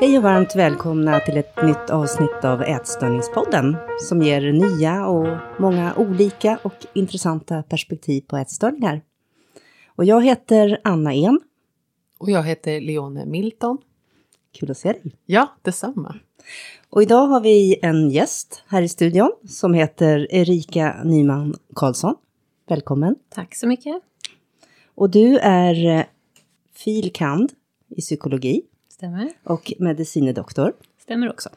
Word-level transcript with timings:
Hej 0.00 0.16
och 0.16 0.22
varmt 0.22 0.56
välkomna 0.56 1.20
till 1.20 1.36
ett 1.36 1.62
nytt 1.62 1.90
avsnitt 1.90 2.44
av 2.44 2.62
Ätstörningspodden 2.62 3.76
som 4.00 4.22
ger 4.22 4.52
nya 4.52 5.06
och 5.06 5.36
många 5.58 5.94
olika 5.94 6.58
och 6.62 6.86
intressanta 6.92 7.62
perspektiv 7.62 8.20
på 8.20 8.36
ätstörningar. 8.36 9.02
Och 9.86 10.04
jag 10.04 10.24
heter 10.24 10.80
Anna 10.84 11.14
En. 11.14 11.40
Och 12.18 12.30
jag 12.30 12.42
heter 12.42 12.80
Leone 12.80 13.26
Milton. 13.26 13.78
Kul 14.52 14.70
att 14.70 14.78
se 14.78 14.92
dig. 14.92 15.16
Ja, 15.26 15.56
detsamma. 15.62 16.16
Och 16.90 17.02
idag 17.02 17.26
har 17.26 17.40
vi 17.40 17.78
en 17.82 18.10
gäst 18.10 18.64
här 18.68 18.82
i 18.82 18.88
studion 18.88 19.32
som 19.48 19.74
heter 19.74 20.34
Erika 20.34 21.02
Nyman 21.04 21.54
Karlsson. 21.74 22.14
Välkommen. 22.68 23.16
Tack 23.28 23.54
så 23.54 23.66
mycket. 23.66 24.02
Och 24.94 25.10
du 25.10 25.38
är 25.38 26.06
filkand 26.74 27.52
i 27.88 28.00
psykologi 28.00 28.62
Stämmer. 29.00 29.30
och 29.44 29.72
medicinedoktor. 29.78 30.72
Stämmer 30.98 31.30
också. 31.30 31.48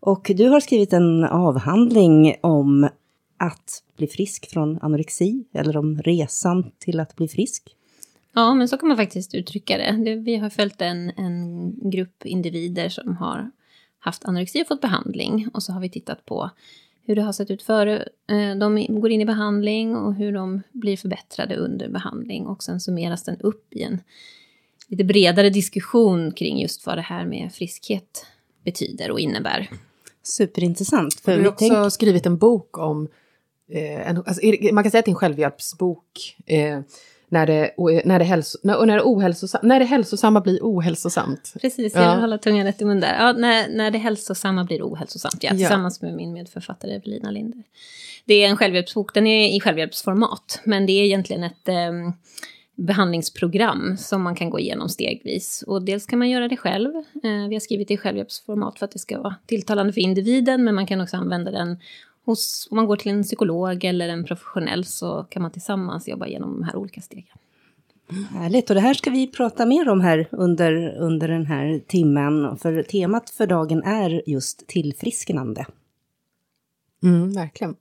Och 0.00 0.30
du 0.36 0.48
har 0.48 0.60
skrivit 0.60 0.92
en 0.92 1.24
avhandling 1.24 2.36
om 2.40 2.88
att 3.36 3.82
bli 3.96 4.06
frisk 4.06 4.50
från 4.50 4.78
anorexi 4.82 5.44
eller 5.52 5.76
om 5.76 5.98
resan 6.02 6.70
till 6.78 7.00
att 7.00 7.16
bli 7.16 7.28
frisk. 7.28 7.76
Ja, 8.32 8.54
men 8.54 8.68
så 8.68 8.78
kan 8.78 8.88
man 8.88 8.96
faktiskt 8.96 9.34
uttrycka 9.34 9.78
det. 9.78 10.14
vi 10.16 10.36
har 10.36 10.50
följt 10.50 10.80
en, 10.80 11.10
en 11.16 11.72
grupp 11.90 12.26
individer 12.26 12.88
som 12.88 13.16
har 13.16 13.50
haft 13.98 14.24
anorexi 14.24 14.62
och 14.62 14.66
fått 14.66 14.80
behandling. 14.80 15.48
Och 15.54 15.62
så 15.62 15.72
har 15.72 15.80
vi 15.80 15.90
tittat 15.90 16.26
på 16.26 16.50
hur 17.04 17.16
det 17.16 17.22
har 17.22 17.32
sett 17.32 17.50
ut 17.50 17.62
före 17.62 18.08
eh, 18.30 18.56
de 18.58 18.86
går 19.00 19.10
in 19.10 19.20
i 19.20 19.26
behandling 19.26 19.96
och 19.96 20.14
hur 20.14 20.32
de 20.32 20.62
blir 20.72 20.96
förbättrade 20.96 21.56
under 21.56 21.88
behandling. 21.88 22.46
Och 22.46 22.62
sen 22.62 22.80
summeras 22.80 23.24
den 23.24 23.40
upp 23.40 23.74
i 23.74 23.82
en 23.82 24.00
lite 24.88 25.04
bredare 25.04 25.50
diskussion 25.50 26.32
kring 26.32 26.60
just 26.60 26.86
vad 26.86 26.98
det 26.98 27.02
här 27.02 27.24
med 27.26 27.52
friskhet 27.52 28.26
betyder 28.64 29.10
och 29.10 29.20
innebär. 29.20 29.70
Superintressant. 30.22 31.14
För 31.20 31.36
Du 31.36 31.42
har 31.42 31.48
också 31.48 31.68
tänk, 31.68 31.92
skrivit 31.92 32.26
en 32.26 32.38
bok 32.38 32.78
om, 32.78 33.08
eh, 33.72 34.08
en, 34.10 34.16
alltså, 34.16 34.42
man 34.72 34.84
kan 34.84 34.90
säga 34.90 34.98
att 34.98 35.04
det 35.04 35.08
är 35.08 35.12
en 35.12 35.14
självhjälpsbok. 35.14 36.36
Eh, 36.46 36.80
när 37.28 37.46
det, 37.46 37.74
o- 37.76 38.00
när, 38.04 38.18
det 38.18 38.24
hälso, 38.24 38.58
när, 38.62 38.78
och 38.78 38.86
när, 38.86 38.94
det 38.96 39.02
ohälsosam, 39.02 39.60
när 39.68 39.78
det 39.78 39.84
hälsosamma 39.84 40.40
blir 40.40 40.58
ohälsosamt. 40.62 41.52
Precis, 41.60 41.94
Ja. 41.94 42.02
jag 42.02 42.10
vill 42.10 42.20
hålla 42.20 42.38
tungan 42.38 42.66
rätt 42.66 42.82
i 42.82 42.84
mun 42.84 43.00
där. 43.00 43.14
Ja, 43.18 43.32
när, 43.32 43.68
när 43.68 43.90
det 43.90 43.98
hälsosamma 43.98 44.64
blir 44.64 44.82
ohälsosamt, 44.82 45.42
ja, 45.42 45.50
Ja. 45.52 45.56
tillsammans 45.58 46.02
med 46.02 46.14
min 46.14 46.32
medförfattare 46.32 46.94
Evelina 46.94 47.30
Linder. 47.30 47.62
Det 48.24 48.34
är 48.34 48.48
en 48.48 48.56
självhjälpsbok, 48.56 49.14
den 49.14 49.26
är 49.26 49.56
i 49.56 49.60
självhjälpsformat, 49.60 50.60
men 50.64 50.86
det 50.86 50.92
är 50.92 51.04
egentligen 51.04 51.42
ett 51.44 51.68
eh, 51.68 51.92
behandlingsprogram 52.76 53.96
som 53.96 54.22
man 54.22 54.34
kan 54.34 54.50
gå 54.50 54.58
igenom 54.58 54.88
stegvis. 54.88 55.64
Och 55.66 55.82
dels 55.82 56.06
kan 56.06 56.18
man 56.18 56.30
göra 56.30 56.48
det 56.48 56.56
själv. 56.56 56.94
Eh, 56.96 57.48
vi 57.48 57.54
har 57.54 57.60
skrivit 57.60 57.88
det 57.88 57.94
i 57.94 57.96
självhjälpsformat 57.96 58.78
för 58.78 58.84
att 58.84 58.92
det 58.92 58.98
ska 58.98 59.20
vara 59.20 59.34
tilltalande 59.46 59.92
för 59.92 60.00
individen, 60.00 60.64
men 60.64 60.74
man 60.74 60.86
kan 60.86 61.00
också 61.00 61.16
använda 61.16 61.50
den 61.50 61.76
hos, 62.24 62.68
om 62.70 62.76
man 62.76 62.86
går 62.86 62.96
till 62.96 63.12
en 63.12 63.22
psykolog 63.22 63.84
eller 63.84 64.08
en 64.08 64.24
professionell 64.24 64.84
så 64.84 65.26
kan 65.30 65.42
man 65.42 65.50
tillsammans 65.50 66.08
jobba 66.08 66.26
igenom 66.26 66.52
de 66.52 66.62
här 66.62 66.76
olika 66.76 67.00
stegen. 67.00 67.36
härligt. 68.30 68.70
Och 68.70 68.74
det 68.74 68.80
här 68.80 68.94
ska 68.94 69.10
vi 69.10 69.26
prata 69.26 69.66
mer 69.66 69.88
om 69.88 70.00
här 70.00 70.28
under, 70.30 70.96
under 70.98 71.28
den 71.28 71.46
här 71.46 71.80
timmen. 71.86 72.56
För 72.56 72.82
temat 72.82 73.30
för 73.30 73.46
dagen 73.46 73.82
är 73.82 74.22
just 74.26 74.66
tillfrisknande. 74.66 75.66
Mm, 77.02 77.32
verkligen. 77.32 77.76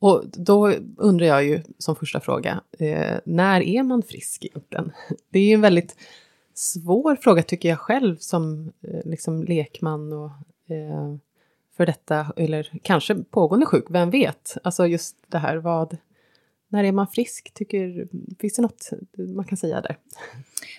Och 0.00 0.24
då 0.32 0.72
undrar 0.96 1.26
jag 1.26 1.44
ju 1.44 1.62
som 1.78 1.96
första 1.96 2.20
fråga, 2.20 2.60
eh, 2.78 3.18
när 3.24 3.60
är 3.60 3.82
man 3.82 4.02
frisk 4.02 4.44
egentligen? 4.44 4.92
Det 5.30 5.38
är 5.38 5.44
ju 5.44 5.54
en 5.54 5.60
väldigt 5.60 5.96
svår 6.54 7.16
fråga 7.16 7.42
tycker 7.42 7.68
jag 7.68 7.78
själv 7.78 8.16
som 8.16 8.72
eh, 8.82 9.00
liksom 9.10 9.44
lekman 9.44 10.12
och 10.12 10.30
eh, 10.74 11.16
för 11.76 11.86
detta, 11.86 12.32
eller 12.36 12.72
kanske 12.82 13.14
pågående 13.14 13.66
sjuk, 13.66 13.84
vem 13.90 14.10
vet? 14.10 14.56
Alltså 14.64 14.86
just 14.86 15.16
det 15.26 15.38
här, 15.38 15.56
vad, 15.56 15.96
när 16.68 16.84
är 16.84 16.92
man 16.92 17.06
frisk? 17.06 17.54
Tycker, 17.54 18.08
finns 18.38 18.54
det 18.54 18.62
något 18.62 18.90
man 19.16 19.44
kan 19.44 19.58
säga 19.58 19.80
där? 19.80 19.98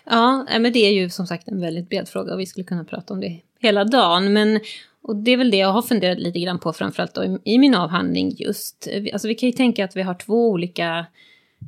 Ja, 0.04 0.46
men 0.60 0.74
det 0.74 0.80
är 0.80 0.92
ju 0.92 1.10
som 1.10 1.28
sagt 1.28 1.48
en 1.48 1.62
väldigt 1.62 1.90
bred 1.90 2.10
fråga 2.10 2.34
och 2.34 2.40
vi 2.40 2.46
skulle 2.46 2.64
kunna 2.64 2.84
prata 2.84 3.14
om 3.14 3.20
det 3.20 3.42
hela 3.60 3.84
dagen. 3.84 4.34
Men, 4.34 4.60
och 5.04 5.16
det 5.16 5.32
är 5.32 5.38
väl 5.38 5.52
det 5.52 5.58
jag 5.58 5.72
har 5.72 5.82
funderat 5.82 6.20
lite 6.20 6.40
grann 6.40 6.60
på 6.60 6.74
framförallt 6.74 7.14
då, 7.14 7.24
i, 7.24 7.38
i 7.44 7.58
min 7.58 7.76
avhandling 7.76 8.36
just. 8.38 8.88
Alltså 9.14 9.28
vi 9.28 9.36
kan 9.36 9.50
ju 9.50 9.54
tänka 9.54 9.86
att 9.86 9.96
vi 9.96 10.02
har 10.02 10.14
två 10.14 10.50
olika 10.50 11.06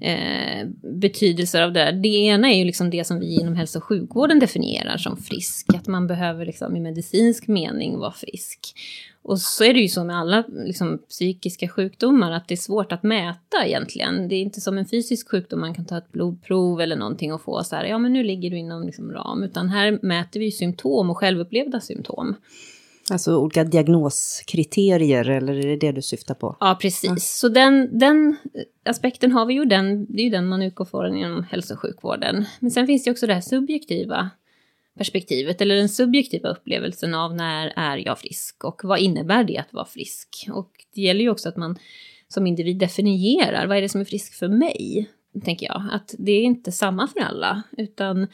eh, 0.02 0.68
betydelser 0.82 1.62
av 1.62 1.74
det 1.74 1.80
där. 1.80 1.92
Det 1.92 2.08
ena 2.08 2.52
är 2.52 2.58
ju 2.58 2.66
liksom 2.66 2.90
det 2.90 3.04
som 3.04 3.20
vi 3.20 3.40
inom 3.42 3.56
hälso 3.56 3.80
och 3.80 3.84
sjukvården 3.84 4.40
definierar 4.40 4.98
som 4.98 5.18
frisk. 5.18 5.66
Att 5.76 5.88
man 5.88 6.08
behöver 6.08 6.46
liksom 6.46 6.76
i 6.76 6.80
medicinsk 6.80 7.48
mening 7.48 7.98
vara 7.98 8.12
frisk. 8.12 8.60
Och 9.24 9.40
så 9.40 9.64
är 9.64 9.74
det 9.74 9.80
ju 9.80 9.88
så 9.88 10.04
med 10.04 10.18
alla 10.18 10.44
liksom, 10.50 10.98
psykiska 11.10 11.68
sjukdomar 11.68 12.32
att 12.32 12.48
det 12.48 12.54
är 12.54 12.58
svårt 12.58 12.92
att 12.92 13.04
mäta 13.04 13.66
egentligen. 13.66 14.28
Det 14.28 14.36
är 14.36 14.42
inte 14.42 14.62
som 14.62 14.78
en 14.78 14.86
fysisk 14.86 15.30
sjukdom 15.30 15.60
man 15.60 15.74
kan 15.74 15.86
ta 15.86 15.98
ett 15.98 16.12
blodprov 16.12 16.82
eller 16.82 16.96
någonting 16.96 17.34
och 17.34 17.42
få 17.42 17.64
så 17.64 17.76
här, 17.76 17.86
ja 17.86 17.98
men 17.98 18.14
nu 18.14 18.24
ligger 18.24 18.50
du 18.50 18.58
inom 18.58 18.84
liksom, 18.84 19.12
ram. 19.12 19.44
Utan 19.44 19.70
här 19.70 20.00
mäter 20.02 20.40
vi 20.40 20.46
ju 20.46 20.52
symptom 20.52 21.10
och 21.10 21.18
självupplevda 21.18 21.80
symptom. 21.80 22.36
Alltså 23.12 23.38
olika 23.38 23.64
diagnoskriterier, 23.64 25.30
eller 25.30 25.54
är 25.54 25.68
det 25.68 25.76
det 25.76 25.92
du 25.92 26.02
syftar 26.02 26.36
på? 26.36 26.58
Ja, 26.60 26.78
precis. 26.82 27.38
Så 27.40 27.50
den, 27.50 28.00
den 28.00 28.36
aspekten 28.86 29.32
har 29.32 29.46
vi 29.46 29.54
ju, 29.54 29.66
den, 29.66 30.06
det 30.06 30.22
är 30.22 30.24
ju 30.24 30.30
den 30.30 30.48
man 30.48 30.62
utgår 30.62 30.86
från 30.86 31.18
inom 31.18 31.44
hälso 31.44 31.74
och 31.74 31.80
sjukvården. 31.80 32.46
Men 32.60 32.72
sen 32.72 32.88
finns 32.88 33.04
det 33.04 33.12
också 33.12 33.28
det 33.28 33.34
här 33.34 33.42
subjektiva 33.42 34.30
perspektivet, 34.98 35.62
eller 35.62 35.76
den 35.76 35.90
subjektiva 35.90 36.50
upplevelsen 36.50 37.14
av 37.14 37.36
när 37.36 37.74
är 37.76 37.98
jag 37.98 38.20
frisk 38.20 38.64
och 38.64 38.82
vad 38.84 39.00
innebär 39.00 39.44
det 39.44 39.58
att 39.58 39.74
vara 39.74 39.86
frisk? 39.86 40.48
Och 40.54 40.72
det 40.96 41.02
gäller 41.02 41.22
ju 41.22 41.30
också 41.30 41.50
att 41.50 41.58
man 41.58 41.78
som 42.28 42.48
individ 42.48 42.78
definierar, 42.78 43.68
vad 43.68 43.78
är 43.78 43.82
det 43.82 43.90
som 43.90 44.02
är 44.02 44.06
frisk 44.06 44.34
för 44.34 44.48
mig? 44.48 45.10
Tänker 45.44 45.66
jag, 45.66 45.84
att 45.92 46.16
det 46.18 46.32
är 46.32 46.44
inte 46.44 46.72
samma 46.72 47.08
för 47.08 47.20
alla, 47.20 47.64
utan 47.78 48.28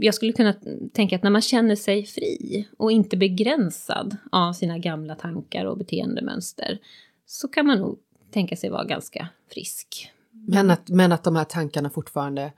jag 0.00 0.14
skulle 0.14 0.32
kunna 0.32 0.54
tänka 0.92 1.16
att 1.16 1.22
när 1.22 1.30
man 1.30 1.42
känner 1.42 1.76
sig 1.76 2.06
fri 2.06 2.68
och 2.76 2.92
inte 2.92 3.16
begränsad 3.16 4.16
av 4.32 4.52
sina 4.52 4.78
gamla 4.78 5.14
tankar 5.14 5.64
och 5.64 5.78
beteendemönster 5.78 6.78
så 7.26 7.48
kan 7.48 7.66
man 7.66 7.78
nog 7.78 7.98
tänka 8.30 8.56
sig 8.56 8.70
vara 8.70 8.84
ganska 8.84 9.28
frisk. 9.50 10.12
Men 10.30 10.70
att, 10.70 10.88
men 10.88 11.12
att 11.12 11.24
de 11.24 11.36
här 11.36 11.44
tankarna 11.44 11.90
fortfarande 11.90 12.52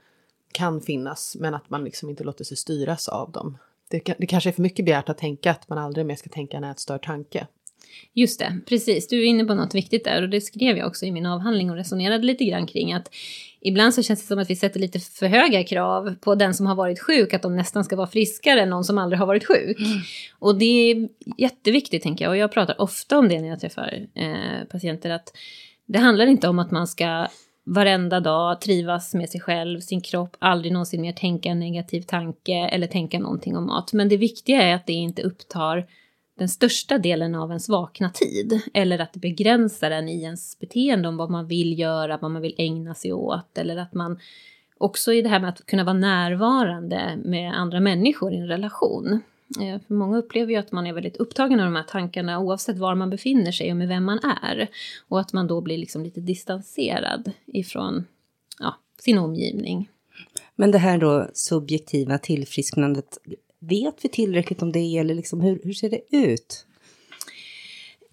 kan 0.51 0.81
finnas, 0.81 1.37
men 1.39 1.53
att 1.53 1.69
man 1.69 1.83
liksom 1.83 2.09
inte 2.09 2.23
låter 2.23 2.43
sig 2.43 2.57
styras 2.57 3.07
av 3.07 3.31
dem. 3.31 3.57
Det, 3.89 4.15
det 4.17 4.27
kanske 4.27 4.49
är 4.49 4.53
för 4.53 4.61
mycket 4.61 4.85
begärt 4.85 5.09
att 5.09 5.17
tänka 5.17 5.51
att 5.51 5.69
man 5.69 5.77
aldrig 5.77 6.05
mer 6.05 6.15
ska 6.15 6.29
tänka 6.29 6.57
en 6.57 6.63
ätstörd 6.63 7.05
tanke. 7.05 7.47
Just 8.13 8.39
det, 8.39 8.59
precis. 8.65 9.07
Du 9.07 9.19
är 9.19 9.25
inne 9.25 9.45
på 9.45 9.53
något 9.53 9.75
viktigt 9.75 10.03
där 10.03 10.21
och 10.21 10.29
det 10.29 10.41
skrev 10.41 10.77
jag 10.77 10.87
också 10.87 11.05
i 11.05 11.11
min 11.11 11.25
avhandling 11.25 11.69
och 11.69 11.75
resonerade 11.75 12.23
lite 12.23 12.45
grann 12.45 12.67
kring 12.67 12.93
att 12.93 13.15
ibland 13.61 13.93
så 13.93 14.03
känns 14.03 14.21
det 14.21 14.27
som 14.27 14.39
att 14.39 14.49
vi 14.49 14.55
sätter 14.55 14.79
lite 14.79 14.99
för 14.99 15.27
höga 15.27 15.63
krav 15.63 16.15
på 16.21 16.35
den 16.35 16.53
som 16.53 16.65
har 16.65 16.75
varit 16.75 16.99
sjuk, 16.99 17.33
att 17.33 17.41
de 17.41 17.55
nästan 17.55 17.83
ska 17.83 17.95
vara 17.95 18.07
friskare 18.07 18.61
än 18.61 18.69
någon 18.69 18.83
som 18.83 18.97
aldrig 18.97 19.19
har 19.19 19.27
varit 19.27 19.47
sjuk. 19.47 19.77
Och 20.39 20.57
det 20.57 20.91
är 20.91 21.09
jätteviktigt 21.37 22.03
tänker 22.03 22.25
jag 22.25 22.29
och 22.29 22.37
jag 22.37 22.51
pratar 22.51 22.81
ofta 22.81 23.17
om 23.17 23.29
det 23.29 23.41
när 23.41 23.47
jag 23.47 23.59
träffar 23.59 24.07
eh, 24.15 24.67
patienter 24.71 25.09
att 25.09 25.33
det 25.85 25.99
handlar 25.99 26.27
inte 26.27 26.47
om 26.47 26.59
att 26.59 26.71
man 26.71 26.87
ska 26.87 27.27
varenda 27.65 28.19
dag 28.19 28.61
trivas 28.61 29.13
med 29.13 29.29
sig 29.29 29.41
själv, 29.41 29.79
sin 29.79 30.01
kropp, 30.01 30.35
aldrig 30.39 30.73
någonsin 30.73 31.01
mer 31.01 31.13
tänka 31.13 31.49
en 31.49 31.59
negativ 31.59 32.01
tanke 32.01 32.53
eller 32.53 32.87
tänka 32.87 33.19
någonting 33.19 33.57
om 33.57 33.65
mat. 33.65 33.93
Men 33.93 34.09
det 34.09 34.17
viktiga 34.17 34.61
är 34.61 34.75
att 34.75 34.87
det 34.87 34.93
inte 34.93 35.21
upptar 35.21 35.85
den 36.37 36.49
största 36.49 36.97
delen 36.97 37.35
av 37.35 37.49
ens 37.49 37.69
vakna 37.69 38.09
tid. 38.09 38.61
Eller 38.73 38.99
att 38.99 39.13
det 39.13 39.19
begränsar 39.19 39.91
en 39.91 40.09
i 40.09 40.21
ens 40.21 40.59
beteende 40.59 41.07
om 41.07 41.17
vad 41.17 41.29
man 41.29 41.47
vill 41.47 41.79
göra, 41.79 42.17
vad 42.17 42.31
man 42.31 42.41
vill 42.41 42.55
ägna 42.57 42.95
sig 42.95 43.13
åt. 43.13 43.57
Eller 43.57 43.77
att 43.77 43.93
man 43.93 44.19
också 44.77 45.13
i 45.13 45.21
det 45.21 45.29
här 45.29 45.39
med 45.39 45.49
att 45.49 45.65
kunna 45.65 45.83
vara 45.83 45.97
närvarande 45.97 47.19
med 47.25 47.59
andra 47.59 47.79
människor 47.79 48.33
i 48.33 48.37
en 48.37 48.47
relation. 48.47 49.21
Eh, 49.61 49.81
för 49.87 49.93
många 49.93 50.17
upplever 50.17 50.51
ju 50.51 50.57
att 50.57 50.71
man 50.71 50.87
är 50.87 50.93
väldigt 50.93 51.17
upptagen 51.17 51.59
av 51.59 51.65
de 51.65 51.75
här 51.75 51.83
tankarna 51.83 52.39
oavsett 52.39 52.77
var 52.77 52.95
man 52.95 53.09
befinner 53.09 53.51
sig 53.51 53.71
och 53.71 53.77
med 53.77 53.87
vem 53.87 54.03
man 54.03 54.19
är. 54.43 54.67
Och 55.07 55.19
att 55.19 55.33
man 55.33 55.47
då 55.47 55.61
blir 55.61 55.77
liksom 55.77 56.03
lite 56.03 56.19
distanserad 56.19 57.31
ifrån 57.45 58.05
ja, 58.59 58.75
sin 58.99 59.17
omgivning. 59.17 59.89
Men 60.55 60.71
det 60.71 60.77
här 60.77 60.97
då 60.97 61.29
subjektiva 61.33 62.17
tillfrisknandet, 62.17 63.17
vet 63.67 64.05
vi 64.05 64.09
tillräckligt 64.09 64.61
om 64.61 64.71
det 64.71 64.97
eller 64.97 65.15
liksom 65.15 65.41
hur, 65.41 65.59
hur 65.63 65.73
ser 65.73 65.89
det 65.89 66.01
ut? 66.11 66.67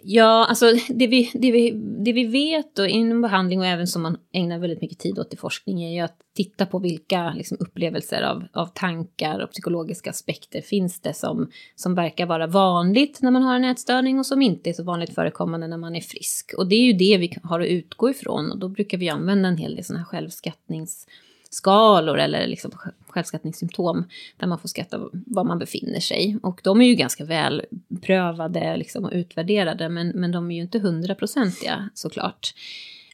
Ja, 0.07 0.47
alltså 0.49 0.67
det 0.89 1.07
vi, 1.07 1.31
det, 1.35 1.53
vi, 1.53 1.71
det 2.05 2.13
vi 2.13 2.25
vet 2.25 2.77
då, 2.77 2.87
inom 2.87 3.21
behandling 3.21 3.61
och 3.61 3.67
även 3.67 3.87
som 3.87 4.03
man 4.03 4.17
ägnar 4.33 4.59
väldigt 4.59 4.81
mycket 4.81 4.99
tid 4.99 5.19
åt 5.19 5.35
i 5.35 5.37
forskning 5.37 5.83
är 5.83 5.93
ju 5.93 6.01
att 6.01 6.17
titta 6.37 6.67
på 6.67 6.79
vilka 6.79 7.33
liksom, 7.33 7.57
upplevelser 7.61 8.23
av, 8.23 8.45
av 8.53 8.67
tankar 8.67 9.39
och 9.39 9.51
psykologiska 9.51 10.11
aspekter 10.11 10.61
finns 10.61 11.01
det 11.01 11.15
som, 11.15 11.51
som 11.77 11.95
verkar 11.95 12.27
vara 12.27 12.47
vanligt 12.47 13.23
när 13.23 13.31
man 13.31 13.43
har 13.43 13.57
en 13.57 13.65
ätstörning 13.65 14.19
och 14.19 14.27
som 14.27 14.43
inte 14.43 14.71
är 14.71 14.75
så 14.75 14.85
vanligt 14.85 15.15
förekommande 15.15 15.69
när 15.69 15.79
man 15.79 15.97
är 15.97 16.01
frisk. 16.01 16.55
Och 16.59 16.69
det 16.69 16.77
är 16.77 16.85
ju 16.85 16.93
det 16.93 17.19
vi 17.19 17.37
har 17.43 17.61
att 17.61 17.67
utgå 17.67 18.11
ifrån 18.11 18.51
och 18.51 18.59
då 18.59 18.69
brukar 18.69 18.99
vi 18.99 19.09
använda 19.09 19.49
en 19.49 19.57
hel 19.57 19.75
del 19.75 19.85
sådana 19.85 20.01
här 20.01 20.07
självskattnings 20.07 21.07
skalor 21.55 22.19
eller 22.19 22.47
liksom 22.47 22.71
självskattningssymptom 23.09 24.05
där 24.37 24.47
man 24.47 24.59
får 24.59 24.69
skatta 24.69 25.01
var 25.13 25.45
man 25.45 25.59
befinner 25.59 26.01
sig. 26.01 26.39
Och 26.43 26.61
de 26.65 26.81
är 26.81 26.87
ju 26.87 26.95
ganska 26.95 27.25
väl 27.25 27.63
prövade 28.03 28.77
liksom, 28.77 29.05
och 29.05 29.11
utvärderade 29.15 29.89
men, 29.89 30.09
men 30.09 30.33
de 30.33 30.51
är 30.51 30.55
ju 30.55 30.63
inte 30.63 30.79
hundraprocentiga 30.79 31.89
såklart. 31.95 32.55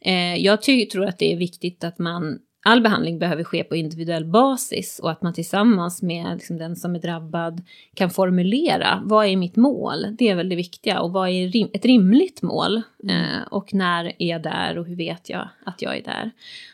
Eh, 0.03 0.37
jag 0.37 0.63
tror 0.63 1.05
att 1.05 1.19
det 1.19 1.33
är 1.33 1.37
viktigt 1.37 1.85
att 1.85 1.99
man 1.99 2.39
all 2.63 2.81
behandling 2.81 3.19
behöver 3.19 3.45
ske 3.45 3.65
på 3.65 3.77
individuell 3.77 4.25
basis 4.25 4.99
och 4.99 5.11
att 5.11 5.23
man 5.23 5.35
tillsammans 5.35 6.03
med 6.03 6.35
liksom 6.35 6.59
den 6.59 6.77
som 6.77 6.95
är 6.95 6.99
drabbad 6.99 7.63
kan 7.95 8.11
formulera 8.11 9.01
vad 9.05 9.27
är 9.27 9.37
mitt 9.37 9.57
mål? 9.57 10.07
Det 10.19 10.29
är 10.29 10.35
väl 10.35 10.49
det 10.49 10.57
viktiga 10.57 11.01
och 11.01 11.13
vad 11.13 11.29
är 11.29 11.49
rim 11.49 11.69
ett 11.73 11.85
rimligt 11.85 12.43
mål? 12.43 12.77
Eh, 13.09 13.43
och 13.51 13.75
när 13.75 14.05
är 14.05 14.29
jag 14.29 14.43
där 14.43 14.79
och 14.79 14.87
hur 14.87 14.97
vet 14.97 15.31
jag 15.31 15.49
att 15.65 15.83
jag 15.83 15.97
är 15.97 16.03
där? 16.03 16.31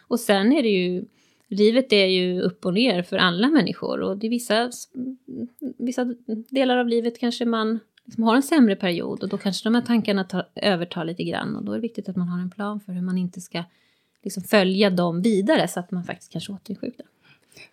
Och 0.08 0.20
sen 0.20 0.52
är 0.52 0.62
det 0.62 0.68
ju 0.68 1.04
Livet 1.48 1.92
är 1.92 2.06
ju 2.06 2.40
upp 2.40 2.66
och 2.66 2.74
ner 2.74 3.02
för 3.02 3.16
alla 3.16 3.48
människor 3.48 4.00
och 4.00 4.18
det 4.18 4.26
är 4.26 4.30
vissa, 4.30 4.70
vissa 5.78 6.14
delar 6.50 6.76
av 6.76 6.88
livet 6.88 7.18
kanske 7.18 7.44
man 7.44 7.78
liksom 8.04 8.24
har 8.24 8.36
en 8.36 8.42
sämre 8.42 8.76
period 8.76 9.22
och 9.22 9.28
då 9.28 9.38
kanske 9.38 9.68
de 9.68 9.74
här 9.74 9.82
tankarna 9.82 10.24
tar, 10.24 10.48
övertar 10.54 11.04
lite 11.04 11.24
grann 11.24 11.56
och 11.56 11.64
då 11.64 11.72
är 11.72 11.76
det 11.76 11.82
viktigt 11.82 12.08
att 12.08 12.16
man 12.16 12.28
har 12.28 12.40
en 12.40 12.50
plan 12.50 12.80
för 12.80 12.92
hur 12.92 13.02
man 13.02 13.18
inte 13.18 13.40
ska 13.40 13.64
liksom 14.22 14.42
följa 14.42 14.90
dem 14.90 15.22
vidare 15.22 15.68
så 15.68 15.80
att 15.80 15.90
man 15.90 16.04
faktiskt 16.04 16.32
kanske 16.32 16.52
återinsjuknar. 16.52 17.06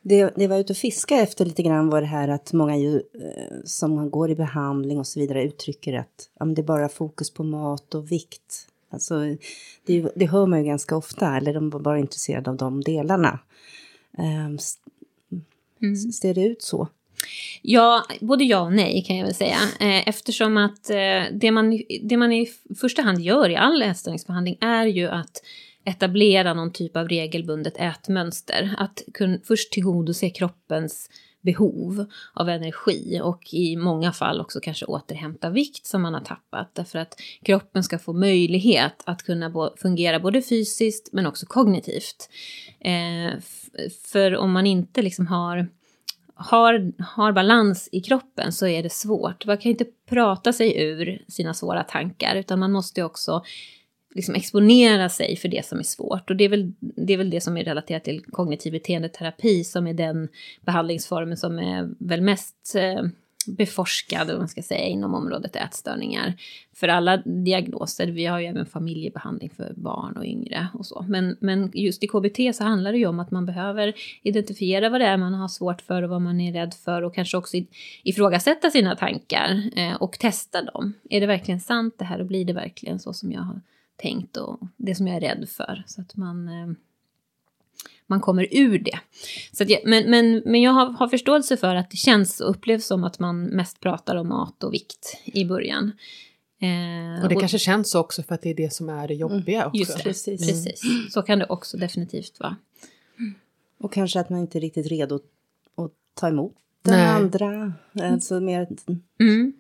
Det, 0.02 0.34
det 0.36 0.48
var 0.48 0.58
ute 0.58 0.74
och 0.74 0.78
fiska 0.78 1.16
efter 1.16 1.46
lite 1.46 1.64
grann 1.64 1.90
var 1.90 2.02
det 2.02 2.08
här 2.08 2.28
att 2.28 2.54
många 2.54 2.78
ju, 2.78 2.96
eh, 2.96 3.58
som 3.66 4.10
går 4.10 4.32
i 4.32 4.36
behandling 4.36 5.00
och 5.00 5.08
så 5.08 5.20
vidare 5.20 5.44
uttrycker 5.44 5.94
att 5.94 6.30
ja, 6.40 6.46
det 6.46 6.62
är 6.62 6.66
bara 6.66 6.90
fokus 6.90 7.34
på 7.34 7.44
mat 7.44 7.96
och 7.96 8.12
vikt. 8.12 8.68
Alltså, 8.94 9.20
det, 9.86 10.12
det 10.16 10.26
hör 10.26 10.46
man 10.46 10.60
ju 10.60 10.66
ganska 10.66 10.96
ofta, 10.96 11.38
eller 11.38 11.54
de 11.54 11.70
var 11.70 11.80
bara 11.80 12.00
intresserade 12.00 12.50
av 12.50 12.58
de 12.58 12.82
delarna. 12.82 13.40
Um, 14.18 14.58
mm. 15.82 15.96
Ser 15.96 16.34
det 16.34 16.44
ut 16.46 16.62
så? 16.62 16.88
Ja, 17.62 18.04
både 18.22 18.44
ja 18.44 18.62
och 18.62 18.74
nej 18.74 19.04
kan 19.08 19.18
jag 19.18 19.26
väl 19.26 19.36
säga. 19.36 19.58
Eh, 19.80 20.08
eftersom 20.08 20.58
att 20.58 20.90
eh, 20.90 21.24
det 21.32 21.52
man, 21.52 21.82
det 22.02 22.18
man 22.18 22.32
i 22.32 22.50
första 22.80 23.02
hand 23.02 23.22
gör 23.22 23.50
i 23.50 23.56
all 23.56 23.82
ätstörningsbehandling 23.82 24.58
är 24.62 24.86
ju 24.86 25.08
att 25.08 25.44
etablera 25.86 26.54
någon 26.54 26.72
typ 26.72 26.98
av 26.98 27.08
regelbundet 27.08 27.78
ätmönster. 27.78 28.76
Att 28.78 29.04
kun, 29.14 29.42
först 29.44 29.72
tillgodose 29.72 30.30
kroppens 30.30 31.10
behov 31.44 32.06
av 32.34 32.50
energi 32.50 33.20
och 33.24 33.54
i 33.54 33.76
många 33.76 34.12
fall 34.12 34.42
också 34.42 34.60
kanske 34.60 34.86
återhämta 34.86 35.50
vikt 35.50 35.86
som 35.86 36.02
man 36.02 36.14
har 36.14 36.22
tappat. 36.22 36.76
Därför 36.76 37.00
att 37.00 37.16
kroppen 37.46 37.84
ska 37.84 38.00
få 38.00 38.14
möjlighet 38.14 39.04
att 39.06 39.24
kunna 39.24 39.72
fungera 39.78 40.20
både 40.20 40.42
fysiskt 40.42 41.10
men 41.12 41.26
också 41.26 41.46
kognitivt. 41.46 42.30
Eh, 42.80 43.40
för 44.12 44.38
om 44.38 44.52
man 44.52 44.66
inte 44.66 45.02
liksom 45.02 45.28
har 45.28 45.68
har, 46.36 46.92
har 47.04 47.32
balans 47.32 47.90
i 47.92 48.02
kroppen 48.02 48.54
så 48.54 48.68
är 48.68 48.84
det 48.84 48.92
svårt. 48.92 49.46
Man 49.46 49.58
kan 49.58 49.72
inte 49.72 49.86
prata 50.10 50.54
sig 50.54 50.82
ur 50.82 51.26
sina 51.28 51.54
svåra 51.54 51.84
tankar 51.84 52.36
utan 52.36 52.60
man 52.60 52.72
måste 52.72 53.04
också 53.04 53.44
liksom 54.14 54.36
exponera 54.36 55.10
sig 55.10 55.36
för 55.36 55.48
det 55.48 55.66
som 55.66 55.80
är 55.80 55.84
svårt. 55.84 56.30
Och 56.30 56.36
det 56.36 56.44
är 56.44 56.50
väl 56.50 56.74
det, 56.80 57.14
är 57.14 57.18
väl 57.18 57.30
det 57.30 57.42
som 57.42 57.58
är 57.58 57.64
relaterat 57.64 58.04
till 58.04 58.24
kognitiv 58.32 58.72
beteendeterapi 58.72 59.64
som 59.64 59.88
är 59.88 59.94
den 59.94 60.28
behandlingsformen 60.62 61.38
som 61.38 61.60
är 61.60 61.90
väl 62.00 62.22
mest 62.22 62.76
eh, 62.76 63.04
beforskad 63.48 64.32
om 64.32 64.38
man 64.38 64.48
ska 64.48 64.62
säga, 64.62 64.86
inom 64.86 65.14
området 65.14 65.56
ätstörningar. 65.56 66.34
För 66.74 66.88
alla 66.88 67.18
diagnoser, 67.18 68.08
vi 68.08 68.26
har 68.26 68.40
ju 68.40 68.46
även 68.46 68.66
familjebehandling 68.66 69.50
för 69.50 69.74
barn 69.76 70.18
och 70.18 70.26
yngre 70.26 70.68
och 70.74 70.86
så. 70.86 71.06
Men, 71.10 71.38
men 71.40 71.72
just 71.74 72.04
i 72.04 72.08
KBT 72.08 72.56
så 72.56 72.64
handlar 72.64 72.92
det 72.92 72.98
ju 72.98 73.06
om 73.06 73.20
att 73.20 73.32
man 73.32 73.46
behöver 73.46 73.94
identifiera 74.22 74.90
vad 74.90 75.02
det 75.02 75.08
är 75.08 75.18
man 75.18 75.34
har 75.34 75.48
svårt 75.48 75.82
för 75.82 76.04
och 76.04 76.10
vad 76.10 76.22
man 76.22 76.42
är 76.42 76.54
rädd 76.54 76.74
för 76.74 77.02
och 77.02 77.16
kanske 77.16 77.38
också 77.38 77.58
ifrågasätta 78.04 78.70
sina 78.70 78.96
tankar 78.96 79.64
eh, 79.76 79.94
och 79.94 80.20
testa 80.20 80.62
dem. 80.62 80.94
Är 81.10 81.22
det 81.22 81.28
verkligen 81.28 81.60
sant 81.60 81.96
det 81.98 82.06
här 82.06 82.20
och 82.20 82.26
blir 82.26 82.46
det 82.46 82.54
verkligen 82.54 83.00
så 83.00 83.14
som 83.14 83.32
jag 83.32 83.42
har 83.42 83.62
tänkt 84.04 84.38
och 84.38 84.60
det 84.78 84.96
som 84.96 85.08
jag 85.08 85.16
är 85.16 85.22
rädd 85.22 85.50
för. 85.50 85.84
Så 85.88 86.02
att 86.02 86.16
man, 86.16 86.48
eh, 86.48 86.68
man 88.08 88.22
kommer 88.22 88.48
ur 88.52 88.80
det. 88.80 89.00
Så 89.52 89.64
jag, 89.68 89.80
men, 89.86 90.10
men, 90.10 90.42
men 90.46 90.62
jag 90.62 90.72
har, 90.72 90.86
har 90.86 91.08
förståelse 91.08 91.58
för 91.58 91.76
att 91.76 91.92
det 91.92 91.98
känns 91.98 92.40
och 92.40 92.50
upplevs 92.50 92.86
som 92.86 93.04
att 93.04 93.20
man 93.20 93.44
mest 93.44 93.80
pratar 93.80 94.16
om 94.16 94.28
mat 94.28 94.64
och 94.64 94.74
vikt 94.74 95.18
i 95.26 95.46
början. 95.46 95.92
Eh, 96.60 97.24
och 97.24 97.30
det 97.30 97.36
och, 97.36 97.42
kanske 97.42 97.60
känns 97.60 97.92
så 97.92 98.00
också 98.00 98.24
för 98.24 98.36
att 98.36 98.42
det 98.42 98.50
är 98.50 98.56
det 98.56 98.74
som 98.74 98.90
är 98.90 99.08
det 99.08 99.14
jobbiga 99.14 99.62
mm, 99.62 99.68
också. 99.68 99.80
Just 99.80 99.98
det, 99.98 100.04
precis. 100.04 100.42
Mm. 100.42 100.54
precis. 100.54 101.14
Så 101.14 101.22
kan 101.22 101.40
det 101.40 101.46
också 101.46 101.78
definitivt 101.78 102.40
vara. 102.40 102.56
Och 103.80 103.94
kanske 103.94 104.20
att 104.20 104.30
man 104.30 104.40
inte 104.40 104.58
är 104.58 104.62
riktigt 104.62 104.88
redo 104.88 105.16
att 105.16 105.92
ta 106.14 106.28
emot 106.28 106.56
den 106.82 106.94
Nej. 106.94 107.08
andra. 107.08 107.74
Alltså 107.94 108.40
mer... 108.40 108.68
Mm 109.20 109.54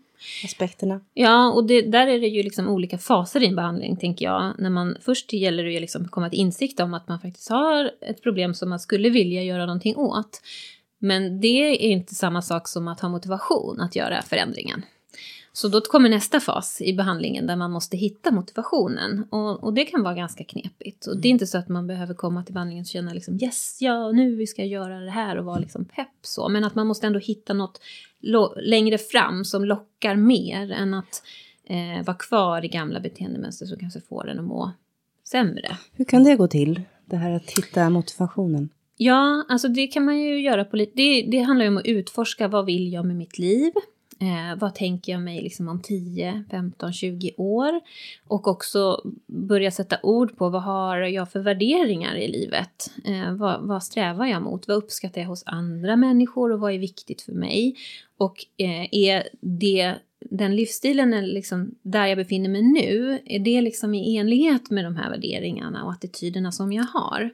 aspekterna. 0.44 1.02
Ja, 1.14 1.52
och 1.52 1.68
det, 1.68 1.82
där 1.82 2.08
är 2.08 2.20
det 2.20 2.28
ju 2.28 2.44
liksom 2.44 2.70
olika 2.70 2.98
faser 2.98 3.44
i 3.44 3.48
en 3.48 3.56
behandling, 3.56 3.98
tänker 3.98 4.26
jag. 4.26 4.54
När 4.58 4.70
man, 4.70 4.98
först 5.02 5.34
gäller 5.34 5.64
det 5.64 5.72
ju 5.72 5.80
liksom 5.80 6.06
att 6.06 6.12
komma 6.12 6.30
till 6.30 6.40
insikt 6.40 6.80
om 6.80 6.94
att 6.94 7.08
man 7.08 7.20
faktiskt 7.20 7.50
har 7.50 7.92
ett 8.02 8.24
problem 8.24 8.54
som 8.54 8.70
man 8.70 8.80
skulle 8.80 9.10
vilja 9.10 9.44
göra 9.44 9.66
någonting 9.66 9.96
åt. 9.96 10.42
Men 11.00 11.42
det 11.42 11.88
är 11.88 11.92
inte 11.92 12.16
samma 12.16 12.42
sak 12.42 12.68
som 12.68 12.88
att 12.88 13.00
ha 13.00 13.10
motivation 13.10 13.82
att 13.82 13.96
göra 13.96 14.22
förändringen. 14.22 14.84
Så 15.56 15.68
då 15.68 15.82
kommer 15.82 16.10
nästa 16.10 16.40
fas 16.40 16.82
i 16.82 16.94
behandlingen 16.94 17.48
där 17.48 17.56
man 17.56 17.72
måste 17.72 17.98
hitta 17.98 18.32
motivationen. 18.32 19.28
Och, 19.30 19.64
och 19.64 19.74
det 19.74 19.86
kan 19.86 20.04
vara 20.04 20.14
ganska 20.14 20.44
knepigt. 20.44 21.08
Och 21.08 21.18
det 21.18 21.28
är 21.28 21.30
inte 21.30 21.48
så 21.48 21.58
att 21.58 21.70
man 21.70 21.88
behöver 21.88 22.14
komma 22.14 22.44
till 22.44 22.54
behandlingen 22.54 22.82
och 22.82 22.88
känna 22.88 23.14
liksom 23.14 23.40
yes, 23.42 23.78
ja, 23.82 24.12
nu 24.12 24.48
ska 24.48 24.66
göra 24.66 25.00
det 25.00 25.12
här 25.12 25.38
och 25.38 25.46
vara 25.46 25.60
liksom 25.60 25.86
pepp 25.86 26.08
så. 26.22 26.50
Men 26.50 26.64
att 26.64 26.76
man 26.76 26.88
måste 26.88 27.08
ändå 27.08 27.20
hitta 27.20 27.54
något 27.54 27.82
längre 28.62 28.98
fram 28.98 29.46
som 29.46 29.66
lockar 29.66 30.16
mer 30.16 30.72
än 30.72 30.94
att 30.94 31.24
eh, 31.66 32.06
vara 32.06 32.18
kvar 32.18 32.66
i 32.66 32.68
gamla 32.68 33.00
beteendemönster 33.00 33.66
som 33.66 33.80
kanske 33.80 34.02
får 34.02 34.30
en 34.30 34.40
att 34.40 34.46
må 34.46 34.72
sämre. 35.28 35.78
Hur 35.94 36.06
kan 36.06 36.24
det 36.24 36.36
gå 36.36 36.48
till? 36.48 36.82
Det 37.06 37.16
här 37.16 37.32
att 37.32 37.52
hitta 37.58 37.90
motivationen? 37.90 38.70
Ja, 38.98 39.46
alltså 39.50 39.68
det 39.68 39.88
kan 39.88 40.06
man 40.06 40.20
ju 40.20 40.42
göra 40.42 40.66
på 40.66 40.76
lite... 40.78 40.92
Det, 40.96 41.22
det 41.22 41.40
handlar 41.40 41.66
ju 41.66 41.70
om 41.70 41.78
att 41.78 41.86
utforska 41.86 42.48
vad 42.48 42.66
vill 42.66 42.94
jag 42.94 43.06
med 43.06 43.16
mitt 43.16 43.38
liv? 43.38 43.74
Eh, 44.20 44.60
vad 44.60 44.76
tänker 44.76 45.12
jag 45.12 45.22
mig 45.22 45.42
liksom 45.42 45.68
om 45.68 45.82
10, 45.82 46.44
15, 46.52 46.94
20 46.94 47.34
år? 47.38 47.82
Och 48.28 48.48
också 48.48 49.02
börja 49.28 49.72
sätta 49.72 49.98
ord 50.04 50.38
på 50.38 50.50
vad 50.50 50.64
har 50.64 50.98
jag 50.98 51.32
för 51.32 51.40
värderingar 51.40 52.16
i 52.16 52.28
livet? 52.28 52.92
Eh, 53.06 53.34
vad, 53.34 53.62
vad, 53.62 53.84
strävar 53.84 54.26
jag 54.26 54.42
mot? 54.42 54.68
Vad 54.68 54.78
uppskattar 54.78 55.22
jag 55.22 55.28
hos 55.28 55.44
andra 55.46 55.96
människor 55.96 56.52
och 56.52 56.60
vad 56.60 56.74
är 56.74 56.80
viktigt 56.80 57.22
för 57.22 57.34
mig? 57.34 57.76
Och 58.18 58.46
eh, 58.58 58.88
är 58.92 59.30
det 59.42 59.96
den 60.30 60.56
livsstilen 60.56 61.14
är 61.14 61.22
liksom 61.22 61.76
där 61.82 62.06
jag 62.06 62.18
befinner 62.18 62.50
mig 62.50 62.62
nu, 62.62 63.20
är 63.26 63.40
det 63.40 63.62
liksom 63.62 63.94
i 63.94 64.18
enlighet 64.18 64.70
med 64.70 64.86
de 64.86 64.96
här 64.96 65.10
värderingarna 65.10 65.84
och 65.84 65.92
attityderna 65.92 66.52
som 66.52 66.74
jag 66.74 66.84
har? 66.84 67.32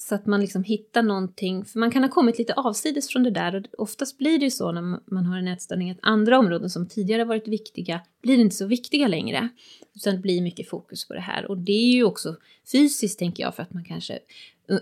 Så 0.00 0.14
att 0.14 0.26
man 0.26 0.40
liksom 0.40 0.64
hittar 0.64 1.02
någonting, 1.02 1.64
för 1.64 1.78
man 1.78 1.90
kan 1.90 2.02
ha 2.02 2.10
kommit 2.10 2.38
lite 2.38 2.54
avsides 2.54 3.08
från 3.08 3.22
det 3.22 3.30
där 3.30 3.56
och 3.56 3.82
oftast 3.82 4.18
blir 4.18 4.38
det 4.38 4.44
ju 4.44 4.50
så 4.50 4.72
när 4.72 5.12
man 5.14 5.26
har 5.26 5.38
en 5.38 5.48
ätstörning 5.48 5.90
att 5.90 5.98
andra 6.02 6.38
områden 6.38 6.70
som 6.70 6.86
tidigare 6.86 7.24
varit 7.24 7.48
viktiga 7.48 8.00
blir 8.22 8.38
inte 8.38 8.56
så 8.56 8.66
viktiga 8.66 9.08
längre. 9.08 9.48
Utan 9.94 10.14
det 10.14 10.20
blir 10.20 10.42
mycket 10.42 10.68
fokus 10.68 11.08
på 11.08 11.14
det 11.14 11.20
här 11.20 11.46
och 11.46 11.58
det 11.58 11.72
är 11.72 11.92
ju 11.92 12.04
också 12.04 12.36
fysiskt 12.72 13.18
tänker 13.18 13.42
jag 13.42 13.54
för 13.54 13.62
att 13.62 13.72
man 13.72 13.84
kanske 13.84 14.18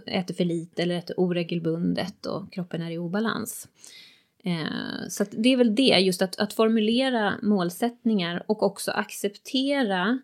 äter 0.06 0.34
för 0.34 0.44
lite 0.44 0.82
eller 0.82 0.98
äter 0.98 1.20
oregelbundet 1.20 2.26
och 2.26 2.52
kroppen 2.52 2.82
är 2.82 2.90
i 2.90 2.98
obalans. 2.98 3.68
Eh, 4.44 5.08
så 5.08 5.24
det 5.30 5.52
är 5.52 5.56
väl 5.56 5.74
det, 5.74 5.98
just 5.98 6.22
att, 6.22 6.38
att 6.38 6.52
formulera 6.52 7.34
målsättningar 7.42 8.42
och 8.46 8.62
också 8.62 8.90
acceptera 8.90 10.18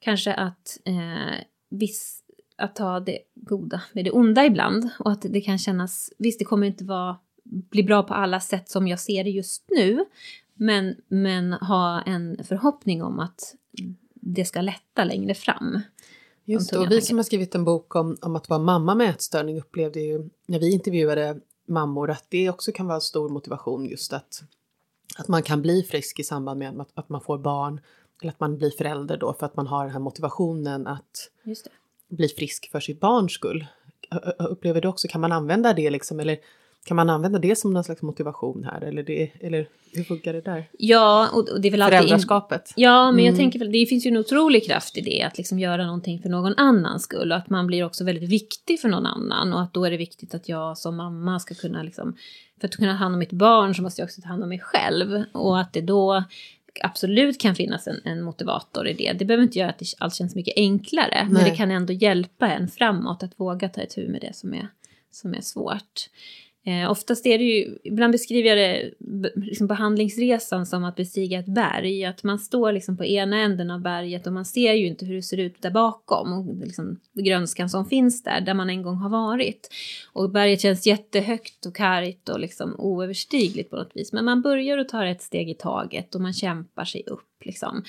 kanske 0.00 0.34
att 0.34 0.80
eh, 0.84 1.44
viss 1.70 2.22
att 2.56 2.76
ta 2.76 3.00
det 3.00 3.18
goda 3.34 3.82
med 3.92 4.04
det 4.04 4.10
onda 4.10 4.44
ibland. 4.44 4.90
Och 4.98 5.12
att 5.12 5.22
det 5.22 5.40
kan 5.40 5.58
kännas, 5.58 6.12
visst 6.18 6.38
det 6.38 6.44
kommer 6.44 6.66
inte 6.66 6.84
vara, 6.84 7.16
bli 7.44 7.82
bra 7.82 8.02
på 8.02 8.14
alla 8.14 8.40
sätt 8.40 8.70
som 8.70 8.88
jag 8.88 9.00
ser 9.00 9.24
det 9.24 9.30
just 9.30 9.64
nu. 9.70 10.04
Men, 10.54 10.96
men 11.08 11.52
ha 11.52 12.02
en 12.02 12.44
förhoppning 12.44 13.02
om 13.02 13.20
att 13.20 13.54
det 14.14 14.44
ska 14.44 14.60
lätta 14.60 15.04
längre 15.04 15.34
fram. 15.34 15.80
Just 16.44 16.70
det, 16.70 16.78
och 16.78 16.90
vi 16.90 17.00
som 17.00 17.16
har 17.16 17.24
skrivit 17.24 17.54
en 17.54 17.64
bok 17.64 17.96
om, 17.96 18.16
om 18.20 18.36
att 18.36 18.48
vara 18.48 18.60
mamma 18.60 18.94
med 18.94 19.10
ätstörning 19.10 19.58
upplevde 19.58 20.00
ju 20.00 20.30
när 20.46 20.58
vi 20.58 20.72
intervjuade 20.72 21.40
mammor 21.68 22.10
att 22.10 22.26
det 22.28 22.50
också 22.50 22.72
kan 22.72 22.86
vara 22.86 23.00
stor 23.00 23.28
motivation 23.28 23.86
just 23.86 24.12
att, 24.12 24.42
att 25.18 25.28
man 25.28 25.42
kan 25.42 25.62
bli 25.62 25.82
frisk 25.82 26.20
i 26.20 26.24
samband 26.24 26.58
med 26.58 26.80
att, 26.80 26.90
att 26.94 27.08
man 27.08 27.20
får 27.20 27.38
barn. 27.38 27.80
Eller 28.22 28.32
att 28.32 28.40
man 28.40 28.58
blir 28.58 28.70
förälder 28.70 29.16
då 29.16 29.32
för 29.32 29.46
att 29.46 29.56
man 29.56 29.66
har 29.66 29.84
den 29.84 29.92
här 29.92 30.00
motivationen 30.00 30.86
att 30.86 31.30
Just 31.44 31.64
det 31.64 31.70
bli 32.08 32.28
frisk 32.28 32.70
för 32.70 32.80
sitt 32.80 33.00
barns 33.00 33.32
skull. 33.32 33.66
Upplever 34.38 34.80
du 34.80 34.88
också, 34.88 35.08
kan 35.08 35.20
man 35.20 35.32
använda 35.32 35.72
det 35.72 35.90
liksom, 35.90 36.20
eller 36.20 36.38
kan 36.86 36.96
man 36.96 37.10
använda 37.10 37.38
det 37.38 37.56
som 37.56 37.72
någon 37.72 37.84
slags 37.84 38.02
motivation 38.02 38.64
här 38.64 38.80
eller, 38.80 39.02
det, 39.02 39.30
eller 39.40 39.68
hur 39.92 40.04
funkar 40.04 40.32
det 40.32 40.40
där? 40.40 40.68
Ja, 40.78 41.28
och, 41.32 41.60
det 41.60 41.68
är 41.68 41.70
väl 41.70 41.82
alltid... 41.82 41.98
Föräldraskapet? 41.98 42.72
Ja, 42.76 43.12
men 43.12 43.24
jag 43.24 43.32
mm. 43.32 43.38
tänker 43.38 43.58
väl, 43.58 43.72
det 43.72 43.86
finns 43.86 44.06
ju 44.06 44.08
en 44.08 44.16
otrolig 44.16 44.66
kraft 44.66 44.96
i 44.96 45.00
det, 45.00 45.22
att 45.22 45.38
liksom 45.38 45.58
göra 45.58 45.86
någonting 45.86 46.22
för 46.22 46.28
någon 46.28 46.54
annans 46.56 47.02
skull 47.02 47.32
och 47.32 47.38
att 47.38 47.50
man 47.50 47.66
blir 47.66 47.84
också 47.84 48.04
väldigt 48.04 48.30
viktig 48.30 48.80
för 48.80 48.88
någon 48.88 49.06
annan 49.06 49.52
och 49.52 49.62
att 49.62 49.74
då 49.74 49.84
är 49.84 49.90
det 49.90 49.96
viktigt 49.96 50.34
att 50.34 50.48
jag 50.48 50.78
som 50.78 50.96
mamma 50.96 51.40
ska 51.40 51.54
kunna 51.54 51.82
liksom, 51.82 52.16
för 52.60 52.68
att 52.68 52.76
kunna 52.76 52.92
ta 52.92 52.98
hand 52.98 53.14
om 53.14 53.18
mitt 53.18 53.32
barn 53.32 53.74
så 53.74 53.82
måste 53.82 54.00
jag 54.00 54.06
också 54.06 54.20
ta 54.20 54.28
hand 54.28 54.42
om 54.42 54.48
mig 54.48 54.60
själv 54.60 55.24
och 55.32 55.60
att 55.60 55.72
det 55.72 55.80
då 55.80 56.24
absolut 56.82 57.40
kan 57.40 57.54
finnas 57.54 57.86
en, 57.86 58.00
en 58.04 58.22
motivator 58.22 58.88
i 58.88 58.92
det. 58.92 59.12
Det 59.12 59.24
behöver 59.24 59.44
inte 59.44 59.58
göra 59.58 59.70
att 59.70 59.82
allt 59.98 60.14
känns 60.14 60.34
mycket 60.34 60.54
enklare, 60.56 61.22
Nej. 61.22 61.32
men 61.32 61.44
det 61.44 61.56
kan 61.56 61.70
ändå 61.70 61.92
hjälpa 61.92 62.52
en 62.52 62.68
framåt 62.68 63.22
att 63.22 63.40
våga 63.40 63.68
ta 63.68 63.82
itu 63.82 64.08
med 64.08 64.20
det 64.20 64.36
som 64.36 64.54
är, 64.54 64.68
som 65.10 65.34
är 65.34 65.40
svårt. 65.40 66.08
Eh, 66.66 66.90
oftast 66.90 67.26
är 67.26 67.38
det 67.38 67.44
ju, 67.44 67.78
ibland 67.84 68.12
beskriver 68.12 68.56
jag 68.56 68.58
det, 68.58 69.30
liksom 69.36 69.66
behandlingsresan 69.66 70.66
som 70.66 70.84
att 70.84 70.96
bestiga 70.96 71.38
ett 71.38 71.46
berg. 71.46 72.04
Att 72.04 72.22
man 72.22 72.38
står 72.38 72.72
liksom 72.72 72.96
på 72.96 73.04
ena 73.04 73.40
änden 73.40 73.70
av 73.70 73.80
berget 73.80 74.26
och 74.26 74.32
man 74.32 74.44
ser 74.44 74.72
ju 74.72 74.86
inte 74.86 75.04
hur 75.06 75.14
det 75.14 75.22
ser 75.22 75.40
ut 75.40 75.62
där 75.62 75.70
bakom. 75.70 76.32
Och 76.32 76.66
liksom 76.66 77.00
grönskan 77.12 77.70
som 77.70 77.86
finns 77.86 78.22
där, 78.22 78.40
där 78.40 78.54
man 78.54 78.70
en 78.70 78.82
gång 78.82 78.96
har 78.96 79.10
varit. 79.10 79.68
Och 80.12 80.30
berget 80.30 80.60
känns 80.60 80.86
jättehögt 80.86 81.66
och 81.66 81.76
kargt 81.76 82.28
och 82.28 82.40
liksom 82.40 82.74
oöverstigligt 82.78 83.70
på 83.70 83.76
något 83.76 83.92
vis. 83.94 84.12
Men 84.12 84.24
man 84.24 84.42
börjar 84.42 84.78
och 84.78 84.88
tar 84.88 85.06
ett 85.06 85.22
steg 85.22 85.50
i 85.50 85.54
taget 85.54 86.14
och 86.14 86.20
man 86.20 86.32
kämpar 86.32 86.84
sig 86.84 87.02
upp 87.06 87.44
liksom. 87.44 87.84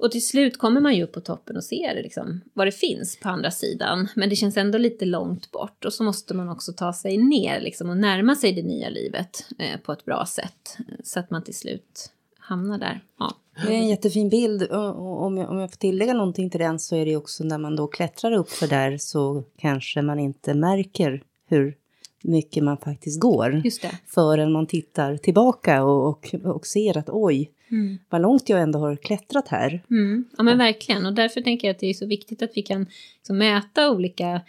Och 0.00 0.10
till 0.10 0.26
slut 0.26 0.58
kommer 0.58 0.80
man 0.80 0.94
ju 0.96 1.02
upp 1.02 1.12
på 1.12 1.20
toppen 1.20 1.56
och 1.56 1.64
ser 1.64 2.02
liksom, 2.02 2.40
vad 2.54 2.66
det 2.66 2.72
finns 2.72 3.20
på 3.20 3.28
andra 3.28 3.50
sidan. 3.50 4.08
Men 4.16 4.28
det 4.28 4.36
känns 4.36 4.56
ändå 4.56 4.78
lite 4.78 5.04
långt 5.04 5.50
bort. 5.50 5.84
Och 5.84 5.92
så 5.92 6.04
måste 6.04 6.34
man 6.34 6.48
också 6.48 6.72
ta 6.72 6.92
sig 6.92 7.16
ner 7.16 7.60
liksom, 7.60 7.90
och 7.90 7.96
närma 7.96 8.36
sig 8.36 8.52
det 8.52 8.62
nya 8.62 8.88
livet 8.88 9.46
eh, 9.58 9.80
på 9.80 9.92
ett 9.92 10.04
bra 10.04 10.26
sätt. 10.26 10.76
Så 11.04 11.20
att 11.20 11.30
man 11.30 11.44
till 11.44 11.54
slut 11.54 12.12
hamnar 12.38 12.78
där. 12.78 13.00
Ja. 13.18 13.36
Det 13.66 13.74
är 13.74 13.78
en 13.78 13.88
jättefin 13.88 14.28
bild. 14.28 14.62
Och 14.62 15.22
om 15.22 15.36
jag, 15.36 15.50
om 15.50 15.58
jag 15.58 15.70
får 15.70 15.78
tillägga 15.78 16.12
någonting 16.12 16.50
till 16.50 16.60
den 16.60 16.78
så 16.78 16.96
är 16.96 17.06
det 17.06 17.16
också 17.16 17.44
när 17.44 17.58
man 17.58 17.76
då 17.76 17.86
klättrar 17.86 18.32
upp 18.32 18.50
för 18.50 18.66
där 18.66 18.98
så 18.98 19.44
kanske 19.58 20.02
man 20.02 20.18
inte 20.18 20.54
märker 20.54 21.22
hur 21.48 21.76
mycket 22.22 22.64
man 22.64 22.76
faktiskt 22.76 23.20
går. 23.20 23.60
Just 23.64 23.82
det. 23.82 23.98
Förrän 24.06 24.52
man 24.52 24.66
tittar 24.66 25.16
tillbaka 25.16 25.84
och, 25.84 26.08
och, 26.08 26.34
och 26.44 26.66
ser 26.66 26.98
att 26.98 27.08
oj, 27.08 27.50
Mm. 27.70 27.98
Vad 28.08 28.22
långt 28.22 28.48
jag 28.48 28.60
ändå 28.60 28.78
har 28.78 28.96
klättrat 28.96 29.48
här. 29.48 29.82
Mm. 29.90 30.24
Ja 30.36 30.42
men 30.42 30.58
verkligen 30.58 31.06
och 31.06 31.14
därför 31.14 31.40
tänker 31.40 31.68
jag 31.68 31.74
att 31.74 31.80
det 31.80 31.86
är 31.86 31.94
så 31.94 32.06
viktigt 32.06 32.42
att 32.42 32.50
vi 32.54 32.62
kan 32.62 32.86
liksom 33.16 33.38
mäta 33.38 33.90
olika 33.90 34.40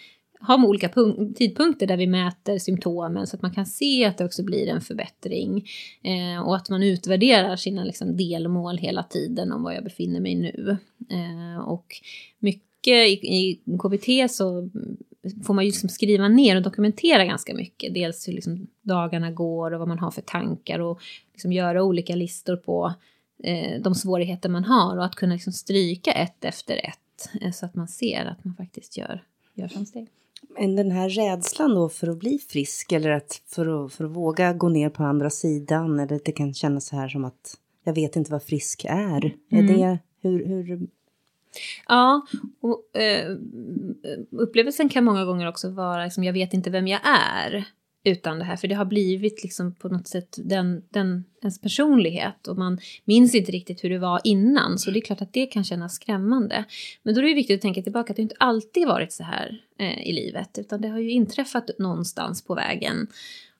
ha 0.47 0.67
olika 0.67 0.89
tidpunkter 1.35 1.87
där 1.87 1.97
vi 1.97 2.07
mäter 2.07 2.57
symptomen 2.57 3.27
så 3.27 3.35
att 3.35 3.41
man 3.41 3.53
kan 3.53 3.65
se 3.65 4.05
att 4.05 4.17
det 4.17 4.25
också 4.25 4.43
blir 4.43 4.67
en 4.67 4.81
förbättring. 4.81 5.65
Eh, 6.03 6.47
och 6.47 6.55
att 6.55 6.69
man 6.69 6.83
utvärderar 6.83 7.55
sina 7.55 7.83
liksom, 7.83 8.17
delmål 8.17 8.77
hela 8.77 9.03
tiden 9.03 9.51
om 9.51 9.63
var 9.63 9.71
jag 9.71 9.83
befinner 9.83 10.19
mig 10.19 10.35
nu. 10.35 10.77
Eh, 11.09 11.61
och 11.67 11.85
mycket 12.39 13.07
i, 13.07 13.11
i 13.11 13.59
KBT 13.83 14.31
så 14.31 14.69
får 15.45 15.53
man 15.53 15.65
ju 15.65 15.71
liksom 15.71 15.89
skriva 15.89 16.27
ner 16.27 16.55
och 16.55 16.61
dokumentera 16.61 17.25
ganska 17.25 17.53
mycket. 17.53 17.93
Dels 17.93 18.27
hur 18.27 18.33
liksom 18.33 18.67
dagarna 18.81 19.31
går 19.31 19.71
och 19.71 19.79
vad 19.79 19.87
man 19.87 19.99
har 19.99 20.11
för 20.11 20.21
tankar 20.21 20.79
och 20.79 21.01
liksom 21.31 21.51
göra 21.51 21.83
olika 21.83 22.15
listor 22.15 22.55
på 22.55 22.93
eh, 23.43 23.81
de 23.81 23.95
svårigheter 23.95 24.49
man 24.49 24.63
har 24.63 24.97
och 24.97 25.05
att 25.05 25.15
kunna 25.15 25.33
liksom 25.33 25.53
stryka 25.53 26.11
ett 26.11 26.45
efter 26.45 26.77
ett 26.77 27.41
eh, 27.41 27.51
så 27.51 27.65
att 27.65 27.75
man 27.75 27.87
ser 27.87 28.25
att 28.25 28.45
man 28.45 28.55
faktiskt 28.55 28.97
gör, 28.97 29.23
gör 29.53 29.67
framsteg. 29.67 30.07
Men 30.59 30.75
den 30.75 30.91
här 30.91 31.09
rädslan 31.09 31.75
då 31.75 31.89
för 31.89 32.07
att 32.07 32.19
bli 32.19 32.37
frisk 32.37 32.91
eller 32.91 33.09
att 33.09 33.41
för, 33.47 33.85
att 33.85 33.93
för 33.93 34.05
att 34.05 34.11
våga 34.11 34.53
gå 34.53 34.69
ner 34.69 34.89
på 34.89 35.03
andra 35.03 35.29
sidan 35.29 35.99
eller 35.99 36.19
det 36.25 36.31
kan 36.31 36.53
kännas 36.53 36.85
så 36.85 36.95
här 36.95 37.09
som 37.09 37.25
att 37.25 37.57
jag 37.83 37.93
vet 37.93 38.15
inte 38.15 38.31
vad 38.31 38.43
frisk 38.43 38.85
är. 38.89 39.35
Mm. 39.51 39.69
Är 39.69 39.73
det 39.73 39.99
hur, 40.21 40.45
hur 40.45 40.87
Ja, 41.87 42.27
och 42.61 43.01
eh, 43.01 43.35
upplevelsen 44.31 44.89
kan 44.89 45.03
många 45.03 45.25
gånger 45.25 45.47
också 45.47 45.69
vara 45.69 46.03
liksom, 46.03 46.23
jag 46.23 46.33
vet 46.33 46.53
inte 46.53 46.69
vem 46.69 46.87
jag 46.87 47.01
är 47.03 47.65
utan 48.03 48.39
det 48.39 48.45
här. 48.45 48.55
För 48.55 48.67
det 48.67 48.75
har 48.75 48.85
blivit 48.85 49.43
liksom 49.43 49.75
på 49.75 49.89
något 49.89 50.07
sätt 50.07 50.37
den, 50.43 50.83
den, 50.89 51.23
ens 51.41 51.61
personlighet 51.61 52.47
och 52.47 52.57
man 52.57 52.79
minns 53.05 53.35
inte 53.35 53.51
riktigt 53.51 53.83
hur 53.83 53.89
det 53.89 53.99
var 53.99 54.21
innan. 54.23 54.77
Så 54.77 54.91
det 54.91 54.99
är 54.99 55.01
klart 55.01 55.21
att 55.21 55.33
det 55.33 55.45
kan 55.45 55.63
kännas 55.63 55.95
skrämmande. 55.95 56.65
Men 57.03 57.15
då 57.15 57.21
är 57.21 57.25
det 57.25 57.33
viktigt 57.33 57.55
att 57.55 57.61
tänka 57.61 57.81
tillbaka 57.81 58.13
att 58.13 58.15
det 58.15 58.21
inte 58.21 58.35
alltid 58.39 58.87
varit 58.87 59.11
så 59.11 59.23
här 59.23 59.61
eh, 59.79 60.07
i 60.07 60.13
livet. 60.13 60.57
Utan 60.57 60.81
det 60.81 60.87
har 60.87 60.99
ju 60.99 61.11
inträffat 61.11 61.69
någonstans 61.79 62.45
på 62.45 62.55
vägen. 62.55 63.07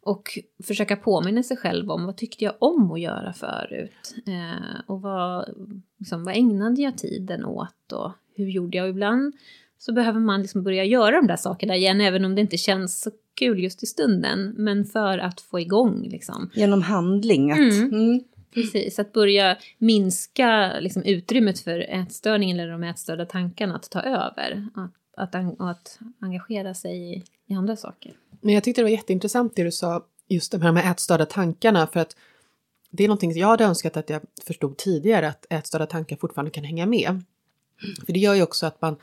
Och 0.04 0.40
försöka 0.64 0.96
påminna 0.96 1.44
sig 1.44 1.58
själv 1.58 1.92
om 1.92 2.06
vad 2.06 2.18
tyckte 2.18 2.44
jag 2.44 2.54
om 2.60 2.92
att 2.92 3.02
göra 3.02 3.34
förut? 3.34 4.16
Eh, 4.28 4.82
och 4.88 5.02
vad, 5.02 5.50
liksom, 6.00 6.24
vad 6.24 6.36
ägnade 6.36 6.82
jag 6.82 6.98
tiden 6.98 7.46
åt? 7.46 7.92
Och 7.94 8.12
hur 8.36 8.48
gjorde 8.48 8.78
jag? 8.78 8.90
ibland 8.90 9.34
så 9.78 9.94
behöver 9.94 10.20
man 10.20 10.42
liksom 10.42 10.64
börja 10.64 10.84
göra 10.84 11.16
de 11.16 11.28
där 11.28 11.36
sakerna 11.36 11.76
igen, 11.76 12.02
även 12.02 12.26
om 12.26 12.36
det 12.36 12.42
inte 12.42 12.58
känns 12.58 13.02
så 13.02 13.12
kul 13.34 13.64
just 13.64 13.84
i 13.84 13.86
stunden. 13.86 14.54
Men 14.58 14.86
för 14.86 15.18
att 15.18 15.42
få 15.42 15.60
igång 15.60 16.04
liksom. 16.04 16.50
Genom 16.54 16.82
handling? 16.82 17.52
Att, 17.52 17.58
mm. 17.58 17.90
Mm. 17.94 18.24
Precis, 18.54 19.00
att 19.00 19.14
börja 19.14 19.58
minska 19.78 20.80
liksom, 20.80 21.04
utrymmet 21.04 21.60
för 21.60 21.80
ätstörningen 21.80 22.60
eller 22.60 22.72
de 22.72 22.84
ätstörda 22.84 23.26
tankarna 23.26 23.76
att 23.76 23.90
ta 23.90 24.02
över. 24.02 24.68
Att, 24.76 25.36
att, 25.36 25.62
att 25.62 26.00
engagera 26.20 26.74
sig 26.74 27.14
i, 27.14 27.24
i 27.48 27.54
andra 27.54 27.76
saker. 27.76 28.14
Men 28.42 28.54
jag 28.54 28.64
tyckte 28.64 28.82
det 28.82 28.84
var 28.84 28.90
jätteintressant 28.90 29.56
det 29.56 29.64
du 29.64 29.72
sa, 29.72 30.06
just 30.28 30.52
de 30.52 30.62
här 30.62 30.72
med 30.72 30.92
ätstörda 30.92 31.26
tankarna, 31.26 31.88
för 31.88 32.00
att 32.00 32.16
det 32.90 33.04
är 33.04 33.08
någonting 33.08 33.38
jag 33.38 33.48
hade 33.48 33.64
önskat 33.64 33.98
att 33.98 34.10
jag 34.10 34.22
förstod 34.46 34.78
tidigare, 34.78 35.28
att 35.28 35.46
ätstörda 35.50 35.86
tankar 35.86 36.16
fortfarande 36.16 36.52
kan 36.52 36.64
hänga 36.64 36.86
med. 36.86 37.10
Mm. 37.10 37.24
För 38.06 38.14
det 38.14 38.20
gör 38.20 38.34
ju 38.34 38.44
också 38.44 38.66
att 38.66 38.82
man, 38.82 38.96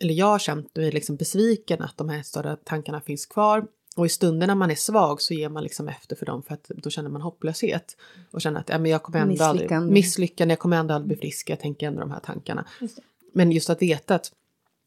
eller 0.00 0.14
jag 0.14 0.26
har 0.26 0.38
känt 0.38 0.76
mig 0.76 0.92
liksom 0.92 1.16
besviken 1.16 1.82
att 1.82 1.96
de 1.96 2.08
här 2.08 2.20
ätstörda 2.20 2.56
tankarna 2.56 3.00
finns 3.00 3.26
kvar. 3.26 3.66
Och 3.96 4.06
i 4.06 4.08
stunder 4.08 4.46
när 4.46 4.54
man 4.54 4.70
är 4.70 4.74
svag 4.74 5.20
så 5.20 5.34
ger 5.34 5.48
man 5.48 5.62
liksom 5.62 5.88
efter 5.88 6.16
för 6.16 6.26
dem 6.26 6.42
för 6.42 6.54
att 6.54 6.68
då 6.68 6.90
känner 6.90 7.10
man 7.10 7.22
hopplöshet. 7.22 7.96
Och 8.30 8.40
känner 8.40 8.60
att 8.60 8.68
ja, 8.68 8.78
men 8.78 8.90
jag 8.90 9.02
kommer 9.02 9.18
ändå 9.18 9.32
misslyckande. 9.32 9.76
aldrig, 9.76 9.92
misslyckande, 9.92 10.52
jag 10.52 10.58
kommer 10.58 10.76
ändå 10.76 10.94
aldrig 10.94 11.08
bli 11.08 11.16
frisk, 11.16 11.50
jag 11.50 11.60
tänker 11.60 11.86
ändå 11.86 12.00
de 12.00 12.10
här 12.10 12.20
tankarna. 12.20 12.64
Just 12.80 12.98
men 13.32 13.52
just 13.52 13.70
att 13.70 13.82
veta 13.82 14.14
att 14.14 14.32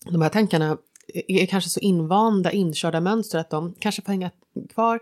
de 0.06 0.22
här 0.22 0.30
tankarna 0.30 0.78
är 1.08 1.46
kanske 1.46 1.70
så 1.70 1.80
invanda, 1.80 2.52
inkörda 2.52 3.02
mönster 3.02 3.40
att 3.40 3.50
de 3.50 3.74
kanske 3.80 4.02
får 4.02 4.12
hänga 4.12 4.32
kvar. 4.74 5.00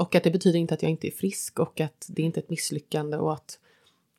Och 0.00 0.14
att 0.14 0.24
det 0.24 0.30
betyder 0.30 0.58
inte 0.58 0.74
att 0.74 0.82
jag 0.82 0.90
inte 0.90 1.06
är 1.06 1.10
frisk 1.10 1.58
och 1.58 1.80
att 1.80 2.06
det 2.08 2.22
inte 2.22 2.40
är 2.40 2.42
ett 2.42 2.50
misslyckande 2.50 3.16
och 3.16 3.32
att 3.32 3.58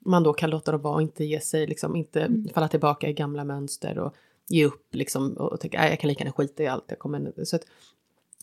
man 0.05 0.23
då 0.23 0.33
kan 0.33 0.49
låta 0.49 0.71
dem 0.71 0.81
vara 0.81 0.95
och 0.95 1.01
inte 1.01 1.25
ge 1.25 1.41
sig, 1.41 1.67
liksom 1.67 1.95
inte 1.95 2.21
mm. 2.21 2.49
falla 2.53 2.67
tillbaka 2.67 3.09
i 3.09 3.13
gamla 3.13 3.43
mönster 3.43 3.99
och 3.99 4.15
ge 4.49 4.65
upp 4.65 4.95
liksom 4.95 5.33
och, 5.33 5.51
och 5.51 5.59
tänka 5.59 5.89
jag 5.89 5.99
kan 5.99 6.07
lika 6.07 6.23
gärna 6.23 6.33
skita 6.33 6.63
i 6.63 6.67
allt. 6.67 6.85
Jag, 6.87 6.99
kommer, 6.99 7.33
så 7.43 7.55
att, 7.55 7.65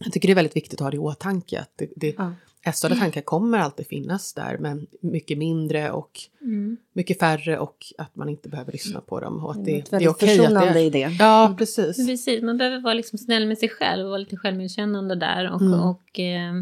jag 0.05 0.13
tycker 0.13 0.29
det 0.29 0.33
är 0.33 0.35
väldigt 0.35 0.57
viktigt 0.57 0.81
att 0.81 0.85
ha 0.85 0.91
det 0.91 0.97
i 0.97 1.01
åtanke 1.01 1.61
att 1.61 1.73
det, 1.77 1.89
det, 1.97 2.15
ja. 2.19 2.33
Ätstörda 2.65 2.97
tankar 2.97 3.21
kommer 3.21 3.59
alltid 3.59 3.87
finnas 3.87 4.33
där 4.35 4.59
men 4.59 4.87
mycket 5.01 5.39
mindre 5.39 5.91
och 5.91 6.21
mm. 6.41 6.77
mycket 6.93 7.19
färre 7.19 7.59
och 7.59 7.77
att 7.99 8.17
man 8.17 8.29
inte 8.29 8.49
behöver 8.49 8.73
lyssna 8.73 9.01
på 9.01 9.21
dem. 9.21 9.45
Och 9.45 9.51
att 9.51 9.65
det, 9.65 9.91
det 9.91 9.97
är 9.97 10.09
okej 10.09 10.47
att 10.47 10.55
det 10.55 10.69
är... 10.69 10.77
i 10.77 10.91
det. 10.91 11.17
Ja, 11.19 11.55
precis. 11.59 12.07
precis. 12.07 12.43
Man 12.43 12.59
behöver 12.59 12.81
vara 12.81 12.95
liksom 12.95 13.19
snäll 13.19 13.47
med 13.47 13.59
sig 13.59 13.69
själv 13.69 14.05
och 14.05 14.11
vara 14.11 14.19
lite 14.19 14.37
självmedkännande 14.37 15.15
där. 15.15 15.53
Och, 15.53 15.61
mm. 15.61 15.81
och 15.81 16.21
eh, 16.21 16.53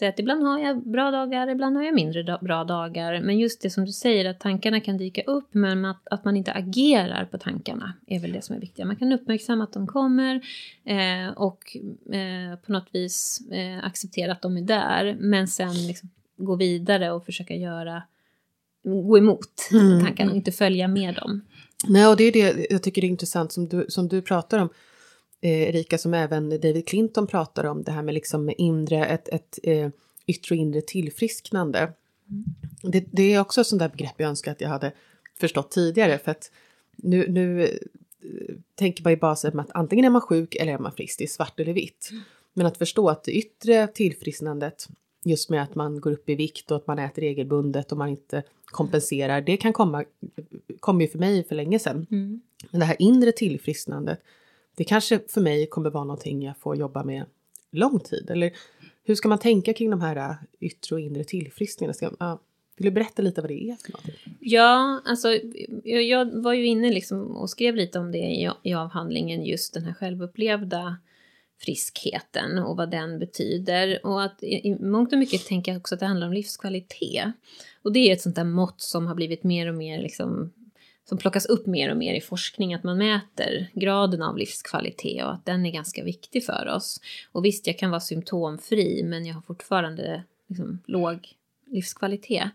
säga 0.00 0.08
att 0.08 0.18
ibland 0.18 0.42
har 0.42 0.58
jag 0.58 0.82
bra 0.82 1.10
dagar, 1.10 1.48
ibland 1.48 1.76
har 1.76 1.84
jag 1.84 1.94
mindre 1.94 2.38
bra 2.40 2.64
dagar. 2.64 3.20
Men 3.20 3.38
just 3.38 3.62
det 3.62 3.70
som 3.70 3.84
du 3.84 3.92
säger, 3.92 4.24
att 4.24 4.40
tankarna 4.40 4.80
kan 4.80 4.96
dyka 4.96 5.22
upp 5.22 5.48
men 5.52 5.84
att, 5.84 6.08
att 6.10 6.24
man 6.24 6.36
inte 6.36 6.52
agerar 6.52 7.24
på 7.24 7.38
tankarna 7.38 7.94
är 8.06 8.20
väl 8.20 8.32
det 8.32 8.42
som 8.42 8.56
är 8.56 8.60
viktigt. 8.60 8.86
Man 8.86 8.96
kan 8.96 9.12
uppmärksamma 9.12 9.64
att 9.64 9.72
de 9.72 9.86
kommer 9.86 10.34
eh, 10.84 11.28
och 11.36 11.76
eh, 12.14 12.56
på 12.66 12.72
något 12.72 12.88
vis 12.92 13.40
eh, 13.50 13.84
acceptera 13.84 14.32
att 14.32 14.42
de 14.42 14.56
är 14.56 14.62
där. 14.62 15.16
Men 15.20 15.48
sen 15.48 15.86
liksom 15.86 16.08
gå 16.36 16.56
vidare 16.56 17.12
och 17.12 17.24
försöka 17.24 17.54
göra, 17.54 18.02
gå 18.84 19.18
emot 19.18 19.68
mm. 19.72 20.04
tankarna 20.04 20.30
och 20.30 20.36
inte 20.36 20.52
följa 20.52 20.88
med 20.88 21.14
dem. 21.14 21.40
Nej, 21.88 22.06
och 22.06 22.16
det 22.16 22.24
är 22.24 22.32
det 22.32 22.66
jag 22.70 22.82
tycker 22.82 23.04
är 23.04 23.08
intressant 23.08 23.52
som 23.52 23.68
du, 23.68 23.86
som 23.88 24.08
du 24.08 24.22
pratar 24.22 24.58
om 24.58 24.68
eh, 25.40 25.68
Erika, 25.68 25.98
som 25.98 26.14
även 26.14 26.50
David 26.50 26.88
Clinton 26.88 27.26
pratar 27.26 27.64
om, 27.64 27.82
det 27.82 27.92
här 27.92 28.02
med 28.02 28.14
liksom 28.14 28.52
inre, 28.58 29.06
ett, 29.06 29.28
ett 29.28 29.58
eh, 29.62 29.88
yttre 30.26 30.54
och 30.54 30.60
inre 30.60 30.80
tillfrisknande. 30.80 31.78
Mm. 31.78 32.44
Det, 32.82 33.04
det, 33.12 33.34
är 33.34 33.40
också 33.40 33.60
ett 33.60 33.66
sånt 33.66 33.80
där 33.80 33.88
begrepp 33.88 34.14
jag 34.16 34.28
önskar 34.28 34.52
att 34.52 34.60
jag 34.60 34.68
hade 34.68 34.92
förstått 35.40 35.70
tidigare, 35.70 36.18
för 36.18 36.30
att 36.30 36.50
nu, 36.96 37.28
nu 37.28 37.62
eh, 37.64 37.68
tänker 38.74 39.04
man 39.04 39.12
ju 39.12 39.16
bara 39.16 39.36
sig 39.36 39.52
att 39.54 39.70
antingen 39.74 40.04
är 40.04 40.10
man 40.10 40.20
sjuk 40.20 40.54
eller 40.54 40.72
är 40.72 40.78
man 40.78 40.92
frisk, 40.92 41.18
det 41.18 41.24
är 41.24 41.28
svart 41.28 41.60
eller 41.60 41.72
vitt. 41.72 42.08
Mm. 42.10 42.22
Men 42.52 42.66
att 42.66 42.78
förstå 42.78 43.08
att 43.08 43.24
det 43.24 43.32
yttre 43.32 43.86
tillfrisknandet, 43.86 44.88
just 45.24 45.50
med 45.50 45.62
att 45.62 45.74
man 45.74 46.00
går 46.00 46.12
upp 46.12 46.28
i 46.28 46.34
vikt 46.34 46.70
och 46.70 46.76
att 46.76 46.86
man 46.86 46.98
äter 46.98 47.22
regelbundet 47.22 47.92
och 47.92 47.98
man 47.98 48.08
inte 48.08 48.42
kompenserar, 48.64 49.40
det 49.40 49.56
kan 49.56 49.72
komma, 49.72 50.04
kom 50.80 51.00
ju 51.00 51.08
för 51.08 51.18
mig 51.18 51.44
för 51.44 51.54
länge 51.54 51.78
sedan. 51.78 52.06
Mm. 52.10 52.40
Men 52.70 52.80
det 52.80 52.86
här 52.86 52.96
inre 52.98 53.32
tillfrisknandet, 53.32 54.20
det 54.76 54.84
kanske 54.84 55.20
för 55.28 55.40
mig 55.40 55.66
kommer 55.66 55.90
vara 55.90 56.04
någonting 56.04 56.42
jag 56.42 56.56
får 56.56 56.76
jobba 56.76 57.04
med 57.04 57.24
lång 57.72 58.00
tid. 58.00 58.30
Eller 58.30 58.52
hur, 59.04 59.14
ska 59.14 59.28
man 59.28 59.38
tänka 59.38 59.72
kring 59.72 59.90
de 59.90 60.00
här 60.00 60.16
äh, 60.16 60.36
yttre 60.60 60.94
och 60.96 61.00
inre 61.00 61.24
tillfriskningarna? 61.24 62.38
Vill 62.76 62.84
du 62.84 62.90
berätta 62.90 63.22
lite 63.22 63.40
vad 63.40 63.50
det 63.50 63.70
är 63.70 63.76
för? 63.76 64.14
Ja, 64.40 65.02
alltså 65.04 65.28
jag, 65.84 66.02
jag 66.02 66.42
var 66.42 66.52
ju 66.52 66.66
inne 66.66 66.90
liksom 66.90 67.36
och 67.36 67.50
skrev 67.50 67.76
lite 67.76 67.98
om 67.98 68.12
det 68.12 68.18
i, 68.18 68.50
i 68.62 68.74
avhandlingen, 68.74 69.44
just 69.44 69.74
den 69.74 69.84
här 69.84 69.92
självupplevda 69.92 70.96
friskheten 71.60 72.58
och 72.58 72.76
vad 72.76 72.90
den 72.90 73.18
betyder. 73.18 74.06
Och 74.06 74.22
att 74.22 74.42
i, 74.42 74.68
i 74.68 74.78
mångt 74.80 75.12
och 75.12 75.18
mycket 75.18 75.46
tänker 75.46 75.72
jag 75.72 75.78
också 75.80 75.94
att 75.94 76.00
det 76.00 76.06
handlar 76.06 76.26
om 76.26 76.32
livskvalitet. 76.32 77.32
Och 77.82 77.92
det 77.92 77.98
är 77.98 78.12
ett 78.12 78.20
sånt 78.20 78.36
där 78.36 78.44
mått 78.44 78.80
som 78.80 79.06
har 79.06 79.14
blivit 79.14 79.44
mer 79.44 79.68
och 79.68 79.74
mer 79.74 80.02
liksom 80.02 80.52
som 81.08 81.18
plockas 81.18 81.46
upp 81.46 81.66
mer 81.66 81.90
och 81.90 81.96
mer 81.96 82.14
i 82.14 82.20
forskning, 82.20 82.74
att 82.74 82.84
man 82.84 82.98
mäter 82.98 83.70
graden 83.74 84.22
av 84.22 84.38
livskvalitet 84.38 85.24
och 85.24 85.32
att 85.32 85.46
den 85.46 85.66
är 85.66 85.70
ganska 85.70 86.04
viktig 86.04 86.44
för 86.44 86.68
oss. 86.68 87.00
Och 87.32 87.44
visst, 87.44 87.66
jag 87.66 87.78
kan 87.78 87.90
vara 87.90 88.00
symptomfri, 88.00 89.02
men 89.04 89.26
jag 89.26 89.34
har 89.34 89.42
fortfarande 89.42 90.22
liksom, 90.48 90.78
låg 90.86 91.28
livskvalitet. 91.66 92.50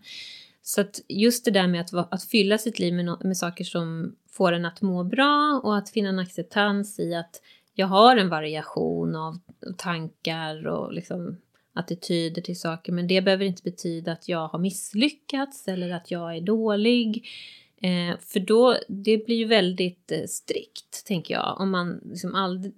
Så 0.62 0.80
att 0.80 1.00
just 1.08 1.44
det 1.44 1.50
där 1.50 1.66
med 1.66 1.80
att, 1.80 2.12
att 2.12 2.24
fylla 2.24 2.58
sitt 2.58 2.78
liv 2.78 2.94
med, 2.94 3.16
med 3.24 3.36
saker 3.36 3.64
som 3.64 4.16
får 4.30 4.52
en 4.52 4.64
att 4.64 4.82
må 4.82 5.04
bra 5.04 5.60
och 5.64 5.76
att 5.76 5.90
finna 5.90 6.08
en 6.08 6.18
acceptans 6.18 6.98
i 6.98 7.14
att 7.14 7.42
jag 7.74 7.86
har 7.86 8.16
en 8.16 8.28
variation 8.28 9.16
av 9.16 9.38
tankar 9.76 10.66
och 10.66 10.92
liksom 10.92 11.36
attityder 11.72 12.42
till 12.42 12.60
saker, 12.60 12.92
men 12.92 13.08
det 13.08 13.22
behöver 13.22 13.44
inte 13.44 13.62
betyda 13.62 14.12
att 14.12 14.28
jag 14.28 14.48
har 14.48 14.58
misslyckats 14.58 15.68
eller 15.68 15.90
att 15.90 16.10
jag 16.10 16.36
är 16.36 16.40
dålig. 16.40 17.28
Eh, 17.86 18.18
för 18.20 18.40
då, 18.40 18.76
det 18.88 19.26
blir 19.26 19.36
ju 19.36 19.44
väldigt 19.44 20.12
eh, 20.12 20.24
strikt, 20.28 21.06
tänker 21.06 21.34
jag. 21.34 21.56
Om 21.60 21.70
man 21.70 22.00
liksom 22.04 22.34
aldrig, 22.34 22.72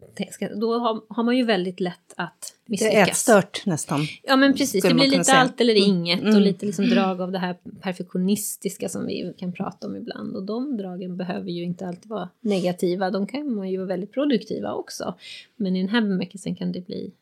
då 0.57 0.79
har, 0.79 1.03
har, 1.09 1.23
man 1.23 1.37
ju 1.37 1.45
väldigt 1.45 1.81
lätt 1.81 2.15
att 2.17 2.55
misslyckas. 2.67 2.95
Det 2.95 3.00
är 3.00 3.07
ätstört 3.07 3.67
nästan. 3.67 4.00
Ja 4.23 4.37
men 4.37 4.55
precis, 4.55 4.85
det 4.85 4.95
blir 4.95 5.07
lite 5.07 5.25
säga. 5.25 5.38
allt 5.38 5.61
eller 5.61 5.77
mm. 5.77 5.91
inget 5.91 6.21
mm. 6.21 6.35
och 6.35 6.41
lite 6.41 6.67
liksom 6.67 6.88
drag 6.88 7.21
av 7.21 7.33
det 7.33 7.38
här 7.38 7.57
perfektionistiska 7.81 8.88
som 8.88 9.07
vi 9.07 9.35
kan 9.38 9.53
prata 9.53 9.87
om 9.87 9.97
ibland. 9.97 10.37
Och 10.37 10.43
de 10.43 10.77
dragen 10.77 11.17
behöver 11.17 11.50
ju 11.50 11.62
inte 11.62 11.87
alltid 11.87 12.11
vara 12.11 12.29
negativa, 12.41 13.11
de 13.11 13.27
kan 13.27 13.55
man 13.55 13.71
ju 13.71 13.77
vara 13.77 13.88
väldigt 13.88 14.12
produktiva 14.12 14.75
också. 14.75 15.15
Men 15.57 15.77
i 15.77 15.81
den 15.81 15.88
här 15.88 16.00
bemärkelsen 16.00 16.57
kan 16.57 16.73
det 16.73 16.81
bli 16.81 17.12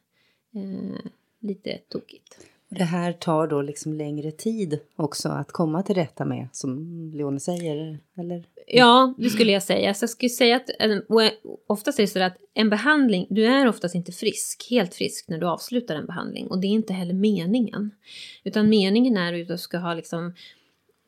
eh, 0.55 1.11
lite 1.41 1.79
tokigt. 1.89 2.39
Det 2.69 2.85
här 2.85 3.13
tar 3.13 3.47
då 3.47 3.63
liksom 3.63 3.93
längre 3.93 4.31
tid 4.31 4.79
också 4.97 5.29
att 5.29 5.53
komma 5.53 5.83
till 5.83 5.95
rätta 5.95 6.25
med, 6.25 6.49
som 6.53 6.87
Leone 7.15 7.41
säger, 7.41 7.99
eller? 8.17 8.45
Ja, 8.67 9.15
det 9.19 9.31
skulle 9.31 9.53
jag 9.53 9.63
säga. 9.63 9.95
Så 9.95 10.03
jag 10.03 10.11
skulle 10.11 10.29
säga 10.29 10.57
att 10.57 10.71
eh, 10.79 10.99
oftast 11.67 11.99
är 11.99 12.03
det 12.03 12.07
så 12.07 12.23
att 12.23 12.37
en 12.55 12.71
behandling, 12.71 13.27
du 13.31 13.47
är 13.47 13.69
oftast 13.69 13.95
inte 13.95 14.13
frisk, 14.13 14.67
helt 14.71 14.95
frisk 14.95 15.29
när 15.29 15.39
du 15.39 15.47
avslutar 15.47 15.95
en 15.95 16.07
behandling 16.07 16.47
och 16.47 16.59
det 16.59 16.67
är 16.67 16.71
inte 16.71 16.93
heller 16.93 17.15
meningen. 17.15 17.91
Utan 18.45 18.69
meningen 18.69 19.17
är 19.17 19.41
att 19.43 19.49
du 19.49 19.59
ska 19.59 19.79
ha 19.79 19.95
liksom 19.95 20.35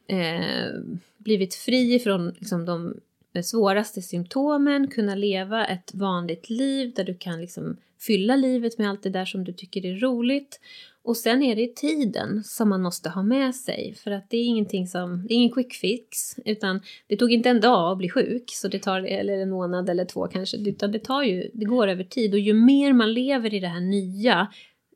eh, 0.07 0.71
blivit 1.19 1.55
fri 1.55 1.99
från 1.99 2.29
liksom 2.29 2.65
de 2.65 2.95
svåraste 3.43 4.03
symptomen, 4.03 4.88
kunna 4.88 5.15
leva 5.15 5.67
ett 5.67 5.95
vanligt 5.95 6.50
liv 6.50 6.93
där 6.97 7.05
du 7.05 7.15
kan 7.15 7.41
liksom 7.41 7.77
fylla 8.00 8.37
livet 8.37 8.79
med 8.79 8.91
allt 8.91 9.03
det 9.03 9.11
där 9.11 9.25
som 9.25 9.45
du 9.45 9.53
tycker 9.53 9.87
är 9.87 9.95
roligt 9.95 10.61
och 11.09 11.17
sen 11.17 11.43
är 11.43 11.57
det 11.57 11.77
tiden 11.77 12.45
som 12.45 12.69
man 12.69 12.83
måste 12.83 13.09
ha 13.09 13.23
med 13.23 13.55
sig 13.55 13.95
för 13.95 14.11
att 14.11 14.31
det 14.31 14.37
är 14.37 14.45
ingenting 14.45 14.87
som, 14.87 15.27
det 15.29 15.35
är 15.35 15.37
ingen 15.37 15.53
quick 15.53 15.75
fix 15.75 16.37
utan 16.45 16.81
det 17.07 17.17
tog 17.17 17.33
inte 17.33 17.49
en 17.49 17.61
dag 17.61 17.93
att 17.93 17.99
bli 17.99 18.09
sjuk 18.09 18.50
så 18.50 18.69
det 18.69 18.79
tar, 18.79 19.00
eller 19.00 19.38
en 19.38 19.50
månad 19.50 19.91
eller 19.91 20.05
två 20.05 20.27
kanske, 20.27 20.57
utan 20.57 20.93
det 20.93 20.99
tar 20.99 21.23
ju, 21.23 21.50
det 21.55 21.65
går 21.65 21.88
över 21.88 22.05
tid 22.05 22.35
och 22.35 22.41
ju 22.41 22.55
mer 22.55 22.93
man 22.93 23.12
lever 23.12 23.55
i 23.55 23.61
det 23.61 23.69
här 23.69 23.81
nya, 23.81 24.49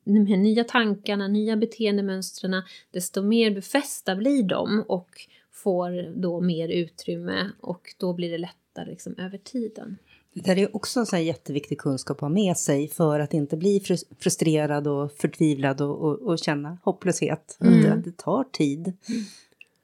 de 0.03 0.25
här 0.25 0.37
nya 0.37 0.63
tankarna, 0.63 1.27
nya 1.27 1.57
beteendemönstren, 1.57 2.63
desto 2.91 3.21
mer 3.21 3.51
befästa 3.51 4.15
blir 4.15 4.43
de 4.43 4.85
och 4.87 5.09
får 5.51 6.21
då 6.21 6.41
mer 6.41 6.69
utrymme 6.69 7.49
och 7.59 7.95
då 7.99 8.13
blir 8.13 8.31
det 8.31 8.37
lättare 8.37 8.89
liksom 8.89 9.15
över 9.17 9.37
tiden. 9.37 9.97
Det 10.33 10.47
här 10.47 10.57
är 10.57 10.75
också 10.75 10.99
en 10.99 11.05
sån 11.05 11.23
jätteviktig 11.23 11.77
kunskap 11.77 12.17
att 12.17 12.21
ha 12.21 12.29
med 12.29 12.57
sig 12.57 12.87
för 12.87 13.19
att 13.19 13.33
inte 13.33 13.57
bli 13.57 13.83
frustrerad 14.19 14.87
och 14.87 15.11
förtvivlad 15.11 15.81
och, 15.81 16.01
och, 16.01 16.21
och 16.21 16.39
känna 16.39 16.77
hopplöshet. 16.83 17.57
Mm. 17.61 17.81
Det, 17.81 18.01
det, 18.05 18.17
tar 18.17 18.43
tid. 18.43 18.93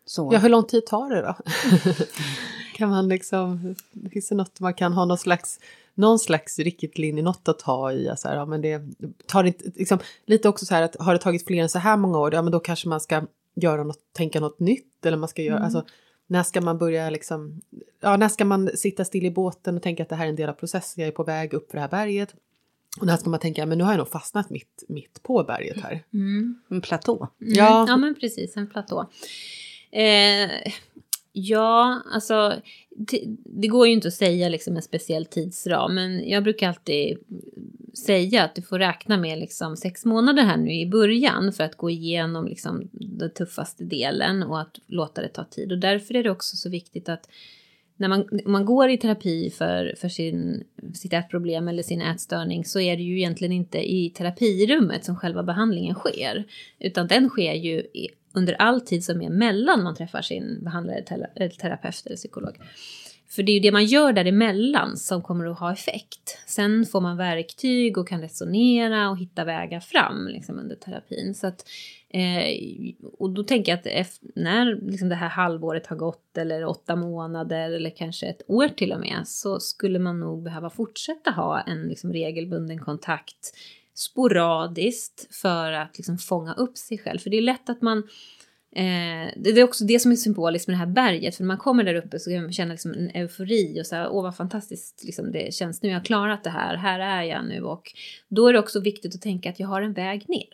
Så. 0.06 0.30
Ja, 0.34 0.40
hur 0.40 0.50
lång 0.50 0.64
tid 0.64 0.86
tar 0.86 1.10
det 1.10 1.22
då? 1.22 1.36
kan 2.76 2.90
man 2.90 3.08
liksom, 3.08 3.76
finns 4.12 4.30
det 4.30 4.36
något 4.36 4.60
man 4.60 4.74
kan 4.74 4.94
ha 4.94 5.06
någon 5.06 5.18
slags, 5.18 5.60
någon 5.96 6.20
slags 6.20 6.60
riktlinje, 6.60 7.24
något 7.24 7.48
att 7.48 7.60
ta 7.60 7.92
i? 7.92 8.14
Så 8.18 8.28
här, 8.28 8.36
ja, 8.36 8.46
men 8.46 8.62
det 8.62 8.82
tar 9.26 9.44
inte, 9.44 9.72
liksom, 9.76 10.00
lite 10.26 10.50
också 10.50 10.66
så 10.66 10.76
här 10.76 10.82
att 10.82 10.96
har 10.96 11.14
det 11.14 11.20
tagit 11.20 11.48
fler 11.48 11.62
än 11.62 11.70
så 11.70 11.80
här 11.80 11.98
många 11.98 12.20
år, 12.20 12.34
ja 12.34 12.42
men 12.42 12.52
då 12.52 12.60
kanske 12.60 12.90
man 12.90 13.02
ska 13.02 13.22
göra 13.56 13.84
något, 13.84 14.14
tänka 14.14 14.40
något 14.40 14.60
nytt 14.60 15.06
eller 15.06 15.18
man 15.18 15.30
ska 15.30 15.42
göra, 15.42 15.58
mm. 15.58 15.66
alltså 15.66 15.84
när 16.30 16.44
ska 16.44 16.62
man 16.62 16.78
börja 16.78 17.10
liksom, 17.10 17.62
ja 18.00 18.18
när 18.18 18.30
ska 18.30 18.46
man 18.46 18.70
sitta 18.76 19.06
still 19.06 19.26
i 19.26 19.32
båten 19.32 19.76
och 19.76 19.84
tänka 19.84 20.04
att 20.04 20.10
det 20.10 20.16
här 20.16 20.26
är 20.26 20.30
en 20.30 20.36
del 20.36 20.50
av 20.50 20.54
processen, 20.54 21.02
jag 21.02 21.08
är 21.08 21.12
på 21.12 21.24
väg 21.24 21.54
upp 21.54 21.72
för 21.72 21.78
det 21.78 21.82
här 21.82 21.90
berget. 21.90 22.36
Och 23.00 23.06
när 23.06 23.18
ska 23.18 23.30
man 23.30 23.40
tänka, 23.40 23.66
men 23.66 23.78
nu 23.78 23.84
har 23.84 23.92
jag 23.92 23.98
nog 23.98 24.08
fastnat 24.08 24.50
mitt, 24.50 24.84
mitt 24.88 25.24
på 25.24 25.44
berget 25.44 25.82
här. 25.82 26.04
Mm. 26.14 26.62
En 26.70 26.82
platå. 26.82 27.28
Mm. 27.42 27.54
Ja. 27.54 27.86
ja 27.88 27.98
men 27.98 28.16
precis, 28.16 28.58
en 28.58 28.70
platå. 28.70 29.10
Eh, 29.92 30.74
ja, 31.32 32.02
alltså 32.14 32.54
det, 33.46 33.68
går 33.68 33.88
ju 33.88 33.94
inte 33.94 34.08
att 34.08 34.14
säga 34.14 34.50
liksom 34.50 34.76
en 34.76 34.82
speciell 34.82 35.26
tidsram, 35.26 35.96
men 35.96 36.30
jag 36.30 36.44
brukar 36.44 36.68
alltid 36.68 37.18
säga 38.06 38.44
att 38.44 38.56
du 38.56 38.62
får 38.62 38.80
räkna 38.80 39.18
med 39.18 39.40
liksom 39.40 39.78
sex 39.78 40.06
månader 40.06 40.44
här 40.44 40.58
nu 40.58 40.74
i 40.74 40.86
början 40.86 41.54
för 41.54 41.64
att 41.64 41.76
gå 41.76 41.90
igenom 41.90 42.48
liksom 42.48 42.90
den 42.92 43.34
tuffaste 43.34 43.84
delen 43.84 44.44
och 44.44 44.62
att 44.62 44.80
låta 44.88 45.22
det 45.22 45.28
ta 45.28 45.44
tid. 45.44 45.72
Och 45.72 45.80
därför 45.80 46.16
är 46.16 46.24
det 46.24 46.32
också 46.32 46.56
så 46.56 46.70
viktigt 46.70 47.10
att 47.10 47.30
när 48.00 48.08
man, 48.08 48.30
man 48.46 48.66
går 48.66 48.90
i 48.90 48.98
terapi 48.98 49.50
för, 49.50 49.96
för 49.98 50.10
sin, 50.10 50.64
sitt 50.94 51.14
ätproblem 51.14 51.68
eller 51.68 51.84
sin 51.84 52.02
ätstörning 52.02 52.66
så 52.66 52.80
är 52.80 52.98
det 52.98 53.04
ju 53.04 53.18
egentligen 53.18 53.52
inte 53.52 53.92
i 53.92 54.10
terapirummet 54.10 55.06
som 55.06 55.16
själva 55.16 55.44
behandlingen 55.44 55.96
sker. 55.96 56.46
Utan 56.80 57.08
den 57.08 57.30
sker 57.30 57.54
ju 57.54 57.78
i, 57.80 58.08
under 58.40 58.54
all 58.54 58.82
tid 58.82 59.04
som 59.04 59.22
är 59.22 59.30
mellan 59.30 59.84
man 59.84 59.96
träffar 59.96 60.22
sin 60.22 60.64
behandlare, 60.64 61.30
eh, 61.36 61.50
terapeut 61.50 62.06
eller 62.06 62.16
psykolog. 62.16 62.58
För 63.30 63.44
det 63.44 63.52
är 63.52 63.54
ju 63.54 63.60
det 63.60 63.72
man 63.72 63.86
gör 63.86 64.14
däremellan 64.14 64.98
som 64.98 65.22
kommer 65.22 65.46
att 65.46 65.60
ha 65.60 65.74
effekt. 65.74 66.38
Sen 66.48 66.86
får 66.86 67.02
man 67.02 67.18
verktyg 67.18 67.98
och 67.98 68.08
kan 68.08 68.22
resonera 68.22 69.10
och 69.10 69.18
hitta 69.18 69.44
vägar 69.44 69.80
fram 69.80 70.28
liksom, 70.28 70.60
under 70.60 70.76
terapin. 70.76 71.34
Så 71.34 71.48
att, 71.48 71.66
eh, 72.10 72.94
och 73.18 73.30
då 73.30 73.44
tänker 73.44 73.72
jag 73.72 74.00
att 74.02 74.20
när 74.36 74.92
liksom, 74.92 75.10
det 75.10 75.16
här 75.16 75.30
halvåret 75.30 75.88
har 75.88 75.96
gått 75.96 76.38
eller 76.38 76.66
åtta 76.66 76.96
månader 76.96 77.72
eller 77.72 77.90
kanske 77.90 78.28
ett 78.28 78.42
år 78.48 78.68
till 78.68 78.94
och 78.94 79.00
med 79.00 79.22
så 79.26 79.60
skulle 79.60 80.00
man 80.00 80.20
nog 80.20 80.44
behöva 80.44 80.70
fortsätta 80.70 81.32
ha 81.32 81.62
en 81.62 81.88
liksom, 81.88 82.14
regelbunden 82.14 82.80
kontakt 82.80 83.54
sporadiskt 84.00 85.36
för 85.36 85.72
att 85.72 85.98
liksom, 85.98 86.18
fånga 86.18 86.54
upp 86.54 86.78
sig 86.78 86.98
själv. 86.98 87.20
För 87.20 87.30
det 87.30 87.38
är 87.38 87.42
lätt 87.42 87.70
att 87.70 87.82
man 87.82 88.04
Eh, 88.72 89.34
det 89.38 89.50
är 89.50 89.64
också 89.64 89.86
det 89.86 90.00
som 90.00 90.12
är 90.12 90.16
symboliskt 90.16 90.68
med 90.68 90.74
det 90.74 90.80
här 90.80 90.86
berget, 90.86 91.36
för 91.36 91.44
när 91.44 91.48
man 91.48 91.58
kommer 91.58 91.84
där 91.84 91.96
uppe 91.96 92.20
så 92.20 92.30
kan 92.30 92.44
man 92.44 92.54
känna 92.54 92.72
liksom 92.72 92.94
en 92.94 93.10
eufori 93.10 93.82
och 93.82 93.86
så 93.86 93.96
här, 93.96 94.10
åh 94.10 94.24
vad 94.24 94.36
fantastiskt 94.36 95.04
liksom 95.04 95.32
det 95.32 95.54
känns, 95.54 95.82
nu 95.82 95.90
har 95.90 95.94
jag 95.94 96.06
klarat 96.06 96.44
det 96.44 96.50
här, 96.50 96.76
här 96.76 97.00
är 97.00 97.24
jag 97.24 97.46
nu 97.46 97.62
och 97.62 97.94
då 98.28 98.48
är 98.48 98.54
det 98.54 98.60
också 98.60 98.80
viktigt 98.80 99.16
att 99.16 99.22
tänka 99.22 99.50
att 99.50 99.60
jag 99.60 99.68
har 99.68 99.82
en 99.82 99.94
väg 99.94 100.30
ner. 100.30 100.48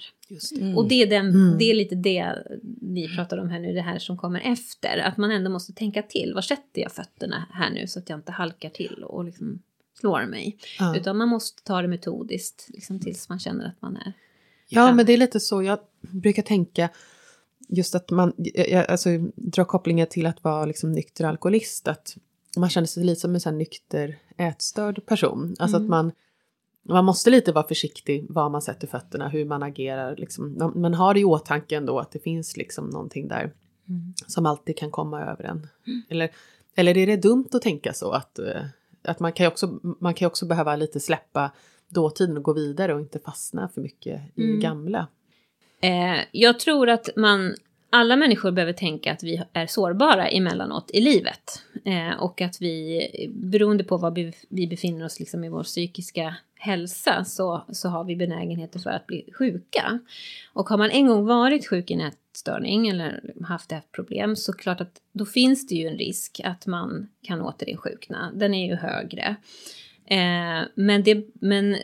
Mm. 0.61 0.77
Och 0.77 0.87
det 0.87 1.01
är, 1.01 1.07
den, 1.07 1.29
mm. 1.29 1.57
det 1.57 1.71
är 1.71 1.73
lite 1.73 1.95
det 1.95 2.35
ni 2.81 3.15
pratar 3.15 3.37
om 3.37 3.49
här 3.49 3.59
nu, 3.59 3.73
det 3.73 3.81
här 3.81 3.99
som 3.99 4.17
kommer 4.17 4.39
efter, 4.39 4.97
att 4.97 5.17
man 5.17 5.31
ändå 5.31 5.49
måste 5.49 5.73
tänka 5.73 6.01
till, 6.01 6.33
var 6.33 6.41
sätter 6.41 6.81
jag 6.81 6.91
fötterna 6.91 7.45
här 7.53 7.69
nu 7.69 7.87
så 7.87 7.99
att 7.99 8.09
jag 8.09 8.19
inte 8.19 8.31
halkar 8.31 8.69
till 8.69 9.03
och 9.03 9.23
liksom 9.23 9.61
slår 9.99 10.25
mig. 10.25 10.57
Ja. 10.79 10.97
Utan 10.97 11.17
man 11.17 11.29
måste 11.29 11.63
ta 11.63 11.81
det 11.81 11.87
metodiskt 11.87 12.65
liksom, 12.69 12.99
tills 12.99 13.29
man 13.29 13.39
känner 13.39 13.67
att 13.67 13.81
man 13.81 13.97
är 13.97 14.13
Ja, 14.67 14.93
men 14.93 15.05
det 15.05 15.13
är 15.13 15.17
lite 15.17 15.39
så 15.39 15.63
jag 15.63 15.79
brukar 16.01 16.43
tänka 16.43 16.89
just 17.69 17.95
att 17.95 18.11
man 18.11 18.33
jag, 18.37 18.91
alltså, 18.91 19.09
drar 19.35 19.63
kopplingar 19.63 20.05
till 20.05 20.25
att 20.25 20.43
vara 20.43 20.65
liksom, 20.65 20.91
nykter 20.91 21.25
alkoholist. 21.25 21.87
Att 21.87 22.17
man 22.57 22.69
känner 22.69 22.87
sig 22.87 23.03
lite 23.03 23.21
som 23.21 23.33
en 23.33 23.41
sån 23.41 23.57
nykter 23.57 24.19
ätstörd 24.37 25.05
person. 25.05 25.55
Alltså 25.59 25.77
mm. 25.77 25.85
att 25.85 25.89
man, 25.89 26.11
man 26.89 27.05
måste 27.05 27.29
lite 27.29 27.51
vara 27.51 27.67
försiktig 27.67 28.25
var 28.29 28.49
man 28.49 28.61
sätter 28.61 28.87
fötterna, 28.87 29.29
hur 29.29 29.45
man 29.45 29.63
agerar. 29.63 30.15
Liksom. 30.15 30.71
Man, 30.75 30.93
har 30.93 31.17
i 31.17 31.23
åtanke 31.23 31.77
ändå 31.77 31.99
att 31.99 32.11
det 32.11 32.19
finns 32.19 32.57
liksom 32.57 32.89
någonting 32.89 33.27
där 33.27 33.53
mm. 33.89 34.13
som 34.27 34.45
alltid 34.45 34.77
kan 34.77 34.91
komma 34.91 35.21
över 35.21 35.43
en. 35.43 35.67
Eller, 36.09 36.31
eller 36.75 36.97
är 36.97 37.07
det 37.07 37.17
dumt 37.17 37.47
att 37.51 37.61
tänka 37.61 37.93
så 37.93 38.11
att, 38.11 38.39
eh, 38.39 38.65
att 39.05 39.19
man, 39.19 39.33
kan 39.33 39.47
också, 39.47 39.79
man 39.99 40.13
kan 40.13 40.27
också 40.27 40.45
behöva 40.45 40.75
lite 40.75 40.99
släppa 40.99 41.51
dåtiden 41.89 42.37
och 42.37 42.43
gå 42.43 42.53
vidare 42.53 42.93
och 42.93 42.99
inte 42.99 43.19
fastna 43.19 43.69
för 43.73 43.81
mycket 43.81 44.21
i 44.35 44.43
mm. 44.43 44.59
gamla. 44.59 45.07
Eh, 45.81 46.17
jag 46.31 46.59
tror 46.59 46.89
att 46.89 47.09
man 47.15 47.55
alla 47.89 48.15
människor 48.15 48.51
behöver 48.51 48.73
tänka 48.73 49.13
att 49.13 49.23
vi 49.23 49.43
är 49.53 49.67
sårbara 49.67 50.27
emellanåt 50.27 50.91
i 50.93 51.01
livet. 51.01 51.63
Eh, 51.85 52.21
och 52.21 52.41
att 52.41 52.61
vi, 52.61 53.07
beroende 53.33 53.83
på 53.83 53.97
var 53.97 54.33
vi 54.49 54.67
befinner 54.67 55.05
oss 55.05 55.19
liksom 55.19 55.43
i 55.43 55.49
vår 55.49 55.63
psykiska 55.63 56.35
hälsa, 56.55 57.25
så, 57.25 57.65
så 57.69 57.89
har 57.89 58.03
vi 58.03 58.15
benägenheter 58.15 58.79
för 58.79 58.89
att 58.89 59.07
bli 59.07 59.29
sjuka. 59.39 59.99
Och 60.53 60.69
har 60.69 60.77
man 60.77 60.91
en 60.91 61.07
gång 61.07 61.25
varit 61.25 61.67
sjuk 61.67 61.91
i 61.91 61.93
en 61.93 62.01
ätstörning 62.35 62.87
eller 62.87 63.33
haft 63.43 63.71
ätproblem 63.71 63.85
problem 63.91 64.35
så 64.35 64.53
klart 64.53 64.81
att 64.81 65.01
då 65.13 65.25
finns 65.25 65.67
det 65.67 65.75
ju 65.75 65.87
en 65.87 65.97
risk 65.97 66.41
att 66.43 66.65
man 66.65 67.09
kan 67.21 67.41
återinsjukna. 67.41 68.31
Den 68.35 68.53
är 68.53 68.67
ju 68.67 68.75
högre. 68.75 69.35
Eh, 70.05 70.67
men, 70.75 71.03
det, 71.03 71.25
men 71.33 71.77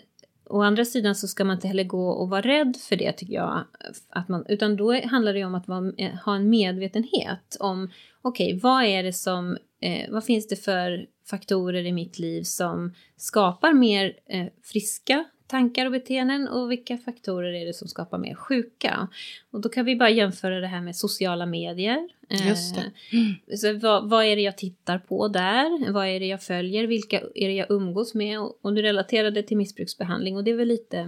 å 0.46 0.62
andra 0.62 0.86
sidan 0.86 1.16
så 1.16 1.28
ska 1.28 1.44
man 1.44 1.56
inte 1.56 1.68
heller 1.68 1.84
gå 1.84 2.10
och 2.10 2.30
vara 2.30 2.42
rädd 2.42 2.78
för 2.90 2.96
det 2.96 3.12
tycker 3.12 3.34
jag. 3.34 3.64
Att 4.10 4.28
man, 4.28 4.46
utan 4.48 4.76
då 4.76 5.02
handlar 5.02 5.34
det 5.34 5.46
om 5.46 5.56
att 5.56 5.68
vara, 5.68 5.94
eh, 5.98 6.12
ha 6.26 6.36
en 6.36 6.50
medvetenhet 6.50 7.58
om 7.60 7.92
okej, 8.22 8.48
okay, 8.48 8.60
vad 8.60 8.84
är 8.84 9.04
det 9.04 9.14
som, 9.14 9.58
eh, 9.82 10.12
vad 10.12 10.24
finns 10.24 10.48
det 10.48 10.56
för 10.56 11.06
faktorer 11.30 11.86
i 11.86 11.92
mitt 11.92 12.20
liv 12.20 12.44
som 12.44 12.94
skapar 13.18 13.74
mer 13.74 14.14
eh, 14.26 14.48
friska 14.64 15.26
tankar 15.52 15.86
och 15.86 15.92
beteenden 15.92 16.48
och 16.48 16.72
vilka 16.72 16.98
faktorer 16.98 17.54
är 17.54 17.66
det 17.66 17.74
som 17.74 17.88
skapar 17.88 18.18
mer 18.18 18.36
sjuka? 18.36 19.08
Och 19.52 19.62
då 19.62 19.70
kan 19.70 19.86
vi 19.86 19.96
bara 19.96 20.10
jämföra 20.10 20.60
det 20.60 20.68
här 20.68 20.82
med 20.82 20.96
sociala 20.96 21.46
medier. 21.46 22.10
Just 22.30 22.76
det. 22.76 22.92
Mm. 23.18 23.58
Så 23.58 23.88
vad, 23.88 24.10
vad, 24.10 24.26
är 24.26 24.36
det 24.36 24.42
jag 24.42 24.58
tittar 24.58 24.98
på 25.00 25.28
där? 25.28 25.92
Vad 25.92 26.08
är 26.08 26.20
det 26.20 26.26
jag 26.26 26.44
följer? 26.44 26.88
Vilka 26.88 27.20
är 27.36 27.48
det 27.48 27.54
jag 27.54 27.72
umgås 27.72 28.14
med? 28.14 28.40
Och, 28.40 28.60
och 28.62 28.74
du 28.74 28.82
relaterade 28.82 29.44
till 29.44 29.58
missbruksbehandling 29.58 30.38
och 30.38 30.44
det 30.44 30.52
är 30.52 30.56
väl 30.56 30.68
lite 30.68 30.98
Eh, 30.98 31.08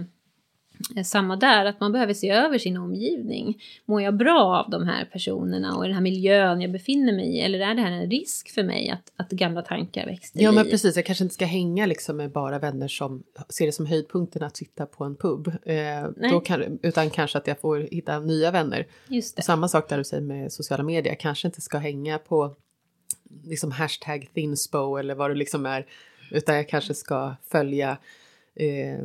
samma 1.04 1.36
där, 1.36 1.64
att 1.64 1.80
man 1.80 1.92
behöver 1.92 2.14
se 2.14 2.30
över 2.30 2.58
sin 2.58 2.76
omgivning. 2.76 3.62
Mår 3.84 4.02
jag 4.02 4.16
bra 4.16 4.64
av 4.64 4.70
de 4.70 4.86
här 4.86 5.04
personerna 5.04 5.76
och 5.76 5.84
den 5.84 5.92
här 5.92 6.00
miljön 6.00 6.60
jag 6.60 6.72
befinner 6.72 7.12
mig 7.12 7.36
i? 7.36 7.40
Eller 7.40 7.58
är 7.60 7.74
det 7.74 7.80
här 7.80 7.92
en 7.92 8.10
risk 8.10 8.54
för 8.54 8.62
mig 8.62 8.90
att, 8.90 9.12
att 9.16 9.30
gamla 9.30 9.62
tankar 9.62 10.18
till 10.32 10.42
Ja 10.42 10.52
men 10.52 10.64
precis, 10.64 10.96
jag 10.96 11.06
kanske 11.06 11.24
inte 11.24 11.34
ska 11.34 11.44
hänga 11.44 11.86
liksom 11.86 12.16
med 12.16 12.32
bara 12.32 12.58
vänner 12.58 12.88
som 12.88 13.22
ser 13.48 13.66
det 13.66 13.72
som 13.72 13.86
höjdpunkten 13.86 14.42
att 14.42 14.56
sitta 14.56 14.86
på 14.86 15.04
en 15.04 15.16
pub. 15.16 15.48
Eh, 15.48 16.30
då 16.30 16.40
kan, 16.40 16.78
utan 16.82 17.10
kanske 17.10 17.38
att 17.38 17.46
jag 17.46 17.60
får 17.60 17.78
hitta 17.78 18.20
nya 18.20 18.50
vänner. 18.50 18.86
Just 19.08 19.36
det. 19.36 19.40
Och 19.40 19.44
samma 19.44 19.68
sak 19.68 19.88
där 19.88 19.98
du 19.98 20.04
säger 20.04 20.22
med 20.22 20.52
sociala 20.52 20.82
medier, 20.82 21.14
kanske 21.14 21.48
inte 21.48 21.60
ska 21.60 21.78
hänga 21.78 22.18
på 22.18 22.54
liksom 23.44 23.70
hashtag 23.70 24.28
thinspo 24.34 24.96
eller 24.96 25.14
vad 25.14 25.30
det 25.30 25.34
liksom 25.34 25.66
är. 25.66 25.86
Utan 26.30 26.56
jag 26.56 26.68
kanske 26.68 26.94
ska 26.94 27.36
följa 27.50 27.98
eh, 28.54 28.98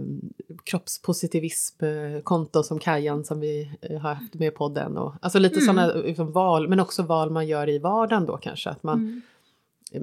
kroppspositivism-konton 0.64 2.64
som 2.64 2.80
Kajan 2.80 3.24
som 3.24 3.40
vi 3.40 3.72
eh, 3.82 4.00
har 4.00 4.14
haft 4.14 4.34
med 4.34 4.56
podden. 4.56 4.98
Och, 4.98 5.14
alltså 5.22 5.40
lite 5.40 5.60
mm. 5.60 5.66
sådana 5.66 5.94
liksom, 5.94 6.32
val, 6.32 6.68
men 6.68 6.80
också 6.80 7.04
val 7.04 7.32
man 7.32 7.48
gör 7.48 7.70
i 7.70 7.80
vardagen 7.80 8.26
då 8.26 8.38
kanske. 8.38 8.70
Att 8.70 8.84
man 8.84 9.00
mm. 9.00 9.22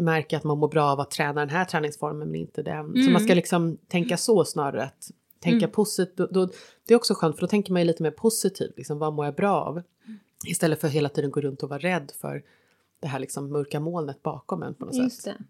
märker 0.05 0.37
att 0.37 0.45
man 0.45 0.59
mår 0.59 0.69
bra 0.69 0.85
av 0.85 1.01
att 1.01 1.11
träna 1.11 1.41
den 1.41 1.51
här 1.51 1.65
träningsformen 1.65 2.29
men 2.29 2.41
inte 2.41 2.63
den. 2.63 2.87
Mm. 2.87 3.03
Så 3.03 3.11
man 3.11 3.21
ska 3.21 3.29
mm. 3.29 3.37
liksom 3.37 3.79
tänka 3.89 4.17
så 4.17 4.45
snarare. 4.45 4.85
Att 4.85 5.11
tänka 5.41 5.65
mm. 5.65 5.71
positivt. 5.71 6.17
Då, 6.17 6.27
då, 6.27 6.49
det 6.87 6.95
är 6.95 6.97
också 6.97 7.15
skönt 7.15 7.37
för 7.37 7.41
då 7.41 7.47
tänker 7.47 7.73
man 7.73 7.83
ju 7.83 7.87
lite 7.87 8.03
mer 8.03 8.11
positivt. 8.11 8.73
Liksom, 8.77 8.99
vad 8.99 9.13
mår 9.13 9.25
jag 9.25 9.35
bra 9.35 9.61
av? 9.61 9.83
Istället 10.47 10.81
för 10.81 10.89
att 10.89 10.95
hela 10.95 11.09
tiden 11.09 11.31
gå 11.31 11.41
runt 11.41 11.63
och 11.63 11.69
vara 11.69 11.79
rädd 11.79 12.13
för 12.21 12.43
det 13.01 13.07
här 13.07 13.19
liksom 13.19 13.53
mörka 13.53 13.81
molnet 13.81 14.23
bakom 14.23 14.63
en 14.63 14.75
på 14.75 14.85
något 14.85 14.95
Just 14.95 15.23
sätt. 15.23 15.37
Det. 15.39 15.45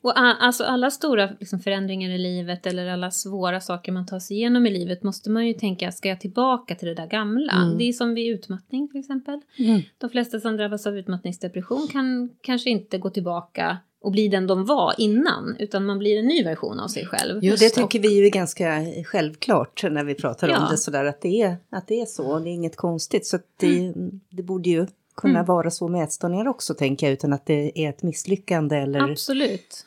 Och 0.00 0.18
alltså 0.18 0.64
alla 0.64 0.90
stora 0.90 1.30
liksom 1.40 1.60
förändringar 1.60 2.10
i 2.10 2.18
livet 2.18 2.66
eller 2.66 2.86
alla 2.86 3.10
svåra 3.10 3.60
saker 3.60 3.92
man 3.92 4.06
tar 4.06 4.20
sig 4.20 4.36
igenom 4.36 4.66
i 4.66 4.70
livet 4.70 5.02
måste 5.02 5.30
man 5.30 5.46
ju 5.46 5.54
tänka, 5.54 5.92
ska 5.92 6.08
jag 6.08 6.20
tillbaka 6.20 6.74
till 6.74 6.88
det 6.88 6.94
där 6.94 7.06
gamla? 7.06 7.52
Mm. 7.52 7.78
Det 7.78 7.84
är 7.84 7.92
som 7.92 8.14
vid 8.14 8.34
utmattning 8.34 8.88
till 8.88 9.00
exempel. 9.00 9.40
Mm. 9.58 9.80
De 9.98 10.10
flesta 10.10 10.40
som 10.40 10.56
drabbas 10.56 10.86
av 10.86 10.98
utmattningsdepression 10.98 11.88
kan 11.92 12.30
kanske 12.40 12.70
inte 12.70 12.98
gå 12.98 13.10
tillbaka 13.10 13.78
och 14.00 14.12
bli 14.12 14.28
den 14.28 14.46
de 14.46 14.64
var 14.64 14.94
innan, 14.98 15.56
utan 15.58 15.84
man 15.84 15.98
blir 15.98 16.18
en 16.18 16.26
ny 16.26 16.44
version 16.44 16.80
av 16.80 16.88
sig 16.88 17.06
själv. 17.06 17.44
Just 17.44 17.62
det 17.62 17.82
tycker 17.82 18.00
vi 18.00 18.18
ju 18.18 18.26
är 18.26 18.30
ganska 18.30 18.84
självklart 19.04 19.84
när 19.90 20.04
vi 20.04 20.14
pratar 20.14 20.48
ja. 20.48 20.58
om 20.58 20.70
det 20.70 20.78
sådär, 20.78 21.04
att 21.04 21.20
det 21.20 21.42
är, 21.42 21.56
att 21.70 21.88
det 21.88 22.00
är 22.00 22.06
så, 22.06 22.38
det 22.38 22.50
är 22.50 22.52
inget 22.52 22.76
konstigt. 22.76 23.26
Så 23.26 23.38
det, 23.60 23.78
mm. 23.78 24.20
det 24.30 24.42
borde 24.42 24.70
ju 24.70 24.86
kunna 25.16 25.38
mm. 25.38 25.46
vara 25.46 25.70
så 25.70 25.88
med 25.88 26.04
ätstörningar 26.04 26.48
också, 26.48 26.74
tänker 26.74 27.06
jag, 27.06 27.12
utan 27.12 27.32
att 27.32 27.46
det 27.46 27.84
är 27.84 27.88
ett 27.88 28.02
misslyckande 28.02 28.76
eller... 28.76 29.10
Absolut. 29.10 29.86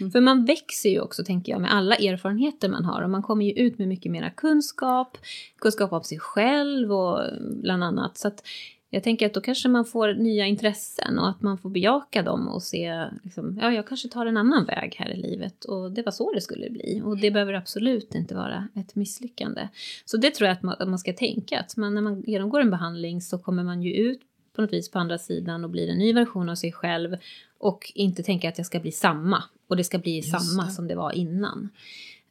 Mm. 0.00 0.12
För 0.12 0.20
man 0.20 0.44
växer 0.44 0.90
ju 0.90 1.00
också, 1.00 1.24
tänker 1.24 1.52
jag, 1.52 1.60
med 1.60 1.74
alla 1.74 1.96
erfarenheter 1.96 2.68
man 2.68 2.84
har. 2.84 3.02
Och 3.02 3.10
man 3.10 3.22
kommer 3.22 3.44
ju 3.44 3.52
ut 3.52 3.78
med 3.78 3.88
mycket 3.88 4.12
mera 4.12 4.30
kunskap, 4.30 5.18
kunskap 5.58 5.92
om 5.92 6.02
sig 6.02 6.18
själv 6.18 6.92
och 6.92 7.20
bland 7.40 7.84
annat. 7.84 8.18
Så 8.18 8.28
att 8.28 8.42
jag 8.90 9.02
tänker 9.02 9.26
att 9.26 9.34
då 9.34 9.40
kanske 9.40 9.68
man 9.68 9.84
får 9.84 10.14
nya 10.14 10.46
intressen 10.46 11.18
och 11.18 11.28
att 11.28 11.42
man 11.42 11.58
får 11.58 11.70
bejaka 11.70 12.22
dem 12.22 12.48
och 12.48 12.62
se, 12.62 13.04
liksom, 13.22 13.58
ja, 13.62 13.72
jag 13.72 13.86
kanske 13.86 14.08
tar 14.08 14.26
en 14.26 14.36
annan 14.36 14.64
väg 14.64 14.96
här 14.98 15.10
i 15.10 15.16
livet. 15.16 15.64
Och 15.64 15.92
det 15.92 16.02
var 16.02 16.12
så 16.12 16.32
det 16.32 16.40
skulle 16.40 16.70
bli. 16.70 17.02
Och 17.04 17.18
det 17.18 17.30
behöver 17.30 17.52
absolut 17.52 18.14
inte 18.14 18.34
vara 18.34 18.68
ett 18.74 18.94
misslyckande. 18.94 19.68
Så 20.04 20.16
det 20.16 20.30
tror 20.30 20.46
jag 20.46 20.56
att 20.56 20.62
man, 20.62 20.76
att 20.78 20.88
man 20.88 20.98
ska 20.98 21.12
tänka, 21.12 21.60
att 21.60 21.76
man, 21.76 21.94
när 21.94 22.02
man 22.02 22.22
genomgår 22.26 22.60
en 22.60 22.70
behandling 22.70 23.20
så 23.20 23.38
kommer 23.38 23.64
man 23.64 23.82
ju 23.82 23.94
ut 23.94 24.20
på 24.54 24.62
något 24.62 24.72
vis 24.72 24.90
på 24.90 24.98
andra 24.98 25.18
sidan 25.18 25.64
och 25.64 25.70
blir 25.70 25.88
en 25.88 25.98
ny 25.98 26.12
version 26.12 26.48
av 26.48 26.54
sig 26.54 26.72
själv 26.72 27.16
och 27.58 27.92
inte 27.94 28.22
tänka 28.22 28.48
att 28.48 28.58
jag 28.58 28.66
ska 28.66 28.80
bli 28.80 28.92
samma 28.92 29.42
och 29.68 29.76
det 29.76 29.84
ska 29.84 29.98
bli 29.98 30.16
Just 30.16 30.30
samma 30.30 30.64
det. 30.64 30.70
som 30.70 30.88
det 30.88 30.94
var 30.94 31.12
innan. 31.12 31.68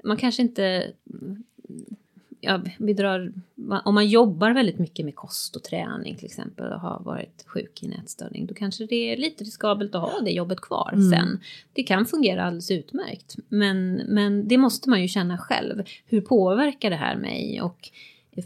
Man 0.04 0.18
kanske 0.18 0.42
inte 0.42 0.94
ja, 2.44 2.62
vi 2.78 2.94
drar, 2.94 3.34
om 3.86 3.96
man 3.96 4.08
jobbar 4.08 4.52
väldigt 4.52 4.80
mycket 4.80 5.06
med 5.06 5.16
kost 5.16 5.56
och 5.56 5.64
träning 5.64 6.16
till 6.16 6.26
exempel 6.26 6.72
och 6.72 6.80
har 6.80 7.00
varit 7.00 7.44
sjuk 7.46 7.84
i 7.84 7.86
en 7.86 7.94
ätstörning, 7.94 8.46
då 8.46 8.54
kanske 8.54 8.86
det 8.86 9.14
är 9.14 9.18
lite 9.18 9.44
riskabelt 9.44 9.96
att 9.96 10.02
ha 10.02 10.20
det 10.20 10.32
jobbet 10.32 10.62
kvar 10.62 10.90
mm. 10.94 11.12
sen. 11.12 11.40
Det 11.74 11.84
kan 11.84 12.06
fungera 12.06 12.44
alldeles 12.44 12.72
utmärkt, 12.72 13.36
men, 13.48 14.02
men 14.08 14.48
det 14.48 14.58
måste 14.58 14.90
man 14.90 15.02
ju 15.02 15.08
känna 15.08 15.38
själv. 15.38 15.84
Hur 16.06 16.22
påverkar 16.22 16.90
det 16.90 16.96
här 16.96 17.16
mig? 17.16 17.62
Och 17.62 17.90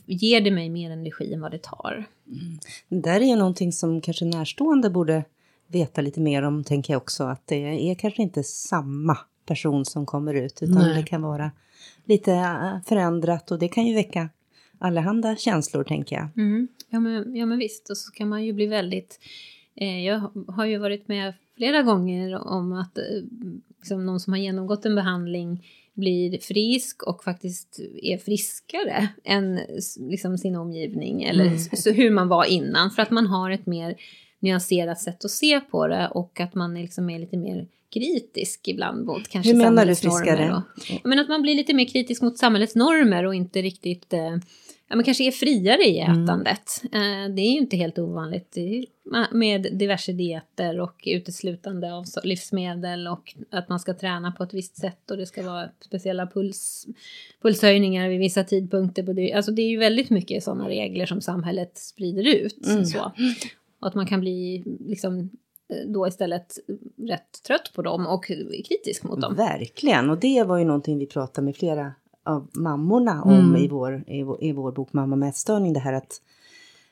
ger 0.06 0.42
det 0.42 0.52
mig 0.52 0.70
mer 0.70 0.92
energi 0.92 1.34
än 1.34 1.42
vad 1.42 1.52
det 1.52 1.64
tar. 1.64 2.06
Mm. 2.28 2.60
Det 2.90 3.02
där 3.02 3.22
är 3.22 3.26
ju 3.26 3.36
någonting 3.36 3.72
som 3.72 4.02
kanske 4.02 4.26
närstående 4.26 4.90
borde 4.90 5.24
veta 5.68 6.02
lite 6.02 6.20
mer 6.20 6.44
om, 6.44 6.64
tänker 6.64 6.94
jag 6.94 7.02
också, 7.02 7.24
att 7.24 7.48
det 7.48 7.92
är 7.92 7.96
kanske 7.96 8.22
inte 8.22 8.44
samma 8.44 9.18
person 9.46 9.86
som 9.86 10.06
kommer 10.06 10.34
ut, 10.34 10.64
utan 10.64 10.76
Nej. 10.76 10.96
det 10.96 11.04
kan 11.04 11.22
vara 11.22 11.52
lite 12.06 12.34
äh, 12.34 12.82
förändrat 12.86 13.52
och 13.52 13.60
det 13.60 13.68
kan 13.68 13.86
ju 13.86 13.96
väcka 13.96 14.30
allehanda 14.80 15.36
känslor, 15.36 15.84
tänker 15.84 16.16
jag. 16.16 16.28
Mm. 16.38 16.68
Ja, 16.90 17.00
men, 17.00 17.36
ja, 17.36 17.46
men 17.46 17.58
visst, 17.58 17.90
och 17.90 17.98
så 17.98 18.12
kan 18.12 18.30
man 18.30 18.46
ju 18.46 18.54
bli 18.54 18.66
väldigt... 18.66 19.20
Eh, 19.76 20.06
jag 20.06 20.32
har 20.48 20.66
ju 20.66 20.78
varit 20.78 21.08
med 21.08 21.34
flera 21.56 21.84
gånger 21.84 22.48
om 22.48 22.74
att 22.74 22.98
eh, 22.98 23.04
liksom 23.78 24.06
någon 24.06 24.20
som 24.20 24.34
har 24.34 24.40
genomgått 24.40 24.86
en 24.86 24.96
behandling 24.96 25.66
blir 25.98 26.40
frisk 26.40 27.04
och 27.04 27.24
faktiskt 27.24 27.80
är 28.02 28.18
friskare 28.18 29.08
än 29.24 29.60
liksom, 30.00 30.38
sin 30.38 30.56
omgivning 30.56 31.24
eller 31.24 31.46
mm. 31.46 31.60
så 31.60 31.92
hur 31.92 32.12
man 32.12 32.28
var 32.28 32.46
innan 32.46 32.92
för 32.92 33.02
att 33.02 33.12
man 33.12 33.28
har 33.28 33.52
ett 33.52 33.66
mer 33.66 33.96
nyanserat 34.40 35.00
sätt 35.00 35.26
att 35.26 35.32
se 35.32 35.60
på 35.60 35.88
det 35.88 36.08
och 36.08 36.40
att 36.40 36.56
man 36.56 36.74
liksom 36.74 37.10
är 37.10 37.20
lite 37.20 37.38
mer 37.38 37.68
kritisk 37.94 38.68
ibland 38.68 39.06
mot 39.06 39.28
kanske 39.28 39.52
Hur 39.52 39.58
menar 39.58 39.86
du 39.86 39.96
friskare? 39.96 40.56
Och, 40.56 41.02
men 41.04 41.20
att 41.20 41.30
man 41.30 41.42
blir 41.42 41.56
lite 41.56 41.74
mer 41.74 41.86
kritisk 41.86 42.22
mot 42.22 42.38
samhällets 42.38 42.76
normer 42.76 43.26
och 43.26 43.36
inte 43.36 43.62
riktigt 43.62 44.14
eh, 44.14 44.38
ja, 44.90 44.96
men 44.96 45.06
kanske 45.06 45.24
är 45.24 45.32
friare 45.32 45.84
i 45.84 46.00
mm. 46.00 46.24
ätandet. 46.24 46.82
Mm. 46.92 47.36
det 47.36 47.42
är 47.42 47.52
ju 47.52 47.58
inte 47.58 47.78
helt 47.78 48.00
ovanligt 48.00 48.58
med 49.32 49.68
diverse 49.78 50.12
dieter 50.12 50.80
och 50.80 51.04
uteslutande 51.06 51.94
av 51.94 52.06
livsmedel 52.24 53.08
och 53.08 53.36
att 53.50 53.70
man 53.70 53.80
ska 53.80 53.94
träna 53.94 54.32
på 54.32 54.44
ett 54.44 54.54
visst 54.54 54.78
sätt 54.78 55.12
och 55.12 55.18
det 55.18 55.26
ska 55.26 55.44
vara 55.44 55.70
speciella 55.80 56.28
puls, 56.28 56.88
pulshöjningar 57.42 58.10
vid 58.10 58.20
vissa 58.20 58.44
tidpunkter. 58.44 59.04
På 59.04 59.14
det. 59.14 59.34
Alltså 59.34 59.52
det 59.52 59.62
är 59.62 59.70
ju 59.70 59.78
väldigt 59.78 60.10
mycket 60.10 60.44
sådana 60.44 60.70
regler 60.70 61.06
som 61.06 61.22
samhället 61.22 61.78
sprider 61.78 62.36
ut. 62.36 62.68
Mm. 62.68 62.86
Så. 62.86 63.12
Och 63.80 63.88
att 63.88 63.96
man 63.96 64.08
kan 64.08 64.20
bli 64.20 64.64
liksom 64.80 65.20
eh, 65.70 65.88
då 65.88 66.08
istället 66.08 66.58
rätt 67.08 67.44
trött 67.48 67.72
på 67.76 67.82
dem 67.82 68.08
och 68.08 68.26
kritisk 68.68 69.04
mot 69.04 69.22
dem. 69.22 69.36
Verkligen, 69.36 70.10
och 70.10 70.20
det 70.20 70.44
var 70.44 70.58
ju 70.58 70.66
någonting 70.66 70.98
vi 70.98 71.06
pratade 71.06 71.46
med 71.46 71.56
flera 71.56 71.94
av 72.28 72.48
mammorna 72.54 73.24
om 73.24 73.34
mm. 73.34 73.56
i, 73.56 73.68
vår, 73.68 74.04
i, 74.08 74.24
vår, 74.24 74.44
i 74.44 74.52
vår 74.52 74.72
bok 74.72 74.94
Mamma 74.94 75.16
med 75.16 75.30
ätstörning. 75.30 75.74
Det 75.74 75.80
här 75.80 75.94
att 75.94 76.22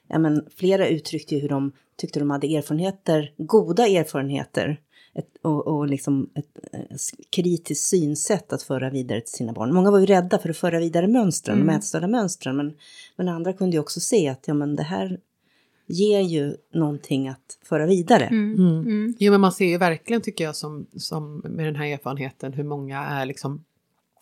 ja, 0.07 0.19
men, 0.19 0.45
flera 0.55 0.87
uttryckte 0.87 1.35
hur 1.35 1.49
de 1.49 1.71
tyckte 1.95 2.19
de 2.19 2.29
hade 2.29 2.55
erfarenheter, 2.55 3.31
goda 3.37 3.87
erfarenheter 3.87 4.79
ett, 5.15 5.37
och, 5.41 5.67
och 5.67 5.87
liksom 5.87 6.29
ett, 6.35 6.57
ett, 6.73 7.01
kritiskt 7.29 7.87
synsätt 7.87 8.53
att 8.53 8.63
föra 8.63 8.89
vidare 8.89 9.21
till 9.21 9.33
sina 9.33 9.53
barn. 9.53 9.73
Många 9.73 9.91
var 9.91 9.99
ju 9.99 10.05
rädda 10.05 10.39
för 10.39 10.49
att 10.49 10.57
föra 10.57 10.79
vidare 10.79 11.07
mönstren, 11.07 11.55
mm. 11.55 11.67
de 11.67 11.73
ätstörda 11.73 12.07
mönstren, 12.07 12.57
men, 12.57 12.73
men 13.15 13.27
andra 13.27 13.53
kunde 13.53 13.75
ju 13.75 13.79
också 13.79 13.99
se 13.99 14.29
att 14.29 14.43
ja, 14.47 14.53
men 14.53 14.75
det 14.75 14.83
här 14.83 15.19
ger 15.87 16.21
ju 16.21 16.55
någonting 16.73 17.27
att 17.27 17.59
föra 17.63 17.85
vidare. 17.85 18.25
Mm. 18.25 18.53
Mm. 18.53 18.81
Mm. 18.81 19.15
Jo, 19.19 19.31
men 19.31 19.41
man 19.41 19.51
ser 19.51 19.65
ju 19.65 19.77
verkligen, 19.77 20.21
tycker 20.21 20.43
jag, 20.43 20.55
som, 20.55 20.87
som 20.97 21.41
med 21.45 21.65
den 21.65 21.75
här 21.75 21.85
erfarenheten, 21.85 22.53
hur 22.53 22.63
många 22.63 23.05
är 23.05 23.25
liksom 23.25 23.63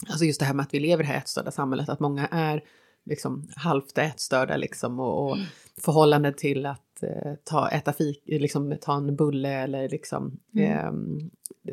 Alltså 0.08 0.25
just 0.25 0.39
det 0.39 0.45
här 0.45 0.53
med 0.53 0.63
att 0.63 0.73
vi 0.73 0.79
lever 0.79 1.03
i 1.03 1.08
det 1.08 1.13
här 1.13 1.19
ätstörda 1.19 1.51
samhället, 1.51 1.89
att 1.89 1.99
många 1.99 2.27
är 2.27 2.63
liksom 3.06 3.47
halvt 3.56 3.97
ätstörda 3.97 4.58
liksom 4.58 4.99
och, 4.99 5.25
och 5.25 5.36
mm. 5.36 5.47
förhållande 5.77 6.34
till 6.34 6.65
att 6.65 7.03
eh, 7.03 7.34
ta, 7.43 7.69
äta 7.69 7.93
fik, 7.93 8.23
liksom, 8.25 8.77
ta 8.82 8.97
en 8.97 9.15
bulle 9.15 9.49
eller 9.49 9.89
liksom... 9.89 10.39
Mm. 10.56 10.71
Eh, 10.71 10.91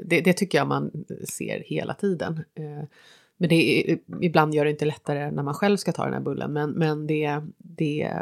det, 0.04 0.20
det, 0.20 0.32
tycker 0.32 0.58
jag 0.58 0.66
man 0.66 1.04
ser 1.28 1.62
hela 1.66 1.94
tiden. 1.94 2.44
Eh, 2.54 2.84
men 3.36 3.48
det 3.48 3.90
är, 3.92 3.98
ibland 4.20 4.54
gör 4.54 4.64
det 4.64 4.70
inte 4.70 4.84
lättare 4.84 5.30
när 5.30 5.42
man 5.42 5.54
själv 5.54 5.76
ska 5.76 5.92
ta 5.92 6.04
den 6.04 6.14
här 6.14 6.20
bullen, 6.20 6.52
men, 6.52 6.70
men 6.70 7.06
det, 7.06 7.40
det, 7.58 8.12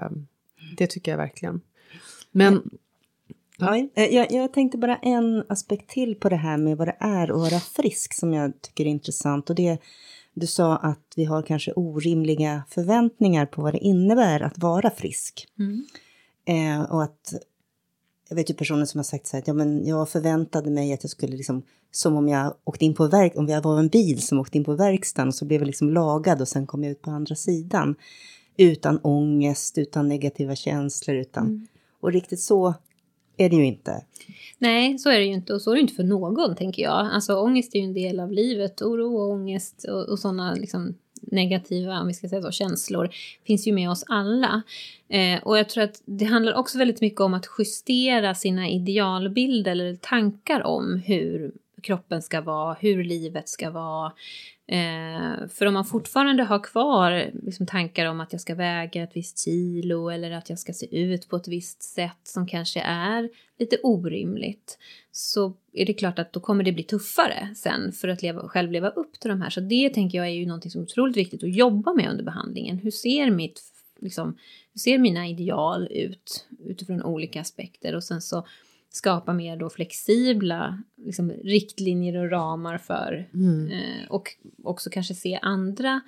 det 0.76 0.86
tycker 0.86 1.10
jag 1.10 1.18
verkligen. 1.18 1.60
Men... 2.30 2.70
Ja, 3.60 3.76
eh, 3.94 4.14
jag, 4.14 4.32
jag 4.32 4.52
tänkte 4.52 4.78
bara 4.78 4.96
en 4.96 5.44
aspekt 5.48 5.90
till 5.90 6.14
på 6.14 6.28
det 6.28 6.36
här 6.36 6.56
med 6.56 6.76
vad 6.76 6.88
det 6.88 6.96
är 7.00 7.30
att 7.30 7.38
vara 7.38 7.60
frisk 7.60 8.14
som 8.14 8.34
jag 8.34 8.60
tycker 8.60 8.84
är 8.84 8.88
intressant. 8.88 9.50
Och 9.50 9.56
det, 9.56 9.78
du 10.34 10.46
sa 10.46 10.76
att 10.76 11.12
vi 11.16 11.24
har 11.24 11.42
kanske 11.42 11.72
orimliga 11.72 12.62
förväntningar 12.68 13.46
på 13.46 13.62
vad 13.62 13.74
det 13.74 13.78
innebär 13.78 14.40
att 14.40 14.58
vara 14.58 14.90
frisk. 14.90 15.46
Mm. 15.58 15.86
Eh, 16.44 16.90
och 16.90 17.02
att 17.02 17.34
jag 18.28 18.36
vet 18.36 18.50
ju 18.50 18.54
personer 18.54 18.84
som 18.84 18.98
har 18.98 19.04
sagt 19.04 19.26
så 19.26 19.36
här, 19.36 19.44
ja 19.46 19.52
men 19.52 19.86
jag 19.86 20.08
förväntade 20.08 20.70
mig 20.70 20.92
att 20.92 21.04
jag 21.04 21.10
skulle 21.10 21.36
liksom, 21.36 21.62
som 21.90 22.16
om 22.16 22.28
jag 22.28 22.54
åkte 22.64 22.84
in 22.84 22.94
på 22.94 23.06
verk, 23.06 23.32
om 23.36 23.48
jag 23.48 23.62
var 23.62 23.78
en 23.78 23.88
bil 23.88 24.22
som 24.22 24.38
åkte 24.38 24.58
in 24.58 24.64
på 24.64 24.74
verkstaden 24.74 25.28
och 25.28 25.34
så 25.34 25.44
blev 25.44 25.60
jag 25.60 25.66
liksom 25.66 25.90
lagad 25.90 26.40
och 26.40 26.48
sen 26.48 26.66
kom 26.66 26.84
jag 26.84 26.90
ut 26.90 27.02
på 27.02 27.10
andra 27.10 27.34
sidan. 27.34 27.94
Utan 28.56 28.98
ångest, 28.98 29.78
utan 29.78 30.08
negativa 30.08 30.54
känslor, 30.54 31.16
utan, 31.16 31.46
mm. 31.46 31.66
och 32.00 32.12
riktigt 32.12 32.40
så 32.40 32.74
är 33.38 33.50
det 33.50 33.56
ju 33.56 33.66
inte. 33.66 34.04
Nej, 34.58 34.98
så 34.98 35.10
är 35.10 35.18
det 35.18 35.24
ju 35.24 35.32
inte 35.32 35.54
och 35.54 35.62
så 35.62 35.70
är 35.70 35.74
det 35.74 35.80
inte 35.80 35.94
för 35.94 36.04
någon 36.04 36.56
tänker 36.56 36.82
jag. 36.82 37.10
Alltså 37.12 37.34
ångest 37.34 37.74
är 37.74 37.78
ju 37.78 37.84
en 37.84 37.94
del 37.94 38.20
av 38.20 38.32
livet, 38.32 38.82
oro 38.82 39.16
och 39.16 39.30
ångest 39.30 39.84
och, 39.88 40.08
och 40.08 40.18
sådana 40.18 40.54
liksom 40.54 40.94
negativa, 41.22 42.00
om 42.00 42.06
vi 42.06 42.14
ska 42.14 42.28
säga 42.28 42.42
så, 42.42 42.50
känslor 42.50 43.10
finns 43.46 43.66
ju 43.66 43.72
med 43.72 43.90
oss 43.90 44.04
alla. 44.08 44.62
Eh, 45.08 45.42
och 45.42 45.58
jag 45.58 45.68
tror 45.68 45.84
att 45.84 46.02
det 46.04 46.24
handlar 46.24 46.54
också 46.54 46.78
väldigt 46.78 47.00
mycket 47.00 47.20
om 47.20 47.34
att 47.34 47.46
justera 47.58 48.34
sina 48.34 48.68
idealbilder 48.68 49.72
eller 49.72 49.96
tankar 49.96 50.62
om 50.66 51.02
hur 51.06 51.52
kroppen 51.82 52.22
ska 52.22 52.40
vara, 52.40 52.76
hur 52.80 53.04
livet 53.04 53.48
ska 53.48 53.70
vara. 53.70 54.12
Eh, 54.66 55.48
för 55.48 55.66
om 55.66 55.74
man 55.74 55.84
fortfarande 55.84 56.42
har 56.42 56.64
kvar 56.64 57.30
liksom, 57.42 57.66
tankar 57.66 58.06
om 58.06 58.20
att 58.20 58.32
jag 58.32 58.40
ska 58.40 58.54
väga 58.54 59.02
ett 59.02 59.16
visst 59.16 59.44
kilo 59.44 60.08
eller 60.08 60.30
att 60.30 60.50
jag 60.50 60.58
ska 60.58 60.72
se 60.72 60.98
ut 61.00 61.28
på 61.28 61.36
ett 61.36 61.48
visst 61.48 61.82
sätt 61.82 62.20
som 62.22 62.46
kanske 62.46 62.80
är 62.80 63.28
lite 63.58 63.76
orimligt 63.82 64.78
så 65.12 65.52
är 65.72 65.86
det 65.86 65.94
klart 65.94 66.18
att 66.18 66.32
då 66.32 66.40
kommer 66.40 66.64
det 66.64 66.72
bli 66.72 66.82
tuffare 66.82 67.54
sen 67.56 67.92
för 67.92 68.08
att 68.08 68.22
leva, 68.22 68.48
själv 68.48 68.72
leva 68.72 68.88
upp 68.88 69.20
till 69.20 69.30
de 69.30 69.42
här. 69.42 69.50
Så 69.50 69.60
det 69.60 69.90
tänker 69.90 70.18
jag 70.18 70.26
är 70.26 70.32
ju 70.32 70.46
någonting 70.46 70.70
som 70.70 70.80
är 70.80 70.84
otroligt 70.84 71.16
viktigt 71.16 71.42
att 71.42 71.54
jobba 71.54 71.94
med 71.94 72.10
under 72.10 72.24
behandlingen. 72.24 72.78
Hur 72.78 72.90
ser 72.90 73.30
mitt, 73.30 73.60
liksom, 74.00 74.38
hur 74.72 74.78
ser 74.78 74.98
mina 74.98 75.28
ideal 75.28 75.88
ut 75.90 76.46
utifrån 76.64 77.02
olika 77.02 77.40
aspekter 77.40 77.94
och 77.94 78.04
sen 78.04 78.20
så 78.20 78.46
skapa 78.90 79.32
mer 79.32 79.56
då 79.56 79.70
flexibla 79.70 80.82
liksom, 80.96 81.30
riktlinjer 81.30 82.16
och 82.16 82.30
ramar 82.30 82.78
för 82.78 83.28
mm. 83.34 83.70
eh, 83.70 84.08
och 84.08 84.28
också 84.64 84.90
kanske 84.90 85.14
se 85.14 85.38
andra 85.42 86.00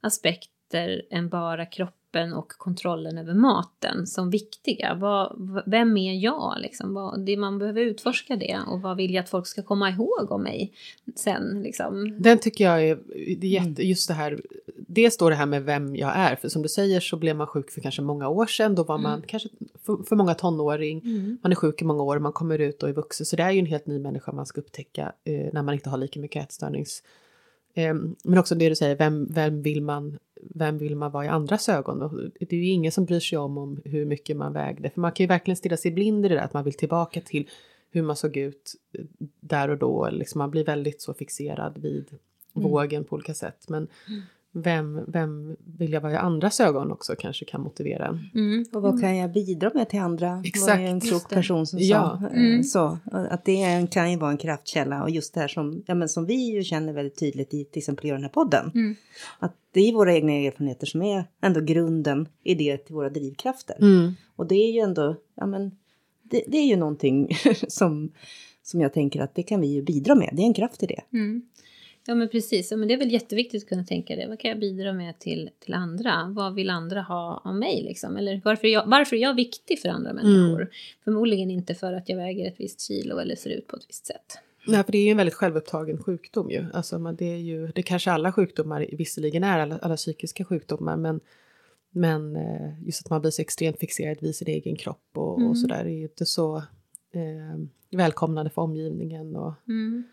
aspekter 0.00 1.02
än 1.10 1.28
bara 1.28 1.66
kroppen 2.16 2.32
och 2.32 2.48
kontrollen 2.48 3.18
över 3.18 3.34
maten 3.34 4.06
som 4.06 4.30
viktiga. 4.30 4.94
Vad, 4.94 5.62
vem 5.66 5.96
är 5.96 6.14
jag? 6.14 6.54
Liksom? 6.60 6.94
Vad, 6.94 7.26
det 7.26 7.36
man 7.36 7.58
behöver 7.58 7.80
utforska 7.80 8.36
det 8.36 8.58
och 8.66 8.80
vad 8.80 8.96
vill 8.96 9.14
jag 9.14 9.22
att 9.22 9.30
folk 9.30 9.46
ska 9.46 9.62
komma 9.62 9.90
ihåg 9.90 10.30
om 10.30 10.42
mig 10.42 10.72
sen? 11.16 11.62
Liksom? 11.62 12.16
Den 12.22 12.38
tycker 12.38 12.64
jag 12.64 12.84
är, 12.84 12.98
det 13.36 13.46
är 13.46 13.50
jätte, 13.50 13.82
mm. 13.82 13.88
just 13.88 14.08
det 14.08 14.14
här 14.14 14.40
dels 14.88 15.14
står 15.14 15.30
det 15.30 15.36
här 15.36 15.46
med 15.46 15.64
vem 15.64 15.96
jag 15.96 16.16
är, 16.16 16.36
för 16.36 16.48
som 16.48 16.62
du 16.62 16.68
säger 16.68 17.00
så 17.00 17.16
blev 17.16 17.36
man 17.36 17.46
sjuk 17.46 17.70
för 17.70 17.80
kanske 17.80 18.02
många 18.02 18.28
år 18.28 18.46
sedan, 18.46 18.74
då 18.74 18.84
var 18.84 18.98
man 18.98 19.12
mm. 19.12 19.26
kanske 19.26 19.48
för, 19.82 19.96
för, 20.08 20.16
många 20.16 20.34
tonåring, 20.34 21.00
mm. 21.04 21.38
man 21.42 21.52
är 21.52 21.56
sjuk 21.56 21.82
i 21.82 21.84
många 21.84 22.02
år, 22.02 22.18
man 22.18 22.32
kommer 22.32 22.58
ut 22.58 22.82
och 22.82 22.88
är 22.88 22.92
vuxen, 22.92 23.26
så 23.26 23.36
det 23.36 23.42
är 23.42 23.50
ju 23.50 23.58
en 23.58 23.66
helt 23.66 23.86
ny 23.86 23.98
människa 23.98 24.32
man 24.32 24.46
ska 24.46 24.60
upptäcka 24.60 25.12
eh, 25.24 25.52
när 25.52 25.62
man 25.62 25.74
inte 25.74 25.90
har 25.90 25.98
lika 25.98 26.20
mycket 26.20 26.44
ätstörnings... 26.44 27.02
Eh, 27.76 27.94
men 28.24 28.38
också 28.38 28.54
det 28.54 28.68
du 28.68 28.74
säger, 28.74 28.96
vem, 28.96 29.26
vem, 29.30 29.62
vill 29.62 29.82
man, 29.82 30.18
vem 30.54 30.78
vill 30.78 30.96
man 30.96 31.10
vara 31.10 31.24
i 31.24 31.28
andras 31.28 31.68
ögon? 31.68 32.02
Och 32.02 32.12
det 32.40 32.56
är 32.56 32.60
ju 32.60 32.68
ingen 32.68 32.92
som 32.92 33.04
bryr 33.04 33.20
sig 33.20 33.38
om, 33.38 33.58
om 33.58 33.80
hur 33.84 34.04
mycket 34.04 34.36
man 34.36 34.52
vägde, 34.52 34.90
för 34.90 35.00
man 35.00 35.12
kan 35.12 35.24
ju 35.24 35.28
verkligen 35.28 35.56
stirra 35.56 35.76
sig 35.76 35.90
blind 35.90 36.26
i 36.26 36.28
det 36.28 36.34
där, 36.34 36.42
att 36.42 36.54
man 36.54 36.64
vill 36.64 36.74
tillbaka 36.74 37.20
till 37.20 37.48
hur 37.90 38.02
man 38.02 38.16
såg 38.16 38.36
ut 38.36 38.74
där 39.40 39.68
och 39.68 39.78
då, 39.78 40.10
liksom 40.10 40.38
man 40.38 40.50
blir 40.50 40.64
väldigt 40.64 41.02
så 41.02 41.14
fixerad 41.14 41.78
vid 41.78 42.08
mm. 42.54 42.70
vågen 42.70 43.04
på 43.04 43.14
olika 43.14 43.34
sätt. 43.34 43.68
Men, 43.68 43.88
mm 44.08 44.22
vem, 44.62 45.04
vem 45.08 45.56
vill 45.78 45.92
jag 45.92 46.00
vara 46.00 46.12
i 46.12 46.16
andras 46.16 46.60
ögon 46.60 46.92
också 46.92 47.14
kanske 47.18 47.44
kan 47.44 47.60
motivera. 47.60 48.18
Mm. 48.34 48.64
Och 48.72 48.82
vad 48.82 49.00
kan 49.00 49.16
jag 49.16 49.32
bidra 49.32 49.70
med 49.74 49.88
till 49.88 50.00
andra? 50.00 50.42
Exakt. 50.44 50.68
Var 50.68 50.76
det 50.76 50.88
en 50.88 51.00
klok 51.00 51.28
person 51.28 51.66
som 51.66 51.78
ja. 51.78 52.18
sa. 52.20 52.26
Eh, 52.26 52.46
mm. 52.46 52.64
Så, 52.64 52.98
att 53.12 53.44
det 53.44 53.86
kan 53.90 54.10
ju 54.10 54.18
vara 54.18 54.30
en 54.30 54.36
kraftkälla 54.36 55.02
och 55.02 55.10
just 55.10 55.34
det 55.34 55.40
här 55.40 55.48
som, 55.48 55.82
ja, 55.86 55.94
men 55.94 56.08
som 56.08 56.26
vi 56.26 56.34
ju 56.34 56.64
känner 56.64 56.92
väldigt 56.92 57.18
tydligt 57.18 57.54
i 57.54 57.64
till 57.64 57.80
exempel 57.80 58.06
i 58.06 58.10
den 58.10 58.22
här 58.22 58.28
podden. 58.28 58.70
Mm. 58.74 58.94
Att 59.38 59.56
det 59.72 59.88
är 59.88 59.92
våra 59.92 60.14
egna 60.14 60.32
erfarenheter 60.32 60.86
som 60.86 61.02
är 61.02 61.24
ändå 61.42 61.60
grunden 61.60 62.28
i 62.42 62.54
det 62.54 62.76
till 62.76 62.94
våra 62.94 63.10
drivkrafter. 63.10 63.76
Mm. 63.80 64.12
Och 64.36 64.46
det 64.46 64.54
är 64.54 64.72
ju 64.72 64.80
ändå, 64.80 65.16
ja 65.34 65.46
men 65.46 65.70
det, 66.22 66.42
det 66.48 66.58
är 66.58 66.66
ju 66.66 66.76
någonting 66.76 67.28
som, 67.68 68.12
som 68.62 68.80
jag 68.80 68.92
tänker 68.92 69.20
att 69.20 69.34
det 69.34 69.42
kan 69.42 69.60
vi 69.60 69.66
ju 69.66 69.82
bidra 69.82 70.14
med. 70.14 70.30
Det 70.32 70.42
är 70.42 70.46
en 70.46 70.54
kraft 70.54 70.82
i 70.82 70.86
det. 70.86 71.02
Ja 72.06 72.14
men 72.14 72.28
precis, 72.28 72.70
ja, 72.70 72.76
men 72.76 72.88
det 72.88 72.94
är 72.94 72.98
väl 72.98 73.12
jätteviktigt 73.12 73.62
att 73.62 73.68
kunna 73.68 73.84
tänka 73.84 74.16
det. 74.16 74.26
Vad 74.28 74.38
kan 74.38 74.48
jag 74.48 74.60
bidra 74.60 74.92
med 74.92 75.18
till, 75.18 75.50
till 75.58 75.74
andra? 75.74 76.32
Vad 76.36 76.54
vill 76.54 76.70
andra 76.70 77.02
ha 77.02 77.42
av 77.44 77.54
mig 77.54 77.82
liksom? 77.82 78.16
Eller 78.16 78.40
varför 78.44 78.68
är 78.68 78.72
jag, 78.72 78.86
varför 78.86 79.16
är 79.16 79.20
jag 79.20 79.34
viktig 79.34 79.80
för 79.80 79.88
andra 79.88 80.12
människor? 80.12 80.60
Mm. 80.60 80.68
Förmodligen 81.04 81.50
inte 81.50 81.74
för 81.74 81.92
att 81.92 82.08
jag 82.08 82.16
väger 82.16 82.48
ett 82.48 82.60
visst 82.60 82.80
kilo 82.80 83.18
eller 83.18 83.36
ser 83.36 83.50
ut 83.50 83.66
på 83.66 83.76
ett 83.76 83.84
visst 83.88 84.06
sätt. 84.06 84.38
Nej, 84.66 84.84
för 84.84 84.92
det 84.92 84.98
är 84.98 85.04
ju 85.04 85.10
en 85.10 85.16
väldigt 85.16 85.34
självupptagen 85.34 86.02
sjukdom 86.02 86.50
ju. 86.50 86.64
Alltså, 86.72 86.98
man, 86.98 87.16
det 87.16 87.32
är 87.32 87.38
ju, 87.38 87.66
det 87.66 87.82
kanske 87.82 88.10
alla 88.10 88.32
sjukdomar 88.32 88.86
visserligen 88.92 89.44
är, 89.44 89.58
alla, 89.58 89.78
alla 89.78 89.96
psykiska 89.96 90.44
sjukdomar, 90.44 90.96
men, 90.96 91.20
men 91.90 92.36
eh, 92.36 92.84
just 92.86 93.06
att 93.06 93.10
man 93.10 93.20
blir 93.20 93.30
så 93.30 93.42
extremt 93.42 93.78
fixerad 93.78 94.16
vid 94.20 94.36
sin 94.36 94.48
egen 94.48 94.76
kropp 94.76 95.10
och, 95.14 95.38
mm. 95.38 95.50
och 95.50 95.58
sådär 95.58 95.84
är 95.84 95.90
ju 95.90 96.02
inte 96.02 96.26
så 96.26 96.56
eh, 97.12 97.58
välkomnande 97.90 98.50
för 98.50 98.62
omgivningen. 98.62 99.36
Och, 99.36 99.52
mm. 99.68 100.04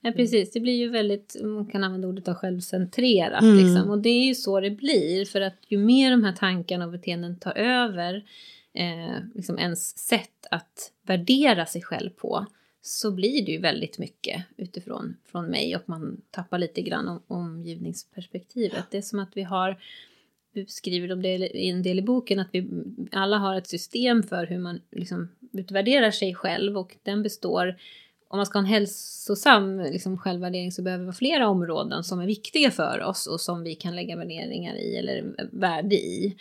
Ja, 0.00 0.12
precis, 0.12 0.50
det 0.50 0.60
blir 0.60 0.76
ju 0.76 0.88
väldigt, 0.88 1.36
man 1.42 1.66
kan 1.66 1.84
använda 1.84 2.08
ordet 2.08 2.36
självcentrerat 2.36 3.42
mm. 3.42 3.56
liksom. 3.56 3.90
Och 3.90 3.98
det 3.98 4.08
är 4.08 4.26
ju 4.26 4.34
så 4.34 4.60
det 4.60 4.70
blir 4.70 5.24
för 5.24 5.40
att 5.40 5.58
ju 5.68 5.78
mer 5.78 6.10
de 6.10 6.24
här 6.24 6.32
tankarna 6.32 6.84
och 6.84 6.92
beteenden 6.92 7.38
tar 7.38 7.58
över 7.58 8.24
eh, 8.72 9.16
liksom 9.34 9.58
ens 9.58 9.98
sätt 9.98 10.46
att 10.50 10.92
värdera 11.02 11.66
sig 11.66 11.82
själv 11.82 12.10
på 12.10 12.46
så 12.82 13.10
blir 13.10 13.46
det 13.46 13.52
ju 13.52 13.58
väldigt 13.58 13.98
mycket 13.98 14.44
utifrån 14.56 15.16
från 15.24 15.46
mig 15.46 15.76
och 15.76 15.82
man 15.88 16.20
tappar 16.30 16.58
lite 16.58 16.82
grann 16.82 17.08
om 17.08 17.22
omgivningsperspektivet. 17.26 18.84
Det 18.90 18.98
är 18.98 19.02
som 19.02 19.18
att 19.18 19.36
vi 19.36 19.42
har 19.42 19.76
du 20.52 20.66
skriver 20.66 21.12
om 21.12 21.22
det 21.22 21.28
i 21.28 21.68
en 21.68 21.82
del 21.82 21.98
i 21.98 22.02
boken 22.02 22.38
att 22.38 22.48
vi 22.52 22.68
alla 23.12 23.38
har 23.38 23.56
ett 23.56 23.66
system 23.66 24.22
för 24.22 24.46
hur 24.46 24.58
man 24.58 24.80
liksom 24.90 25.28
utvärderar 25.52 26.10
sig 26.10 26.34
själv 26.34 26.78
och 26.78 26.96
den 27.02 27.22
består 27.22 27.76
om 28.28 28.36
man 28.36 28.46
ska 28.46 28.58
ha 28.58 28.64
en 28.64 28.70
hälsosam 28.70 29.80
liksom, 29.80 30.18
självvärdering 30.18 30.72
så 30.72 30.82
behöver 30.82 31.06
vi 31.06 31.12
flera 31.12 31.48
områden 31.48 32.04
som 32.04 32.20
är 32.20 32.26
viktiga 32.26 32.70
för 32.70 33.02
oss 33.02 33.26
och 33.26 33.40
som 33.40 33.62
vi 33.62 33.74
kan 33.74 33.96
lägga 33.96 34.16
värderingar 34.16 34.74
i 34.74 34.96
eller 34.96 35.24
värde 35.52 35.94
i. 35.94 36.36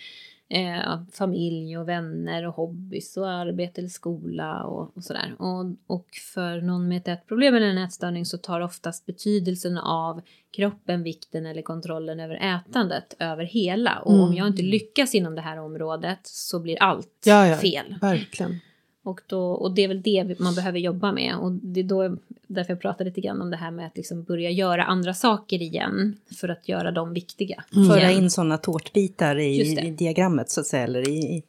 Eh, 0.49 1.01
familj 1.13 1.77
och 1.77 1.87
vänner 1.87 2.47
och 2.47 2.53
hobbys 2.53 3.17
och 3.17 3.29
arbete 3.29 3.81
eller 3.81 3.89
skola 3.89 4.63
och, 4.63 4.97
och 4.97 5.03
sådär. 5.03 5.35
Och, 5.39 5.95
och 5.97 6.07
för 6.33 6.61
någon 6.61 6.87
med 6.87 6.97
ett 6.97 7.07
ätproblem 7.07 7.55
eller 7.55 7.67
en 7.67 7.77
ätstörning 7.77 8.25
så 8.25 8.37
tar 8.37 8.61
oftast 8.61 9.05
betydelsen 9.05 9.77
av 9.77 10.21
kroppen, 10.51 11.03
vikten 11.03 11.45
eller 11.45 11.61
kontrollen 11.61 12.19
över 12.19 12.35
ätandet 12.35 13.15
över 13.19 13.43
hela. 13.43 13.99
Och 13.99 14.13
mm. 14.13 14.23
om 14.23 14.33
jag 14.33 14.47
inte 14.47 14.61
lyckas 14.61 15.15
inom 15.15 15.35
det 15.35 15.41
här 15.41 15.59
området 15.59 16.19
så 16.23 16.59
blir 16.59 16.83
allt 16.83 17.23
ja, 17.25 17.47
ja, 17.47 17.57
fel. 17.57 17.95
Verkligen. 18.01 18.59
Och, 19.07 19.21
då, 19.27 19.51
och 19.51 19.71
det 19.71 19.83
är 19.83 19.87
väl 19.87 20.01
det 20.01 20.39
man 20.39 20.55
behöver 20.55 20.79
jobba 20.79 21.11
med. 21.11 21.35
Och 21.35 21.51
det 21.51 21.79
är 21.79 21.83
då, 21.83 22.17
därför 22.47 22.73
jag 22.73 22.81
pratar 22.81 23.05
lite 23.05 23.21
grann 23.21 23.41
om 23.41 23.49
det 23.49 23.57
här 23.57 23.71
med 23.71 23.87
att 23.87 23.97
liksom 23.97 24.23
börja 24.23 24.49
göra 24.49 24.83
andra 24.83 25.13
saker 25.13 25.61
igen. 25.61 26.17
För 26.39 26.49
att 26.49 26.69
göra 26.69 26.91
dem 26.91 27.13
viktiga. 27.13 27.63
Mm. 27.75 27.89
Föra 27.89 28.11
in 28.11 28.29
sådana 28.29 28.57
tårtbitar 28.57 29.39
i, 29.39 29.61
i, 29.87 29.91
diagrammet 29.91 30.49
så 30.49 30.61
att 30.61 30.67
säga. 30.67 30.83
Eller 30.83 31.09
i, 31.09 31.19
i, 31.19 31.43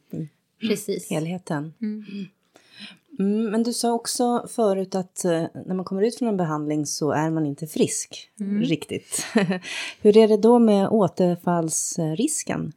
Precis. 0.67 1.09
helheten. 1.09 1.73
Mm. 1.81 2.05
Mm, 3.19 3.51
men 3.51 3.63
du 3.63 3.73
sa 3.73 3.93
också 3.93 4.47
förut 4.49 4.95
att 4.95 5.25
eh, 5.25 5.43
när 5.65 5.73
man 5.73 5.85
kommer 5.85 6.03
ut 6.03 6.15
från 6.15 6.27
en 6.27 6.37
behandling 6.37 6.85
så 6.85 7.11
är 7.11 7.29
man 7.29 7.45
inte 7.45 7.67
frisk 7.67 8.29
mm. 8.39 8.61
riktigt. 8.61 9.25
Hur 10.01 10.17
är 10.17 10.27
det 10.27 10.37
då 10.37 10.59
med 10.59 10.89
återfallsrisken? 10.89 12.73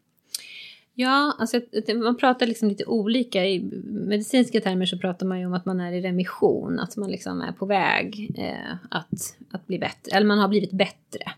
Ja, 0.94 1.36
alltså, 1.38 1.60
man 1.94 2.16
pratar 2.16 2.46
liksom 2.46 2.68
lite 2.68 2.84
olika. 2.84 3.46
I 3.46 3.60
medicinska 3.84 4.60
termer 4.60 4.86
så 4.86 4.98
pratar 4.98 5.26
man 5.26 5.40
ju 5.40 5.46
om 5.46 5.54
att 5.54 5.64
man 5.64 5.80
är 5.80 5.92
i 5.92 6.00
remission, 6.00 6.78
att 6.78 6.96
man 6.96 7.10
liksom 7.10 7.40
är 7.40 7.52
på 7.52 7.66
väg 7.66 8.30
eh, 8.38 8.76
att, 8.90 9.36
att 9.50 9.66
bli 9.66 9.78
bättre, 9.78 10.16
eller 10.16 10.26
man 10.26 10.38
har 10.38 10.48
blivit 10.48 10.72
bättre. 10.72 11.32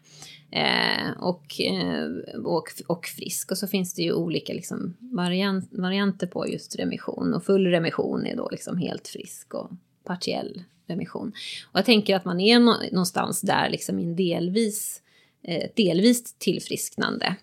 Eh, 0.50 1.10
och, 1.20 1.60
eh, 1.60 2.06
och, 2.44 2.68
och 2.86 3.06
frisk. 3.06 3.50
Och 3.50 3.58
så 3.58 3.66
finns 3.66 3.94
det 3.94 4.02
ju 4.02 4.12
olika 4.12 4.52
liksom, 4.52 4.96
variant, 4.98 5.68
varianter 5.72 6.26
på 6.26 6.48
just 6.48 6.78
remission. 6.78 7.34
Och 7.34 7.44
full 7.44 7.66
remission 7.66 8.26
är 8.26 8.36
då 8.36 8.48
liksom 8.52 8.78
helt 8.78 9.08
frisk 9.08 9.54
och 9.54 9.70
partiell 10.04 10.62
remission. 10.86 11.32
Och 11.72 11.78
jag 11.78 11.84
tänker 11.84 12.16
att 12.16 12.24
man 12.24 12.40
är 12.40 12.58
någonstans 12.92 13.40
där 13.40 13.68
liksom 13.70 13.98
i 13.98 14.04
en 14.04 14.16
delvis, 14.16 15.02
eh, 15.42 15.70
delvis 15.76 16.34
tillfrisknande. 16.38 17.36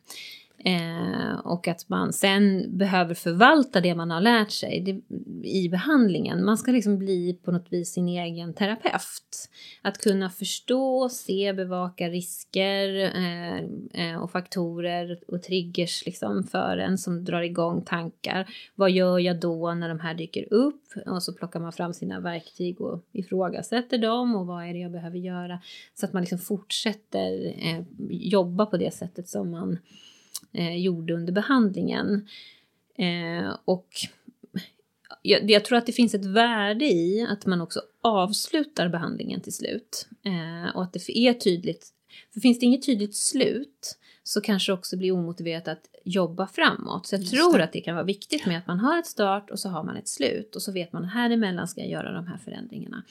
Eh, 0.66 1.40
och 1.44 1.68
att 1.68 1.90
man 1.90 2.14
sen 2.14 2.78
behöver 2.78 3.14
förvalta 3.14 3.82
det 3.82 3.96
man 3.96 4.12
har 4.12 4.22
lärt 4.22 4.52
sig 4.52 4.82
det, 4.82 5.16
i 5.48 5.70
behandlingen. 5.70 6.46
Man 6.46 6.58
ska 6.58 6.72
liksom 6.72 6.98
bli 6.98 7.40
på 7.44 7.52
något 7.52 7.68
vis 7.70 7.94
sin 7.94 8.08
egen 8.08 8.54
terapeut. 8.54 9.50
Att 9.82 9.98
kunna 9.98 10.30
förstå, 10.30 11.10
se, 11.10 11.54
bevaka 11.54 12.10
risker 12.10 13.12
eh, 13.16 13.58
eh, 13.94 14.22
och 14.22 14.32
faktorer 14.32 15.20
och 15.28 15.44
triggers 15.44 16.06
liksom 16.06 16.44
för 16.44 16.78
en 16.78 16.98
som 16.98 17.26
drar 17.26 17.42
igång 17.42 17.82
tankar. 17.82 18.50
Vad 18.76 18.92
gör 18.92 19.20
jag 19.20 19.40
då 19.40 19.74
när 19.74 19.90
de 19.90 20.00
här 20.00 20.14
dyker 20.14 20.54
upp? 20.54 20.84
Och 21.06 21.24
så 21.24 21.34
plockar 21.34 21.60
man 21.60 21.74
fram 21.74 21.94
sina 21.94 22.20
verktyg 22.20 22.82
och 22.82 23.06
ifrågasätter 23.12 23.98
dem 23.98 24.36
och 24.36 24.48
vad 24.48 24.66
är 24.66 24.74
det 24.74 24.80
jag 24.80 24.92
behöver 24.92 25.18
göra? 25.18 25.60
Så 25.94 26.06
att 26.06 26.14
man 26.14 26.22
liksom 26.22 26.40
fortsätter 26.40 27.56
eh, 27.60 27.84
jobba 28.10 28.66
på 28.66 28.78
det 28.78 28.94
sättet 28.94 29.30
som 29.30 29.52
man 29.52 29.78
eh, 30.54 30.78
gjorde 30.78 31.14
under 31.14 31.34
behandlingen. 31.34 32.28
Eh, 32.98 33.58
och 33.66 33.88
jag, 35.22 35.52
jag, 35.52 35.66
tror 35.66 35.78
att 35.78 35.86
det 35.86 35.92
finns 35.92 36.14
ett 36.14 36.26
värde 36.26 36.86
i 36.86 37.28
att 37.30 37.46
man 37.46 37.62
också 37.62 37.82
avslutar 38.02 38.90
behandlingen 38.90 39.42
till 39.42 39.54
slut. 39.54 40.08
Eh, 40.26 40.76
och 40.76 40.84
att 40.84 40.94
det 40.94 41.18
är 41.18 41.34
tydligt. 41.34 41.90
För 42.34 42.40
finns 42.40 42.60
det 42.60 42.66
inget 42.66 42.86
tydligt 42.86 43.16
slut 43.16 43.98
så 44.24 44.42
kanske 44.42 44.72
det 44.72 44.74
också 44.74 44.98
blir 44.98 45.12
omotiverat 45.12 45.68
att 45.68 45.86
jobba 46.04 46.48
framåt. 46.48 47.08
Så 47.08 47.16
jag 47.16 47.22
Just 47.22 47.34
tror 47.34 47.58
det. 47.58 47.64
att 47.64 47.74
det 47.74 47.82
kan 47.82 47.96
vara 47.96 48.06
viktigt 48.06 48.46
med 48.46 48.58
att 48.58 48.68
man 48.68 48.80
har 48.80 49.00
ett 49.00 49.08
start 49.08 49.52
och 49.52 49.60
så 49.60 49.70
har 49.70 49.84
man 49.84 49.98
ett 49.98 50.08
slut. 50.08 50.56
Och 50.56 50.62
så 50.62 50.72
vet 50.72 50.94
man 50.94 51.04
här 51.04 51.30
emellan 51.30 51.68
ska 51.68 51.82
jag 51.82 51.90
göra 51.90 52.12
de 52.12 52.28
här 52.28 52.38
förändringarna. 52.38 53.04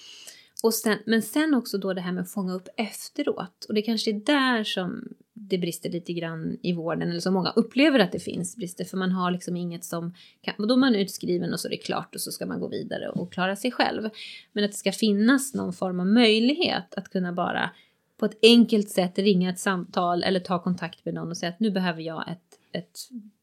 Och 0.63 0.75
sen, 0.75 0.99
men 1.07 1.23
sen 1.23 1.55
också 1.55 1.79
då 1.79 1.93
det 1.93 2.01
här 2.01 2.13
med 2.13 2.23
att 2.23 2.31
fånga 2.31 2.55
upp 2.55 2.69
efteråt. 2.77 3.65
Och 3.69 3.75
det 3.75 3.83
kanske 3.83 4.11
är 4.11 4.15
där 4.15 4.65
som 4.65 5.09
det 5.49 5.59
brister 5.59 5.91
lite 5.91 6.13
grann 6.13 6.59
i 6.63 6.73
vården, 6.73 7.11
eller 7.11 7.21
som 7.21 7.35
många 7.35 7.51
upplever 7.51 7.99
att 7.99 8.13
det 8.13 8.21
finns 8.21 8.57
brister, 8.57 8.85
för 8.85 8.97
man 8.97 9.13
har 9.13 9.31
liksom 9.31 9.57
inget 9.57 9.85
som 9.85 10.15
kan, 10.41 10.55
då 10.69 10.75
är 10.75 10.79
man 10.79 10.95
utskriven 10.95 11.53
och 11.53 11.61
så 11.61 11.69
är 11.69 11.71
det 11.71 11.77
klart 11.77 12.15
och 12.15 12.21
så 12.21 12.31
ska 12.31 12.47
man 12.47 12.61
gå 12.61 12.69
vidare 12.69 13.09
och 13.09 13.33
klara 13.33 13.57
sig 13.57 13.73
själv. 13.73 14.11
Men 14.53 14.65
att 14.65 14.71
det 14.71 14.77
ska 14.77 14.93
finnas 14.93 15.55
någon 15.55 15.73
form 15.73 16.01
av 16.01 16.07
möjlighet 16.07 16.95
att 16.95 17.09
kunna 17.09 17.33
bara 17.33 17.71
på 18.17 18.27
ett 18.27 18.39
enkelt 18.43 18.91
sätt 18.91 19.19
ringa 19.19 19.51
ett 19.51 19.59
samtal 19.59 20.23
eller 20.23 20.41
ta 20.41 20.63
kontakt 20.63 21.05
med 21.05 21.15
någon 21.15 21.29
och 21.29 21.37
säga 21.37 21.51
att 21.51 21.61
nu 21.61 21.71
behöver 21.71 22.03
jag 22.03 22.31
ett, 22.31 22.59
ett 22.73 22.99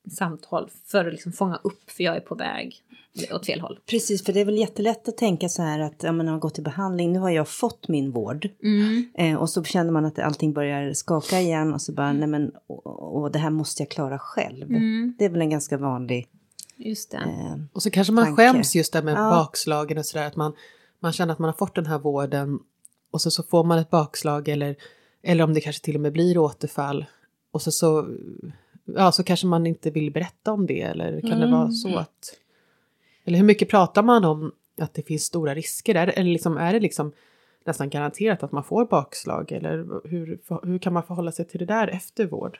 samtal 0.09 0.69
för 0.85 1.05
att 1.05 1.13
liksom 1.13 1.31
fånga 1.31 1.59
upp, 1.63 1.91
för 1.91 2.03
jag 2.03 2.15
är 2.15 2.19
på 2.19 2.35
väg 2.35 2.83
åt 3.31 3.45
fel 3.45 3.61
håll. 3.61 3.79
Precis, 3.85 4.25
för 4.25 4.33
det 4.33 4.41
är 4.41 4.45
väl 4.45 4.57
jättelätt 4.57 5.07
att 5.07 5.17
tänka 5.17 5.49
så 5.49 5.61
här 5.61 5.79
att 5.79 6.03
ja, 6.03 6.11
man 6.11 6.27
har 6.27 6.39
gått 6.39 6.59
i 6.59 6.61
behandling, 6.61 7.13
nu 7.13 7.19
har 7.19 7.29
jag 7.29 7.47
fått 7.47 7.87
min 7.87 8.11
vård. 8.11 8.49
Mm. 8.63 9.09
Eh, 9.17 9.35
och 9.35 9.49
så 9.49 9.63
känner 9.63 9.91
man 9.91 10.05
att 10.05 10.19
allting 10.19 10.53
börjar 10.53 10.93
skaka 10.93 11.39
igen 11.39 11.73
och 11.73 11.81
så 11.81 11.91
bara, 11.91 12.13
nej 12.13 12.27
men, 12.27 12.51
och, 12.67 13.21
och 13.21 13.31
det 13.31 13.39
här 13.39 13.49
måste 13.49 13.83
jag 13.83 13.89
klara 13.89 14.19
själv. 14.19 14.69
Mm. 14.69 15.15
Det 15.17 15.25
är 15.25 15.29
väl 15.29 15.41
en 15.41 15.49
ganska 15.49 15.77
vanlig 15.77 16.27
Just 16.77 17.11
det. 17.11 17.17
Eh, 17.17 17.55
och 17.73 17.83
så 17.83 17.91
kanske 17.91 18.13
man 18.13 18.25
tanke. 18.25 18.41
skäms 18.41 18.75
just 18.75 18.93
där 18.93 19.03
med 19.03 19.13
ja. 19.13 19.29
bakslagen 19.29 19.97
och 19.97 20.05
sådär, 20.05 20.27
att 20.27 20.35
man, 20.35 20.53
man 20.99 21.13
känner 21.13 21.33
att 21.33 21.39
man 21.39 21.47
har 21.47 21.57
fått 21.57 21.75
den 21.75 21.85
här 21.85 21.99
vården 21.99 22.59
och 23.11 23.21
så, 23.21 23.31
så 23.31 23.43
får 23.43 23.63
man 23.63 23.79
ett 23.79 23.89
bakslag 23.89 24.47
eller, 24.47 24.75
eller 25.23 25.43
om 25.43 25.53
det 25.53 25.61
kanske 25.61 25.85
till 25.85 25.95
och 25.95 26.01
med 26.01 26.13
blir 26.13 26.37
återfall. 26.37 27.05
Och 27.51 27.61
så, 27.61 27.71
så, 27.71 28.07
ja, 28.95 29.11
så 29.11 29.23
kanske 29.23 29.47
man 29.47 29.67
inte 29.67 29.91
vill 29.91 30.11
berätta 30.11 30.51
om 30.51 30.65
det 30.65 30.81
eller 30.81 31.21
kan 31.21 31.31
mm. 31.31 31.39
det 31.39 31.47
vara 31.47 31.71
så 31.71 31.97
att 31.97 32.37
eller 33.27 33.37
hur 33.37 33.45
mycket 33.45 33.69
pratar 33.69 34.03
man 34.03 34.25
om 34.25 34.51
att 34.81 34.93
det 34.93 35.01
finns 35.01 35.23
stora 35.23 35.55
risker? 35.55 35.95
Är, 35.95 36.07
eller 36.07 36.31
liksom, 36.31 36.57
är 36.57 36.73
det 36.73 36.79
liksom 36.79 37.11
nästan 37.65 37.89
garanterat 37.89 38.43
att 38.43 38.51
man 38.51 38.63
får 38.63 38.85
bakslag? 38.85 39.51
Eller 39.51 40.07
hur, 40.09 40.39
hur 40.63 40.79
kan 40.79 40.93
man 40.93 41.03
förhålla 41.03 41.31
sig 41.31 41.47
till 41.47 41.59
det 41.59 41.65
där 41.65 41.87
efter 41.87 42.25
vård? 42.25 42.59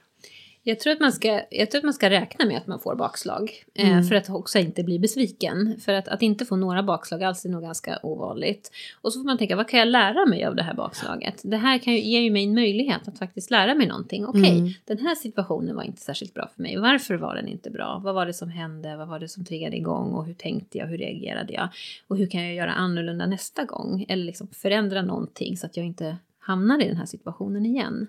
Jag 0.67 0.79
tror, 0.79 0.93
att 0.93 0.99
man 0.99 1.11
ska, 1.11 1.41
jag 1.49 1.71
tror 1.71 1.79
att 1.79 1.83
man 1.83 1.93
ska 1.93 2.09
räkna 2.09 2.45
med 2.45 2.57
att 2.57 2.67
man 2.67 2.79
får 2.79 2.95
bakslag. 2.95 3.51
Eh, 3.73 3.89
mm. 3.89 4.03
För 4.03 4.15
att 4.15 4.29
också 4.29 4.59
inte 4.59 4.83
bli 4.83 4.99
besviken. 4.99 5.79
För 5.79 5.93
att, 5.93 6.07
att 6.07 6.21
inte 6.21 6.45
få 6.45 6.55
några 6.55 6.83
bakslag 6.83 7.23
alls 7.23 7.45
är 7.45 7.49
nog 7.49 7.61
ganska 7.61 7.99
ovanligt. 8.03 8.71
Och 9.01 9.13
så 9.13 9.19
får 9.19 9.25
man 9.25 9.37
tänka, 9.37 9.55
vad 9.55 9.67
kan 9.67 9.79
jag 9.79 9.87
lära 9.87 10.25
mig 10.25 10.45
av 10.45 10.55
det 10.55 10.63
här 10.63 10.73
bakslaget? 10.73 11.41
Det 11.43 11.57
här 11.57 11.77
kan 11.77 11.93
ju, 11.93 11.99
ger 11.99 12.19
ju 12.19 12.31
mig 12.31 12.43
en 12.43 12.53
möjlighet 12.53 13.07
att 13.07 13.19
faktiskt 13.19 13.51
lära 13.51 13.75
mig 13.75 13.87
någonting. 13.87 14.25
Okej, 14.25 14.41
okay, 14.41 14.59
mm. 14.59 14.71
den 14.85 14.97
här 14.97 15.15
situationen 15.15 15.75
var 15.75 15.83
inte 15.83 16.01
särskilt 16.01 16.33
bra 16.33 16.49
för 16.55 16.61
mig. 16.61 16.77
Varför 16.77 17.15
var 17.15 17.35
den 17.35 17.47
inte 17.47 17.69
bra? 17.69 18.01
Vad 18.03 18.15
var 18.15 18.25
det 18.25 18.33
som 18.33 18.49
hände? 18.49 18.97
Vad 18.97 19.07
var 19.07 19.19
det 19.19 19.27
som 19.27 19.45
triggade 19.45 19.77
igång? 19.77 20.13
Och 20.13 20.25
hur 20.25 20.33
tänkte 20.33 20.77
jag? 20.77 20.87
Hur 20.87 20.97
reagerade 20.97 21.53
jag? 21.53 21.69
Och 22.07 22.17
hur 22.17 22.27
kan 22.27 22.45
jag 22.45 22.53
göra 22.53 22.73
annorlunda 22.73 23.25
nästa 23.25 23.63
gång? 23.63 24.05
Eller 24.09 24.25
liksom 24.25 24.47
förändra 24.47 25.01
någonting 25.01 25.57
så 25.57 25.65
att 25.65 25.77
jag 25.77 25.85
inte 25.85 26.17
hamnar 26.39 26.83
i 26.83 26.87
den 26.87 26.97
här 26.97 27.05
situationen 27.05 27.65
igen. 27.65 28.07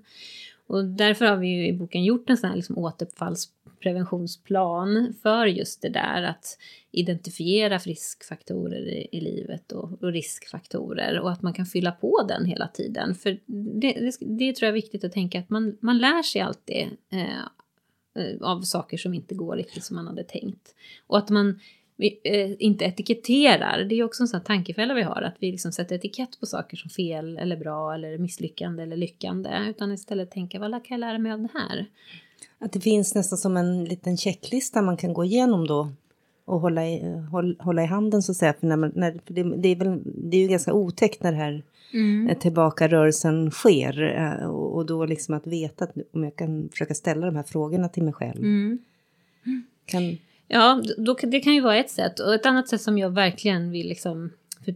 Och 0.69 0.85
därför 0.85 1.25
har 1.25 1.37
vi 1.37 1.49
ju 1.49 1.67
i 1.67 1.73
boken 1.73 2.05
gjort 2.05 2.31
en 2.31 2.37
sån 2.37 2.49
här 2.49 2.57
liksom 2.57 2.79
återfallspreventionsplan 2.79 5.15
för 5.23 5.47
just 5.47 5.83
det 5.83 5.89
där 5.89 6.23
att 6.23 6.59
identifiera 6.91 7.79
friskfaktorer 7.79 8.89
i, 8.89 9.09
i 9.13 9.21
livet 9.21 9.73
och, 9.73 10.03
och, 10.03 10.13
riskfaktorer 10.13 11.21
och 11.21 11.33
att 11.33 11.43
man 11.43 11.53
kan 11.53 11.67
fylla 11.67 11.93
på 11.93 12.25
den 12.29 12.45
hela 12.45 12.69
tiden. 12.69 13.15
För 13.15 13.41
det, 13.81 13.93
det, 13.93 14.17
det 14.21 14.53
tror 14.53 14.67
jag 14.67 14.69
är 14.69 14.73
viktigt 14.73 15.05
att 15.05 15.13
tänka 15.13 15.39
att 15.39 15.51
man, 15.51 15.77
man 15.81 15.99
lär 15.99 16.23
sig 16.23 16.41
alltid 16.41 16.87
eh, 17.11 17.23
eh 17.23 17.45
av 18.41 18.63
saker 18.63 18.97
som 18.97 19.15
inte 19.15 19.35
går 19.35 19.57
riktigt 19.57 19.85
som 19.85 19.97
man 19.97 20.07
hade 20.07 20.25
tänkt. 20.25 20.75
Och 21.07 21.19
att 21.19 21.31
man 21.31 21.61
vi, 21.99 22.21
eh, 22.25 22.57
inte 22.59 22.85
etiketterar. 22.85 23.85
Det 23.85 23.95
är 23.95 24.05
också 24.05 24.23
en 24.23 24.29
sån 24.29 24.41
tankefälla 24.41 24.95
vi 24.95 25.03
har, 25.03 25.23
att 25.23 25.37
vi 25.39 25.51
liksom 25.51 25.73
sätter 25.73 25.97
etikett 25.97 26.41
på 26.41 26.47
saker 26.47 26.77
som 26.77 26.91
fel 26.91 27.39
eller 27.39 27.57
bra 27.57 27.95
eller 27.95 28.19
misslyckande 28.19 28.83
eller 28.83 28.97
lyckande. 28.97 29.51
Utan 29.69 29.93
istället 29.93 30.31
tänka, 30.31 30.59
vad 30.59 30.71
kan 30.71 30.83
jag 30.89 31.01
lära 31.01 31.19
mig 31.19 31.33
av 31.33 31.41
det 31.41 31.49
här? 31.55 31.87
Att 32.59 32.73
det 32.73 32.81
finns 32.81 33.15
nästan 33.15 33.39
som 33.39 33.57
en 33.57 33.85
liten 33.85 34.17
checklista 34.17 34.83
man 34.83 34.97
kan 34.97 35.13
gå 35.13 35.25
igenom 35.25 35.67
då 35.67 35.93
och 36.45 36.61
hålla 36.61 36.87
i, 36.87 37.19
håll, 37.31 37.57
hålla 37.61 37.83
i 37.83 37.87
handen 37.87 38.23
så 38.23 38.33
att 38.33 38.37
säga. 38.37 38.55
För, 38.61 38.67
när 38.67 38.77
man, 38.77 38.93
när, 38.95 39.13
för 39.27 39.35
det, 39.35 39.57
det, 39.57 39.69
är 39.69 39.77
väl, 39.77 40.01
det 40.05 40.37
är 40.37 40.41
ju 40.41 40.49
ganska 40.49 40.73
otäckt 40.73 41.23
när 41.23 41.33
det 41.33 41.39
här 41.39 41.63
mm. 41.95 42.29
Eh, 42.29 42.39
tillbakarörelsen 42.39 43.51
sker. 43.51 44.03
Eh, 44.03 44.47
och, 44.51 44.77
och, 44.77 44.87
då 44.87 45.07
liksom 45.07 45.35
att 45.35 45.47
veta 45.47 45.85
att 45.85 45.93
om 46.13 46.25
jag 46.25 46.37
kan 46.37 46.69
försöka 46.69 46.95
ställa 46.95 47.27
de 47.27 47.37
här 47.37 47.43
frågorna 47.43 47.89
till 47.89 48.03
mig 48.03 48.13
själv. 48.13 48.39
Mm. 48.39 48.79
Kan, 49.85 50.19
Ja, 50.49 50.83
då, 50.99 51.17
det 51.23 51.41
kan 51.41 51.55
ju 51.55 51.61
vara 51.61 51.77
ett 51.77 51.91
sätt. 51.91 52.21
Och 52.21 52.35
ett 52.35 52.47
annat 52.47 52.69
sätt 52.69 52.81
som 52.81 52.99
jag 52.99 53.11
verkligen 53.11 53.71
vill 53.71 53.89
liksom, 53.89 54.31
för, 54.65 54.75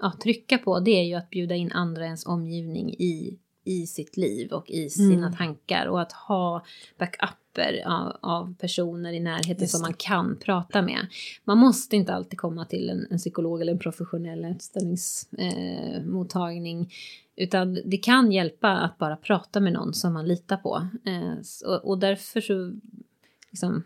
ja, 0.00 0.12
trycka 0.22 0.58
på 0.58 0.80
det 0.80 0.90
är 0.90 1.04
ju 1.04 1.14
att 1.14 1.30
bjuda 1.30 1.54
in 1.54 1.72
andra 1.72 2.04
ens 2.04 2.26
omgivning 2.26 2.90
i, 2.90 3.38
i 3.64 3.86
sitt 3.86 4.16
liv 4.16 4.52
och 4.52 4.70
i 4.70 4.90
sina 4.90 5.26
mm. 5.26 5.36
tankar. 5.36 5.86
Och 5.86 6.00
att 6.00 6.12
ha 6.12 6.64
backuper 6.98 7.82
av, 7.86 8.16
av 8.20 8.54
personer 8.54 9.12
i 9.12 9.20
närheten 9.20 9.68
som 9.68 9.82
man 9.82 9.94
kan 9.94 10.36
prata 10.36 10.82
med. 10.82 11.06
Man 11.44 11.58
måste 11.58 11.96
inte 11.96 12.14
alltid 12.14 12.38
komma 12.38 12.64
till 12.64 12.90
en, 12.90 13.06
en 13.10 13.18
psykolog 13.18 13.60
eller 13.60 13.72
en 13.72 13.78
professionell 13.78 14.44
utställningsmottagning. 14.44 16.80
Eh, 16.80 16.86
utan 17.44 17.78
det 17.84 17.96
kan 17.96 18.32
hjälpa 18.32 18.70
att 18.70 18.98
bara 18.98 19.16
prata 19.16 19.60
med 19.60 19.72
någon 19.72 19.94
som 19.94 20.12
man 20.12 20.28
litar 20.28 20.56
på. 20.56 20.88
Eh, 21.04 21.34
och, 21.64 21.88
och 21.88 21.98
därför 21.98 22.40
så 22.40 22.72
liksom, 23.50 23.82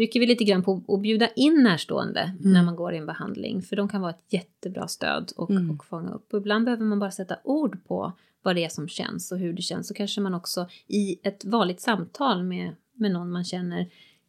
trycker 0.00 0.20
vi 0.20 0.26
lite 0.26 0.44
grann 0.44 0.62
på 0.62 0.82
att 0.88 1.00
bjuda 1.00 1.28
in 1.28 1.62
närstående 1.62 2.20
mm. 2.20 2.52
när 2.52 2.62
man 2.62 2.76
går 2.76 2.94
i 2.94 2.96
en 2.96 3.06
behandling. 3.06 3.62
För 3.62 3.76
de 3.76 3.88
kan 3.88 4.00
vara 4.00 4.10
ett 4.10 4.24
jättebra 4.32 4.88
stöd 4.88 5.32
och, 5.36 5.50
mm. 5.50 5.70
och 5.70 5.84
fånga 5.84 6.10
upp. 6.10 6.34
Och 6.34 6.38
ibland 6.38 6.64
behöver 6.64 6.84
man 6.84 6.98
bara 6.98 7.10
sätta 7.10 7.36
ord 7.44 7.78
på 7.88 8.12
vad 8.42 8.56
det 8.56 8.64
är 8.64 8.68
som 8.68 8.88
känns 8.88 9.32
och 9.32 9.38
hur 9.38 9.52
det 9.52 9.62
känns. 9.62 9.88
Så 9.88 9.94
kanske 9.94 10.20
man 10.20 10.34
också 10.34 10.68
i 10.86 11.18
ett 11.22 11.44
vanligt 11.44 11.80
samtal 11.80 12.42
med, 12.44 12.74
med 12.94 13.10
någon 13.10 13.30
man 13.30 13.44
känner 13.44 13.86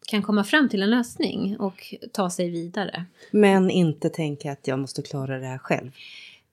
kan 0.07 0.21
komma 0.21 0.43
fram 0.43 0.69
till 0.69 0.81
en 0.81 0.89
lösning 0.89 1.59
och 1.59 1.95
ta 2.11 2.29
sig 2.29 2.49
vidare. 2.49 3.05
Men 3.31 3.69
inte 3.69 4.09
tänka 4.09 4.51
att 4.51 4.67
jag 4.67 4.79
måste 4.79 5.01
klara 5.01 5.39
det 5.39 5.45
här 5.45 5.57
själv. 5.57 5.91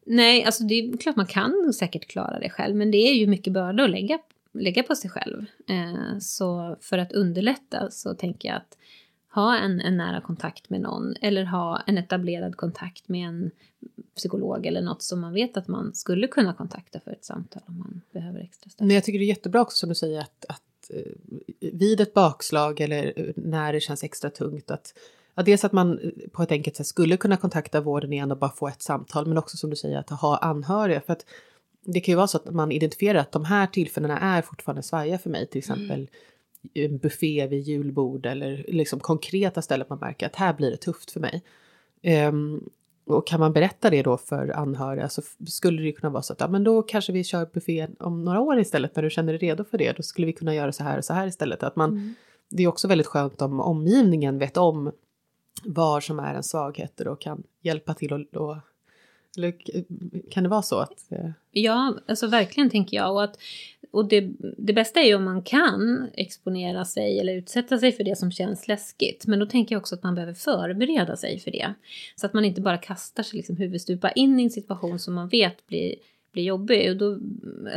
Nej, 0.07 0.45
alltså 0.45 0.65
det 0.65 0.75
är 0.75 0.97
klart 0.97 1.17
man 1.17 1.27
kan 1.27 1.73
säkert 1.75 2.09
klara 2.09 2.39
det 2.39 2.51
själv, 2.51 2.77
men 2.77 2.91
det 2.91 2.99
är 2.99 3.15
ju 3.15 3.27
mycket 3.27 3.53
börda 3.53 3.85
att 3.85 3.91
lägga, 3.91 4.19
lägga 4.53 4.83
på 4.83 4.95
sig 4.95 5.11
själv. 5.11 5.47
Eh, 5.69 6.19
så 6.21 6.77
för 6.81 6.99
att 6.99 7.13
underlätta 7.13 7.91
så 7.91 8.15
tänker 8.15 8.49
jag 8.49 8.57
att 8.57 8.79
ha 9.35 9.57
en, 9.57 9.81
en 9.81 9.97
nära 9.97 10.21
kontakt 10.21 10.71
med 10.71 10.81
någon 10.81 11.14
eller 11.21 11.45
ha 11.45 11.81
en 11.87 11.99
etablerad 11.99 12.57
kontakt 12.57 13.09
med 13.09 13.29
en 13.29 13.51
psykolog 14.17 14.67
eller 14.67 14.83
något 14.83 15.03
som 15.03 15.21
man 15.21 15.33
vet 15.33 15.57
att 15.57 15.69
man 15.69 15.95
skulle 15.95 16.29
kunna 16.29 16.55
kontakta 16.55 17.01
för 17.01 17.11
ett 17.11 17.25
samtal 17.25 17.62
om 17.66 17.79
man 17.79 18.01
behöver 18.12 18.41
extra 18.41 18.70
stöd. 18.70 18.87
Men 18.87 18.95
jag 18.95 19.05
tycker 19.05 19.18
det 19.18 19.24
är 19.24 19.29
jättebra 19.29 19.61
också 19.61 19.76
som 19.76 19.89
du 19.89 19.95
säger 19.95 20.20
att, 20.20 20.45
att 20.49 20.91
eh, 20.91 21.12
vid 21.72 22.01
ett 22.01 22.14
bakslag 22.14 22.81
eller 22.81 23.33
när 23.37 23.72
det 23.72 23.81
känns 23.81 24.05
extra 24.05 24.31
tungt 24.31 24.70
att 24.70 24.95
Ja, 25.35 25.43
dels 25.43 25.64
att 25.64 25.72
man 25.72 26.01
på 26.33 26.43
ett 26.43 26.53
enkelt 26.53 26.76
sätt 26.76 26.87
skulle 26.87 27.16
kunna 27.16 27.37
kontakta 27.37 27.81
vården 27.81 28.12
igen 28.12 28.31
och 28.31 28.39
bara 28.39 28.51
få 28.51 28.68
ett 28.68 28.83
samtal, 28.83 29.26
men 29.26 29.39
också 29.39 29.57
som 29.57 29.70
du 29.70 29.76
säger 29.76 29.99
att 29.99 30.11
ha 30.11 30.37
anhöriga. 30.37 31.01
För 31.01 31.12
att 31.12 31.24
det 31.85 32.01
kan 32.01 32.12
ju 32.12 32.16
vara 32.16 32.26
så 32.26 32.37
att 32.37 32.55
man 32.55 32.72
identifierar 32.72 33.18
att 33.18 33.33
de 33.33 33.45
här 33.45 33.66
tillfällena 33.66 34.18
är 34.18 34.43
fortfarande 34.43 34.83
svajiga 34.83 35.18
för 35.18 35.31
mig, 35.31 35.47
till 35.47 35.59
exempel 35.59 36.09
en 36.75 36.99
buffé 36.99 37.47
vid 37.47 37.61
julbord 37.61 38.27
eller 38.27 38.65
liksom 38.69 39.01
konkreta 39.01 39.63
ställen 39.63 39.87
man 39.91 39.99
märker 39.99 40.27
att 40.27 40.37
här 40.37 40.55
blir 40.55 40.71
det 40.71 40.77
tufft 40.77 41.11
för 41.11 41.21
mig. 41.21 41.43
Um, 42.29 42.71
och 43.07 43.27
kan 43.27 43.41
man 43.41 43.53
berätta 43.53 43.91
det 43.91 44.03
då 44.03 44.17
för 44.17 44.49
anhöriga 44.49 45.09
så 45.09 45.23
skulle 45.47 45.83
det 45.83 45.93
kunna 45.93 46.11
vara 46.11 46.23
så 46.23 46.33
att 46.33 46.41
ja, 46.41 46.49
men 46.49 46.65
då 46.65 46.83
kanske 46.83 47.13
vi 47.13 47.25
kör 47.25 47.47
buffé 47.55 47.89
om 47.99 48.25
några 48.25 48.41
år 48.41 48.59
istället 48.59 48.97
när 48.97 49.03
du 49.03 49.11
känner 49.11 49.33
dig 49.33 49.49
redo 49.49 49.65
för 49.65 49.79
det. 49.79 49.97
Då 49.97 50.03
skulle 50.03 50.27
vi 50.27 50.33
kunna 50.33 50.55
göra 50.55 50.73
så 50.73 50.85
här 50.85 50.99
och 50.99 51.05
så 51.05 51.13
här 51.13 51.27
istället. 51.27 51.63
Att 51.63 51.77
man, 51.77 51.91
mm. 51.91 52.15
Det 52.51 52.63
är 52.63 52.67
också 52.67 52.89
väldigt 52.89 53.07
skönt 53.07 53.43
om 53.43 53.61
omgivningen 53.61 54.39
vet 54.39 54.57
om 54.57 54.93
vad 55.65 56.03
som 56.03 56.19
är 56.19 56.35
en 56.35 56.43
svaghet 56.43 57.01
och 57.01 57.21
kan 57.21 57.43
hjälpa 57.63 57.95
till 57.95 58.13
och, 58.13 58.43
och 58.43 58.57
eller 59.39 59.55
kan 60.30 60.43
det 60.43 60.49
vara 60.49 60.62
så? 60.62 60.78
Att, 60.78 61.12
eh... 61.12 61.30
Ja, 61.51 61.95
alltså 62.07 62.26
verkligen 62.26 62.70
tänker 62.70 62.97
jag. 62.97 63.12
Och, 63.12 63.24
att, 63.24 63.39
och 63.91 64.09
det, 64.09 64.30
det 64.59 64.72
bästa 64.72 65.01
är 65.01 65.07
ju 65.07 65.14
om 65.14 65.24
man 65.24 65.43
kan 65.43 66.09
exponera 66.14 66.84
sig 66.84 67.20
eller 67.20 67.34
utsätta 67.34 67.78
sig 67.78 67.93
för 67.93 68.05
det 68.05 68.18
som 68.18 68.32
känns 68.32 68.68
läskigt. 68.68 69.26
Men 69.26 69.39
då 69.39 69.47
tänker 69.47 69.74
jag 69.74 69.80
också 69.80 69.95
att 69.95 70.03
man 70.03 70.14
behöver 70.14 70.34
förbereda 70.34 71.16
sig 71.16 71.39
för 71.39 71.51
det. 71.51 71.74
Så 72.16 72.26
att 72.26 72.32
man 72.32 72.45
inte 72.45 72.61
bara 72.61 72.78
kastar 72.78 73.22
sig 73.22 73.36
liksom 73.36 73.57
huvudstupa 73.57 74.11
in 74.11 74.41
i 74.41 74.43
en 74.43 74.51
situation 74.51 74.99
som 74.99 75.14
man 75.14 75.28
vet 75.28 75.66
blir 75.66 75.95
blir 76.33 76.45
jobbig. 76.45 76.91
Och 76.91 76.97
då, 76.97 77.18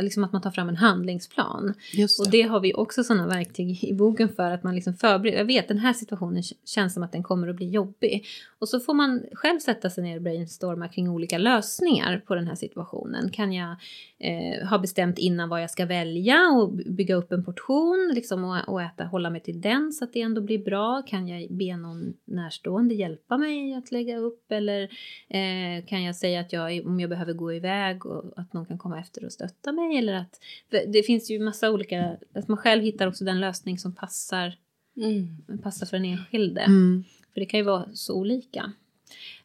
liksom 0.00 0.24
att 0.24 0.32
man 0.32 0.42
tar 0.42 0.50
fram 0.50 0.68
en 0.68 0.76
handlingsplan. 0.76 1.74
Det. 1.96 2.18
Och 2.18 2.30
det 2.30 2.42
har 2.42 2.60
vi 2.60 2.74
också 2.74 3.04
sådana 3.04 3.26
verktyg 3.26 3.84
i 3.84 3.94
boken 3.94 4.28
för 4.28 4.50
att 4.50 4.62
man 4.62 4.74
liksom 4.74 4.94
förbereder. 4.94 5.38
Jag 5.38 5.44
vet 5.44 5.68
den 5.68 5.78
här 5.78 5.92
situationen 5.92 6.42
känns 6.64 6.94
som 6.94 7.02
att 7.02 7.12
den 7.12 7.22
kommer 7.22 7.48
att 7.48 7.56
bli 7.56 7.70
jobbig. 7.70 8.26
Och 8.58 8.68
så 8.68 8.80
får 8.80 8.94
man 8.94 9.22
själv 9.32 9.58
sätta 9.58 9.90
sig 9.90 10.04
ner 10.04 10.16
och 10.16 10.22
brainstorma 10.22 10.88
kring 10.88 11.08
olika 11.08 11.38
lösningar 11.38 12.22
på 12.26 12.34
den 12.34 12.46
här 12.46 12.54
situationen. 12.54 13.30
Kan 13.30 13.52
jag 13.52 13.76
eh, 14.18 14.68
ha 14.68 14.78
bestämt 14.78 15.18
innan 15.18 15.48
vad 15.48 15.62
jag 15.62 15.70
ska 15.70 15.86
välja 15.86 16.38
och 16.48 16.72
bygga 16.72 17.14
upp 17.14 17.32
en 17.32 17.44
portion 17.44 18.12
liksom, 18.14 18.44
och, 18.44 18.68
och 18.68 18.82
äta, 18.82 19.04
hålla 19.04 19.30
mig 19.30 19.40
till 19.40 19.60
den 19.60 19.92
så 19.92 20.04
att 20.04 20.12
det 20.12 20.20
ändå 20.20 20.40
blir 20.40 20.58
bra? 20.58 21.02
Kan 21.06 21.28
jag 21.28 21.50
be 21.50 21.76
någon 21.76 22.14
närstående 22.24 22.94
hjälpa 22.94 23.36
mig 23.38 23.74
att 23.74 23.92
lägga 23.92 24.16
upp? 24.18 24.52
Eller 24.52 24.82
eh, 25.28 25.84
kan 25.86 26.02
jag 26.02 26.16
säga 26.16 26.40
att 26.40 26.52
jag, 26.52 26.86
om 26.86 27.00
jag 27.00 27.10
behöver 27.10 27.32
gå 27.32 27.52
iväg 27.52 28.06
och 28.06 28.24
att 28.42 28.52
någon 28.52 28.66
kan 28.66 28.78
komma 28.78 29.00
efter 29.00 29.24
och 29.24 29.32
stötta 29.32 29.72
mig? 29.72 29.98
Eller 29.98 30.14
att, 30.14 30.40
det 30.70 31.02
finns 31.06 31.30
ju 31.30 31.38
massa 31.38 31.70
olika, 31.70 32.16
att 32.34 32.48
man 32.48 32.58
själv 32.58 32.82
hittar 32.82 33.06
också 33.06 33.24
den 33.24 33.40
lösning 33.40 33.78
som 33.78 33.94
passar, 33.94 34.54
mm. 34.96 35.58
passar 35.62 35.86
för 35.86 35.96
den 35.96 36.06
enskilde. 36.06 36.60
Mm. 36.60 37.04
För 37.34 37.40
det 37.40 37.46
kan 37.46 37.60
ju 37.60 37.64
vara 37.64 37.88
så 37.94 38.14
olika. 38.14 38.72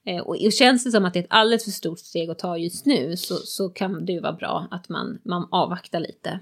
Eh, 0.03 0.21
och, 0.21 0.45
och 0.45 0.51
känns 0.51 0.83
det 0.83 0.91
som 0.91 1.05
att 1.05 1.13
det 1.13 1.19
är 1.19 1.23
ett 1.23 1.29
alldeles 1.29 1.63
för 1.63 1.71
stort 1.71 1.99
steg 1.99 2.29
att 2.29 2.39
ta 2.39 2.57
just 2.57 2.85
nu 2.85 3.17
så, 3.17 3.35
så 3.35 3.69
kan 3.69 4.05
det 4.05 4.11
ju 4.13 4.19
vara 4.19 4.33
bra 4.33 4.67
att 4.71 4.89
man, 4.89 5.19
man 5.23 5.47
avvaktar 5.51 5.99
lite. 5.99 6.39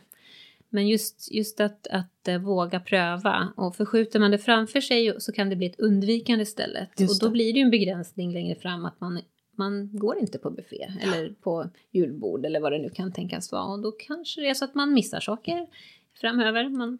Men 0.69 0.87
just, 0.87 1.31
just 1.31 1.59
att, 1.59 1.87
att 1.87 2.27
uh, 2.29 2.37
våga 2.37 2.79
pröva 2.79 3.53
och 3.57 3.75
förskjuter 3.75 4.19
man 4.19 4.31
det 4.31 4.37
framför 4.37 4.81
sig 4.81 5.15
så 5.19 5.31
kan 5.31 5.49
det 5.49 5.55
bli 5.55 5.67
ett 5.67 5.79
undvikande 5.79 6.43
istället. 6.43 6.99
Och 6.99 7.19
då 7.19 7.29
blir 7.29 7.53
det 7.53 7.59
ju 7.59 7.63
en 7.63 7.71
begränsning 7.71 8.33
längre 8.33 8.55
fram 8.55 8.85
att 8.85 9.01
man, 9.01 9.21
man 9.57 9.89
går 9.93 10.17
inte 10.17 10.37
på 10.37 10.49
buffé 10.49 10.91
ja. 11.01 11.01
eller 11.01 11.29
på 11.41 11.69
julbord 11.91 12.45
eller 12.45 12.59
vad 12.59 12.71
det 12.71 12.79
nu 12.79 12.89
kan 12.89 13.11
tänkas 13.11 13.51
vara. 13.51 13.63
Och 13.63 13.79
då 13.79 13.91
kanske 13.91 14.41
det 14.41 14.49
är 14.49 14.53
så 14.53 14.65
att 14.65 14.75
man 14.75 14.93
missar 14.93 15.19
saker 15.19 15.67
framöver 16.13 16.69
man, 16.69 16.97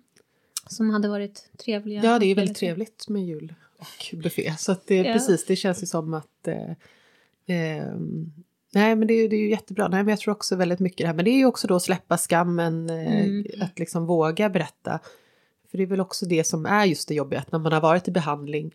som 0.68 0.89
hade 0.89 1.08
varit 1.08 1.49
trevliga. 1.58 2.03
Ja, 2.03 2.20
det 2.20 2.26
är 2.26 2.36
väldigt 2.36 2.58
trevligt 2.58 3.08
med 3.10 3.26
jul 3.26 3.53
och 3.78 4.18
buffé. 4.18 4.53
Så 4.58 4.72
att 4.72 4.88
det, 4.88 4.95
ja. 4.95 5.14
precis, 5.14 5.45
det 5.45 5.56
känns 5.56 5.84
ju 5.84 5.88
som 5.88 6.14
att 6.14 6.47
eh, 6.47 6.72
eh, 7.58 7.95
Nej 8.76 8.95
men 8.95 9.08
det 9.08 9.14
är, 9.14 9.30
det 9.30 9.36
är 9.36 9.39
ju 9.39 9.49
jättebra. 9.49 9.88
Nej, 9.88 10.03
men 10.03 10.10
jag 10.10 10.20
tror 10.20 10.32
också 10.32 10.56
väldigt 10.56 10.80
mycket 10.80 10.97
det 10.97 11.08
här. 11.08 11.14
Men 11.14 11.26
det 11.26 11.32
är 11.32 11.38
ju 11.38 11.45
också 11.45 11.68
då 11.68 11.76
att 11.76 11.84
släppa 11.84 12.18
skammen, 12.18 12.89
eh, 12.89 13.26
mm. 13.26 13.45
att 13.62 13.80
liksom 13.80 14.06
våga 14.06 14.49
berätta. 14.49 14.99
För 15.72 15.78
det 15.78 15.84
är 15.84 15.88
väl 15.88 16.01
också 16.01 16.26
det 16.26 16.43
som 16.43 16.66
är 16.66 16.86
just 16.86 17.08
det 17.08 17.14
jobbiga, 17.14 17.39
att 17.39 17.51
när 17.51 17.60
man 17.60 17.72
har 17.72 17.82
varit 17.82 18.08
i 18.08 18.12
behandling 18.12 18.66
eh, 18.66 18.72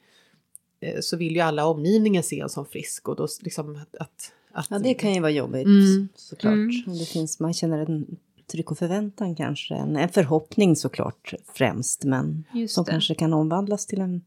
så 1.01 1.17
vill 1.17 1.35
ju 1.35 1.41
alla 1.41 1.67
omgivningen 1.67 2.23
se 2.23 2.41
en 2.41 2.49
som 2.49 2.67
frisk 2.67 3.09
och 3.09 3.17
då 3.17 3.29
liksom 3.41 3.77
att... 3.77 3.97
att 4.01 4.33
ja 4.71 4.79
det 4.79 4.95
kan 4.95 5.15
ju 5.15 5.21
vara 5.21 5.31
jobbigt 5.31 5.67
mm. 5.67 6.09
såklart. 6.15 6.55
Mm. 6.55 6.99
Det 6.99 7.05
finns, 7.05 7.41
man 7.41 7.55
känner 7.55 7.79
en 7.79 8.17
tryck 8.47 8.71
och 8.71 8.79
förväntan 8.79 9.37
kanske, 9.37 9.75
en, 9.75 9.97
en 9.97 10.09
förhoppning 10.09 10.77
såklart 10.77 11.35
främst 11.55 12.05
men 12.05 12.45
som 12.69 12.85
kanske 12.85 13.15
kan 13.15 13.33
omvandlas 13.33 13.87
till 13.87 14.01
en 14.01 14.23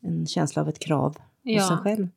en 0.00 0.26
känsla 0.26 0.62
av 0.62 0.68
ett 0.68 0.78
krav 0.78 1.16
ja. 1.42 1.62
hos 1.62 1.70
en 1.70 1.78
själv. 1.78 2.08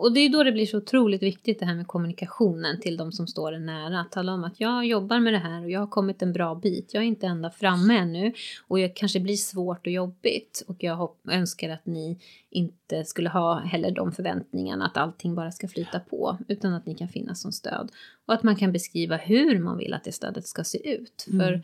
Och 0.00 0.12
det 0.12 0.20
är 0.20 0.28
då 0.28 0.42
det 0.42 0.52
blir 0.52 0.66
så 0.66 0.78
otroligt 0.78 1.22
viktigt 1.22 1.58
det 1.58 1.66
här 1.66 1.74
med 1.74 1.86
kommunikationen 1.86 2.80
till 2.80 2.96
de 2.96 3.12
som 3.12 3.26
står 3.26 3.52
en 3.52 3.66
nära. 3.66 4.00
Att 4.00 4.12
tala 4.12 4.32
om 4.32 4.44
att 4.44 4.60
jag 4.60 4.86
jobbar 4.86 5.20
med 5.20 5.32
det 5.32 5.38
här 5.38 5.62
och 5.62 5.70
jag 5.70 5.80
har 5.80 5.86
kommit 5.86 6.22
en 6.22 6.32
bra 6.32 6.54
bit. 6.54 6.94
Jag 6.94 7.02
är 7.02 7.06
inte 7.06 7.26
ända 7.26 7.50
framme 7.50 7.98
ännu 7.98 8.32
och 8.68 8.78
det 8.78 8.88
kanske 8.88 9.20
blir 9.20 9.36
svårt 9.36 9.86
och 9.86 9.92
jobbigt. 9.92 10.64
Och 10.66 10.76
jag 10.82 11.10
önskar 11.30 11.70
att 11.70 11.86
ni 11.86 12.18
inte 12.50 13.04
skulle 13.04 13.28
ha 13.28 13.58
heller 13.58 13.90
de 13.90 14.12
förväntningarna 14.12 14.86
att 14.86 14.96
allting 14.96 15.34
bara 15.34 15.52
ska 15.52 15.68
flyta 15.68 16.00
på. 16.00 16.38
Utan 16.48 16.72
att 16.72 16.86
ni 16.86 16.94
kan 16.94 17.08
finnas 17.08 17.40
som 17.40 17.52
stöd. 17.52 17.92
Och 18.26 18.34
att 18.34 18.42
man 18.42 18.56
kan 18.56 18.72
beskriva 18.72 19.16
hur 19.16 19.58
man 19.58 19.78
vill 19.78 19.94
att 19.94 20.04
det 20.04 20.12
stödet 20.12 20.46
ska 20.46 20.64
se 20.64 20.94
ut. 20.94 21.26
Mm. 21.30 21.62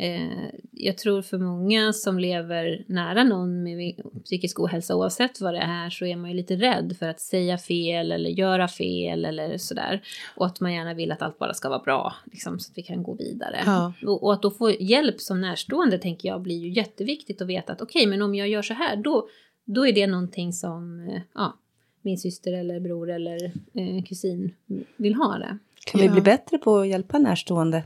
Eh, 0.00 0.50
jag 0.72 0.98
tror 0.98 1.22
för 1.22 1.38
många 1.38 1.92
som 1.92 2.18
lever 2.18 2.84
nära 2.86 3.24
någon 3.24 3.62
med 3.62 3.94
psykisk 4.24 4.60
ohälsa 4.60 4.96
oavsett 4.96 5.40
vad 5.40 5.54
det 5.54 5.60
är 5.60 5.90
så 5.90 6.04
är 6.04 6.16
man 6.16 6.30
ju 6.30 6.36
lite 6.36 6.56
rädd 6.56 6.96
för 6.98 7.08
att 7.08 7.20
säga 7.20 7.58
fel 7.58 8.12
eller 8.12 8.30
göra 8.30 8.68
fel 8.68 9.24
eller 9.24 9.58
sådär. 9.58 10.02
Och 10.36 10.46
att 10.46 10.60
man 10.60 10.74
gärna 10.74 10.94
vill 10.94 11.12
att 11.12 11.22
allt 11.22 11.38
bara 11.38 11.54
ska 11.54 11.68
vara 11.68 11.82
bra 11.82 12.14
liksom, 12.24 12.58
så 12.58 12.70
att 12.70 12.78
vi 12.78 12.82
kan 12.82 13.02
gå 13.02 13.14
vidare. 13.14 13.62
Ja. 13.66 13.92
Och, 14.06 14.24
och, 14.24 14.32
att 14.32 14.42
då 14.42 14.50
få 14.50 14.70
hjälp 14.70 15.20
som 15.20 15.40
närstående 15.40 15.98
tänker 15.98 16.28
jag 16.28 16.42
blir 16.42 16.58
ju 16.58 16.68
jätteviktigt 16.68 17.42
att 17.42 17.48
veta 17.48 17.72
att 17.72 17.80
okej 17.80 18.00
okay, 18.00 18.10
men 18.10 18.22
om 18.22 18.34
jag 18.34 18.48
gör 18.48 18.62
så 18.62 18.74
här 18.74 18.96
då, 18.96 19.28
då 19.64 19.86
är 19.86 19.92
det 19.92 20.06
någonting 20.06 20.52
som 20.52 21.08
eh, 21.08 21.20
ja, 21.34 21.56
min 22.02 22.18
syster 22.18 22.52
eller 22.52 22.80
bror 22.80 23.10
eller 23.10 23.44
eh, 23.74 24.04
kusin 24.04 24.54
vill 24.96 25.14
ha 25.14 25.38
det. 25.38 25.58
Kan 25.86 26.00
vi 26.00 26.08
bli 26.08 26.20
bättre 26.20 26.58
på 26.58 26.78
att 26.78 26.88
hjälpa 26.88 27.18
närstående? 27.18 27.84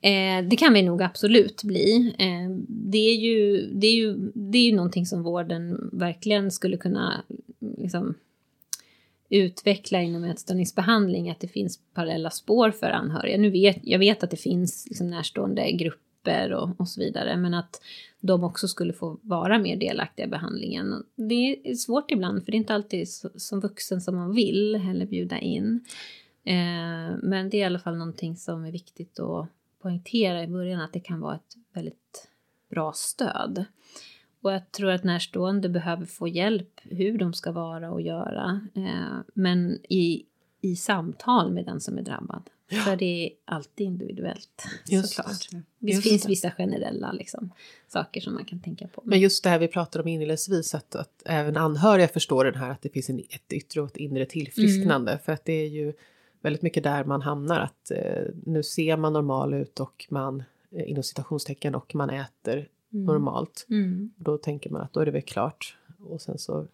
Eh, 0.00 0.48
det 0.48 0.56
kan 0.56 0.72
vi 0.72 0.82
nog 0.82 1.02
absolut 1.02 1.62
bli. 1.62 2.14
Eh, 2.18 2.50
det, 2.68 2.98
är 2.98 3.16
ju, 3.16 3.66
det, 3.72 3.86
är 3.86 3.94
ju, 3.94 4.30
det 4.34 4.58
är 4.58 4.62
ju 4.62 4.76
någonting 4.76 5.06
som 5.06 5.22
vården 5.22 5.90
verkligen 5.92 6.50
skulle 6.50 6.76
kunna 6.76 7.24
liksom, 7.78 8.14
utveckla 9.28 10.02
inom 10.02 10.24
ätstörningsbehandling, 10.24 11.30
att 11.30 11.40
det 11.40 11.48
finns 11.48 11.80
parallella 11.94 12.30
spår 12.30 12.70
för 12.70 12.90
anhöriga. 12.90 13.38
Nu 13.38 13.50
vet, 13.50 13.78
jag 13.82 13.98
vet 13.98 14.22
att 14.22 14.30
det 14.30 14.36
finns 14.36 14.86
liksom, 14.88 15.10
närstående 15.10 15.72
grupper 15.72 16.52
och, 16.52 16.80
och 16.80 16.88
så 16.88 17.00
vidare, 17.00 17.36
men 17.36 17.54
att 17.54 17.80
de 18.20 18.44
också 18.44 18.68
skulle 18.68 18.92
få 18.92 19.18
vara 19.22 19.58
mer 19.58 19.76
delaktiga 19.76 20.26
i 20.26 20.28
behandlingen. 20.28 21.04
Det 21.16 21.70
är 21.70 21.74
svårt 21.74 22.10
ibland, 22.10 22.44
för 22.44 22.52
det 22.52 22.56
är 22.56 22.58
inte 22.58 22.74
alltid 22.74 23.08
så, 23.08 23.30
som 23.36 23.60
vuxen 23.60 24.00
som 24.00 24.16
man 24.16 24.34
vill 24.34 24.76
heller 24.76 25.06
bjuda 25.06 25.38
in. 25.38 25.84
Eh, 26.44 27.16
men 27.22 27.50
det 27.50 27.56
är 27.56 27.60
i 27.60 27.64
alla 27.64 27.78
fall 27.78 27.96
någonting 27.96 28.36
som 28.36 28.64
är 28.64 28.72
viktigt 28.72 29.20
att 29.20 29.48
poängtera 29.88 30.42
i 30.42 30.46
början 30.46 30.80
att 30.80 30.92
det 30.92 31.00
kan 31.00 31.20
vara 31.20 31.34
ett 31.34 31.56
väldigt 31.72 32.28
bra 32.70 32.92
stöd. 32.92 33.64
Och 34.42 34.52
jag 34.52 34.72
tror 34.72 34.90
att 34.90 35.04
närstående 35.04 35.68
behöver 35.68 36.06
få 36.06 36.28
hjälp 36.28 36.80
hur 36.82 37.18
de 37.18 37.34
ska 37.34 37.52
vara 37.52 37.90
och 37.90 38.00
göra. 38.00 38.60
Eh, 38.74 39.18
men 39.34 39.80
i, 39.88 40.24
i 40.60 40.76
samtal 40.76 41.52
med 41.52 41.64
den 41.64 41.80
som 41.80 41.98
är 41.98 42.02
drabbad. 42.02 42.42
Ja. 42.68 42.80
För 42.80 42.96
det 42.96 43.26
är 43.26 43.30
alltid 43.44 43.86
individuellt 43.86 44.64
just 44.88 45.14
såklart. 45.14 45.48
Det 45.78 45.92
just 45.92 46.08
finns 46.08 46.22
det. 46.22 46.28
vissa 46.28 46.50
generella 46.50 47.12
liksom, 47.12 47.52
saker 47.86 48.20
som 48.20 48.34
man 48.34 48.44
kan 48.44 48.60
tänka 48.60 48.88
på. 48.88 49.02
Men 49.04 49.20
just 49.20 49.44
det 49.44 49.50
här 49.50 49.58
vi 49.58 49.68
pratade 49.68 50.02
om 50.02 50.08
inledningsvis 50.08 50.74
att, 50.74 50.94
att 50.94 51.22
även 51.24 51.56
anhöriga 51.56 52.08
förstår 52.08 52.44
den 52.44 52.54
här 52.54 52.70
att 52.70 52.82
det 52.82 52.88
finns 52.88 53.10
en, 53.10 53.18
ett 53.18 53.52
yttre 53.52 53.80
och 53.80 53.86
ett 53.86 53.96
inre 53.96 54.26
tillfrisknande. 54.26 55.12
Mm. 55.12 55.22
För 55.24 55.32
att 55.32 55.44
det 55.44 55.52
är 55.52 55.68
ju 55.68 55.92
väldigt 56.40 56.62
mycket 56.62 56.82
där 56.82 57.04
man 57.04 57.22
hamnar. 57.22 57.60
Att 57.60 57.90
eh, 57.90 58.22
nu 58.46 58.62
ser 58.62 58.96
man 58.96 59.12
normal 59.12 59.54
ut 59.54 59.80
och 59.80 60.06
man 60.10 60.42
eh, 60.70 60.90
inom 60.90 61.02
citationstecken 61.02 61.74
och 61.74 61.94
man 61.94 62.10
äter 62.10 62.68
mm. 62.92 63.06
normalt. 63.06 63.66
Mm. 63.70 64.10
Då 64.16 64.38
tänker 64.38 64.70
man 64.70 64.82
att 64.82 64.92
då 64.92 65.00
är 65.00 65.06
det 65.06 65.12
väl 65.12 65.22
klart. 65.22 65.76
Och 65.98 66.20
sen 66.20 66.38
så 66.38 66.54
mm. 66.54 66.68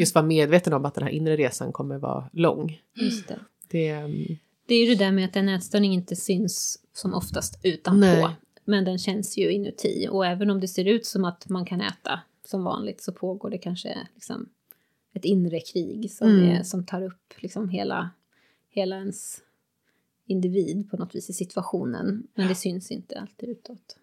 just 0.00 0.14
vara 0.14 0.26
medveten 0.26 0.72
om 0.72 0.84
att 0.84 0.94
den 0.94 1.04
här 1.04 1.10
inre 1.10 1.36
resan 1.36 1.72
kommer 1.72 1.98
vara 1.98 2.30
lång. 2.32 2.82
Just 2.94 3.28
det. 3.28 3.38
Det, 3.68 4.04
um... 4.04 4.38
det 4.66 4.74
är 4.74 4.86
ju 4.86 4.94
det 4.94 5.04
där 5.04 5.12
med 5.12 5.24
att 5.24 5.36
en 5.36 5.48
ätstörning 5.48 5.94
inte 5.94 6.16
syns 6.16 6.80
som 6.92 7.14
oftast 7.14 7.60
utanpå. 7.62 8.00
Nej. 8.00 8.36
Men 8.64 8.84
den 8.84 8.98
känns 8.98 9.38
ju 9.38 9.52
inuti. 9.52 10.08
Och 10.10 10.26
även 10.26 10.50
om 10.50 10.60
det 10.60 10.68
ser 10.68 10.84
ut 10.84 11.06
som 11.06 11.24
att 11.24 11.48
man 11.48 11.64
kan 11.64 11.80
äta 11.80 12.20
som 12.44 12.64
vanligt 12.64 13.02
så 13.02 13.12
pågår 13.12 13.50
det 13.50 13.58
kanske 13.58 14.08
liksom 14.14 14.48
ett 15.12 15.24
inre 15.24 15.60
krig 15.60 16.12
som, 16.12 16.28
mm. 16.28 16.50
är, 16.50 16.62
som 16.62 16.86
tar 16.86 17.02
upp 17.02 17.34
liksom 17.36 17.68
hela 17.68 18.10
hela 18.70 18.96
ens 18.96 19.40
individ 20.26 20.90
på 20.90 20.96
något 20.96 21.14
vis 21.14 21.30
i 21.30 21.32
situationen. 21.32 22.26
Men 22.34 22.48
det 22.48 22.54
syns 22.54 22.90
inte 22.90 23.20
alltid 23.20 23.48
utåt. 23.48 23.96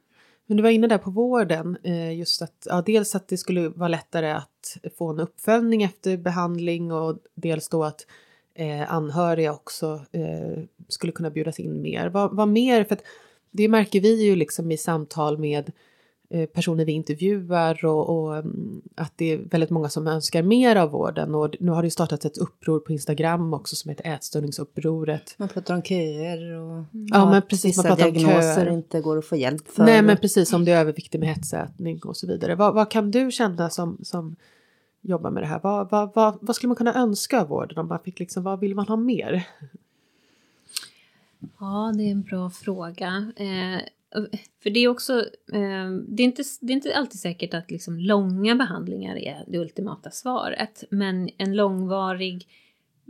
Men 0.46 0.58
du 0.58 0.64
var 0.64 0.70
inne 0.70 0.88
där 0.88 0.98
på 0.98 1.10
vården, 1.10 1.78
eh, 1.84 2.18
just 2.18 2.42
att 2.42 2.68
ja, 2.70 2.84
dels 2.86 3.16
att 3.16 3.28
det 3.28 3.38
skulle 3.38 3.70
vara 3.70 3.88
lättare 3.88 4.32
att 4.32 4.78
få 4.98 5.10
en 5.10 5.20
uppföljning 5.20 5.84
efter 5.84 6.18
behandling 6.18 6.92
och 6.92 7.20
dels 7.36 7.70
då 7.70 7.84
att 7.84 8.08
eh, 8.54 8.94
anhöriga 8.94 9.54
också 9.54 10.06
eh, 10.12 10.64
skulle 10.88 11.12
kunna 11.12 11.30
bjudas 11.30 11.60
in 11.60 11.82
mer. 11.82 12.10
Vad, 12.10 12.36
vad 12.36 12.48
mer? 12.48 12.84
För 12.84 12.96
att 12.96 13.04
det 13.52 13.68
märker 13.68 14.02
vi 14.02 14.26
ju 14.26 14.36
liksom 14.36 14.72
i 14.72 14.78
samtal 14.78 15.38
med 15.38 15.72
Eh, 15.72 15.74
personer 16.54 16.86
vi 16.86 16.92
intervjuar 16.92 17.86
och, 17.86 18.10
och, 18.10 18.38
mm, 18.38 18.82
att 18.96 19.14
det 19.16 19.34
är 19.34 19.38
väldigt 19.38 19.70
många 19.70 19.90
som 19.90 20.08
önskar 20.08 20.44
mer 20.44 20.76
av 20.76 20.90
vården. 20.90 21.36
Och 21.36 21.56
nu 21.60 21.72
har 21.72 21.84
det 21.84 21.92
startats 21.92 22.26
ett 22.26 22.38
uppror 22.38 22.80
på 22.80 22.92
Instagram 22.92 23.54
också 23.54 23.76
som 23.76 23.90
heter 23.90 24.14
Ätstörningsupproret. 24.14 25.36
Man 25.38 25.48
pratar 25.48 25.76
om 25.76 25.82
köer 25.82 26.52
och 26.54 26.86
ja, 26.92 27.32
men 27.32 27.42
precis, 27.42 27.78
man 27.78 27.86
pratar 27.86 28.08
om 28.08 28.16
köer. 28.16 28.74
inte 28.74 29.02
går 29.02 29.18
att 29.18 29.26
få 29.26 29.36
hjälp 29.36 29.68
för. 29.68 29.86
Nej, 29.86 30.02
men 30.02 30.18
precis 30.18 30.54
om 30.54 30.66
det 30.66 30.72
är 30.72 30.80
överviktig 30.80 31.20
med 31.20 31.30
hetsätning 31.30 32.00
och 32.04 32.18
så 32.18 32.28
vidare. 32.28 32.56
Vad, 32.56 32.74
vad 32.74 32.92
kan 32.92 33.12
du 33.12 33.32
känna 33.32 33.70
som, 33.70 33.98
som 34.04 34.36
jobbar 35.02 35.32
med 35.32 35.44
det 35.44 35.48
här? 35.48 35.60
Vad, 35.64 35.90
vad, 35.90 36.12
vad, 36.16 36.38
vad 36.42 36.56
skulle 36.56 36.68
man 36.68 36.76
kunna 36.76 36.96
önska 36.96 37.42
av 37.42 37.48
vården? 37.48 37.78
Om 37.78 37.88
man 37.88 38.00
fick 38.00 38.20
liksom, 38.20 38.44
vad 38.44 38.60
vill 38.60 38.76
man 38.76 38.88
ha 38.88 38.96
mer? 38.96 39.48
Ja, 41.60 41.94
det 41.98 42.04
är 42.04 42.12
en 42.12 42.22
bra 42.22 42.50
fråga. 42.50 43.32
Eh, 43.36 43.82
för 44.64 44.70
det 44.70 44.80
är 44.80 44.88
också, 44.88 45.20
eh, 45.54 45.90
det, 46.08 46.24
är 46.24 46.26
inte, 46.26 46.44
det 46.62 46.74
är 46.74 46.76
inte 46.76 46.96
alltid 46.96 47.20
säkert 47.20 47.54
att 47.54 47.72
liksom 47.72 48.00
långa 48.00 48.56
behandlingar 48.56 49.18
är 49.18 49.44
det 49.48 49.58
ultimata 49.58 50.12
svaret. 50.12 50.84
Men 50.90 51.30
en 51.38 51.56
långvarig 51.56 52.48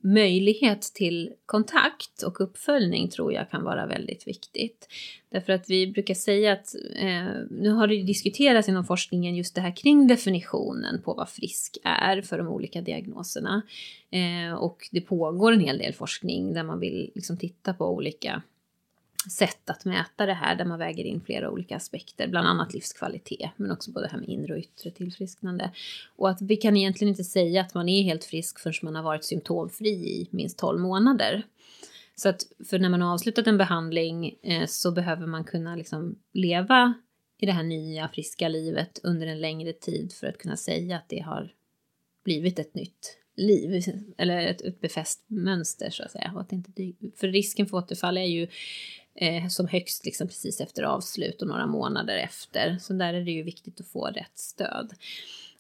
möjlighet 0.04 0.82
till 0.82 1.34
kontakt 1.46 2.24
och 2.24 2.42
uppföljning 2.42 3.10
tror 3.10 3.34
jag 3.34 3.52
kan 3.52 3.64
vara 3.64 3.86
väldigt 3.86 4.28
viktigt. 4.28 4.88
Därför 5.30 5.54
att 5.54 5.70
vi 5.70 5.88
brukar 5.88 6.14
säga 6.14 6.54
att, 6.54 6.76
eh, 6.96 7.26
nu 7.50 7.70
har 7.70 7.88
det 7.88 8.04
diskuterats 8.04 8.70
inom 8.70 8.86
forskningen 8.86 9.36
just 9.36 9.56
det 9.56 9.62
här 9.62 9.76
kring 9.76 10.08
definitionen 10.08 11.02
på 11.02 11.14
vad 11.14 11.30
frisk 11.30 11.78
är 11.84 12.22
för 12.22 12.38
de 12.38 12.48
olika 12.48 12.82
diagnoserna. 12.82 13.62
Eh, 14.10 14.54
och 14.54 14.90
det 14.92 15.02
pågår 15.02 15.52
en 15.52 15.60
hel 15.60 15.78
del 15.78 15.94
forskning 15.94 16.54
där 16.54 16.64
man 16.64 16.80
vill 16.80 17.12
liksom 17.16 17.38
titta 17.38 17.74
på 17.74 17.86
olika 17.86 18.42
sätt 19.32 19.70
att 19.70 19.86
mäta 19.86 20.26
det 20.26 20.34
här 20.34 20.56
där 20.56 20.66
man 20.66 20.80
väger 20.80 21.04
in 21.04 21.22
flera 21.22 21.50
olika 21.50 21.76
aspekter, 21.76 22.28
bland 22.28 22.48
annat 22.48 22.74
livskvalitet, 22.74 23.52
men 23.56 23.72
också 23.72 23.92
både 23.92 24.06
det 24.06 24.12
här 24.12 24.20
med 24.20 24.30
inre 24.30 24.54
och 24.54 24.60
yttre 24.60 24.92
tillfrisknande. 24.92 25.72
Och 26.16 26.30
att 26.30 26.42
vi 26.42 26.56
kan 26.56 26.78
egentligen 26.78 27.10
inte 27.10 27.24
säga 27.24 27.62
att 27.62 27.74
man 27.74 27.90
är 27.90 28.04
helt 28.04 28.26
frisk 28.26 28.60
förrän 28.60 28.74
man 28.82 28.96
har 28.96 29.04
varit 29.04 29.24
symptomfri 29.24 29.90
i 29.90 30.28
minst 30.32 30.58
12 30.58 30.80
månader. 30.80 31.44
Så 32.16 32.30
att 32.30 32.42
för 32.70 32.80
när 32.80 32.90
man 32.90 33.02
har 33.02 33.14
avslutat 33.14 33.48
en 33.48 33.58
behandling 33.58 34.36
eh, 34.44 34.66
så 34.66 34.92
behöver 34.92 35.28
man 35.28 35.44
kunna 35.44 35.76
liksom 35.76 36.16
leva 36.34 36.94
i 37.40 37.46
det 37.46 37.52
här 37.52 37.64
nya 37.64 38.08
friska 38.08 38.48
livet 38.48 39.00
under 39.04 39.28
en 39.28 39.42
längre 39.42 39.74
tid 39.74 40.14
för 40.14 40.28
att 40.28 40.38
kunna 40.38 40.58
säga 40.58 40.98
att 40.98 41.10
det 41.10 41.20
har 41.20 41.54
blivit 42.24 42.60
ett 42.60 42.76
nytt 42.76 43.18
liv, 43.38 43.84
eller 44.18 44.48
ett, 44.48 44.62
ett 44.62 44.82
befäst 44.82 45.26
mönster 45.28 45.90
så 45.90 46.04
att 46.04 46.12
säga. 46.12 46.32
Och 46.36 46.42
att 46.42 46.52
inte, 46.52 46.72
för 47.16 47.28
risken 47.28 47.66
för 47.66 47.78
återfall 47.78 48.18
är 48.18 48.26
ju 48.26 48.48
eh, 49.18 49.48
som 49.48 49.68
högst 49.68 50.06
liksom 50.06 50.28
precis 50.28 50.62
efter 50.62 50.84
avslut 50.84 51.42
och 51.42 51.48
några 51.48 51.66
månader 51.66 52.18
efter. 52.18 52.78
Så 52.82 52.94
där 52.94 53.14
är 53.14 53.22
det 53.22 53.32
ju 53.32 53.44
viktigt 53.44 53.80
att 53.80 53.88
få 53.88 54.06
rätt 54.06 54.40
stöd. 54.40 54.94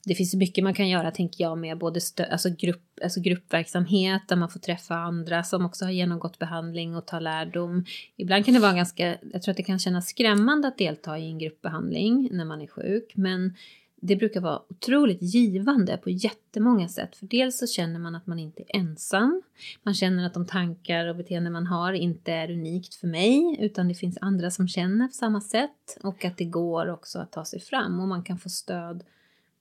Det 0.03 0.15
finns 0.15 0.35
mycket 0.35 0.63
man 0.63 0.73
kan 0.73 0.89
göra, 0.89 1.11
tänker 1.11 1.43
jag, 1.43 1.57
med 1.57 1.77
både 1.77 2.01
stöd, 2.01 2.29
alltså 2.31 2.49
grupp, 2.49 2.83
alltså 3.03 3.19
gruppverksamhet 3.19 4.21
där 4.27 4.35
man 4.35 4.49
får 4.49 4.59
träffa 4.59 4.95
andra 4.95 5.43
som 5.43 5.65
också 5.65 5.85
har 5.85 5.91
genomgått 5.91 6.39
behandling 6.39 6.95
och 6.95 7.05
ta 7.05 7.19
lärdom. 7.19 7.85
Ibland 8.15 8.45
kan 8.45 8.53
det 8.53 8.59
vara 8.59 8.73
ganska, 8.73 9.17
jag 9.33 9.41
tror 9.41 9.51
att 9.51 9.57
det 9.57 9.63
kan 9.63 9.79
kännas 9.79 10.07
skrämmande 10.07 10.67
att 10.67 10.77
delta 10.77 11.17
i 11.17 11.25
en 11.25 11.39
gruppbehandling 11.39 12.29
när 12.31 12.45
man 12.45 12.61
är 12.61 12.67
sjuk, 12.67 13.11
men 13.15 13.53
det 14.01 14.15
brukar 14.15 14.41
vara 14.41 14.61
otroligt 14.69 15.21
givande 15.21 15.97
på 15.97 16.09
jättemånga 16.09 16.87
sätt. 16.87 17.15
För 17.15 17.25
dels 17.25 17.59
så 17.59 17.67
känner 17.67 17.99
man 17.99 18.15
att 18.15 18.27
man 18.27 18.39
inte 18.39 18.61
är 18.61 18.79
ensam. 18.79 19.41
Man 19.83 19.93
känner 19.93 20.25
att 20.25 20.33
de 20.33 20.45
tankar 20.45 21.07
och 21.07 21.15
beteenden 21.15 21.53
man 21.53 21.67
har 21.67 21.93
inte 21.93 22.31
är 22.31 22.51
unikt 22.51 22.95
för 22.95 23.07
mig 23.07 23.57
utan 23.59 23.87
det 23.87 23.95
finns 23.95 24.17
andra 24.21 24.51
som 24.51 24.67
känner 24.67 25.07
på 25.07 25.13
samma 25.13 25.41
sätt. 25.41 25.97
Och 26.03 26.25
att 26.25 26.37
det 26.37 26.45
går 26.45 26.89
också 26.89 27.19
att 27.19 27.31
ta 27.31 27.45
sig 27.45 27.59
fram 27.59 27.99
och 27.99 28.07
man 28.07 28.23
kan 28.23 28.37
få 28.37 28.49
stöd 28.49 29.03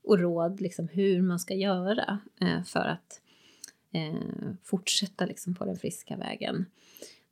och 0.05 0.19
råd 0.19 0.61
liksom 0.61 0.89
hur 0.89 1.23
man 1.23 1.39
ska 1.39 1.55
göra 1.55 2.19
eh, 2.41 2.63
för 2.63 2.85
att 2.85 3.21
eh, 3.93 4.21
fortsätta 4.65 5.27
liksom 5.27 5.55
på 5.55 5.65
den 5.65 5.77
friska 5.77 6.17
vägen. 6.17 6.67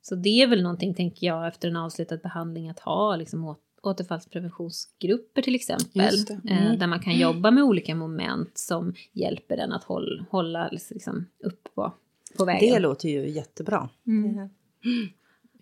Så 0.01 0.15
det 0.15 0.41
är 0.41 0.47
väl 0.47 0.63
någonting, 0.63 0.93
tänker 0.93 1.27
jag, 1.27 1.47
efter 1.47 1.67
en 1.67 1.75
avslutad 1.75 2.17
behandling 2.17 2.69
att 2.69 2.79
ha 2.79 3.15
liksom, 3.15 3.55
återfallspreventionsgrupper 3.85 5.41
till 5.41 5.55
exempel. 5.55 6.15
Eh, 6.49 6.65
mm. 6.65 6.79
där 6.79 6.87
man 6.87 6.99
kan 6.99 7.17
jobba 7.17 7.51
med 7.51 7.63
olika 7.63 7.95
moment 7.95 8.57
som 8.57 8.93
hjälper 9.13 9.57
en 9.57 9.71
att 9.71 9.83
hålla, 9.83 10.25
hålla 10.29 10.69
liksom, 10.71 11.25
upp 11.43 11.67
på, 11.75 11.93
på 12.37 12.45
vägen. 12.45 12.73
Det 12.73 12.79
låter 12.79 13.09
ju 13.09 13.29
jättebra. 13.29 13.89
Mm. 14.07 14.49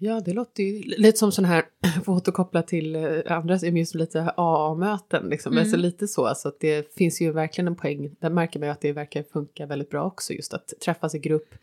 Ja, 0.03 0.21
det 0.25 0.33
låter 0.33 0.63
ju 0.63 0.81
lite 0.81 1.17
som 1.17 1.31
sån 1.31 1.45
här, 1.45 1.63
för 1.93 1.99
att 1.99 2.07
återkoppla 2.07 2.61
till 2.61 2.95
eh, 2.95 3.19
andra, 3.27 3.57
just 3.57 3.95
lite 3.95 4.33
AA-möten, 4.37 5.29
liksom. 5.29 5.51
Mm. 5.53 5.61
alltså 5.61 5.77
lite 5.77 6.07
så, 6.07 6.25
alltså 6.25 6.47
att 6.47 6.59
det 6.59 6.95
finns 6.95 7.21
ju 7.21 7.31
verkligen 7.31 7.67
en 7.67 7.75
poäng, 7.75 8.15
där 8.19 8.29
märker 8.29 8.59
man 8.59 8.67
ju 8.67 8.71
att 8.71 8.81
det 8.81 8.91
verkar 8.91 9.23
funka 9.23 9.65
väldigt 9.65 9.89
bra 9.89 10.05
också, 10.05 10.33
just 10.33 10.53
att 10.53 10.73
träffas 10.85 11.15
i 11.15 11.19
grupp, 11.19 11.55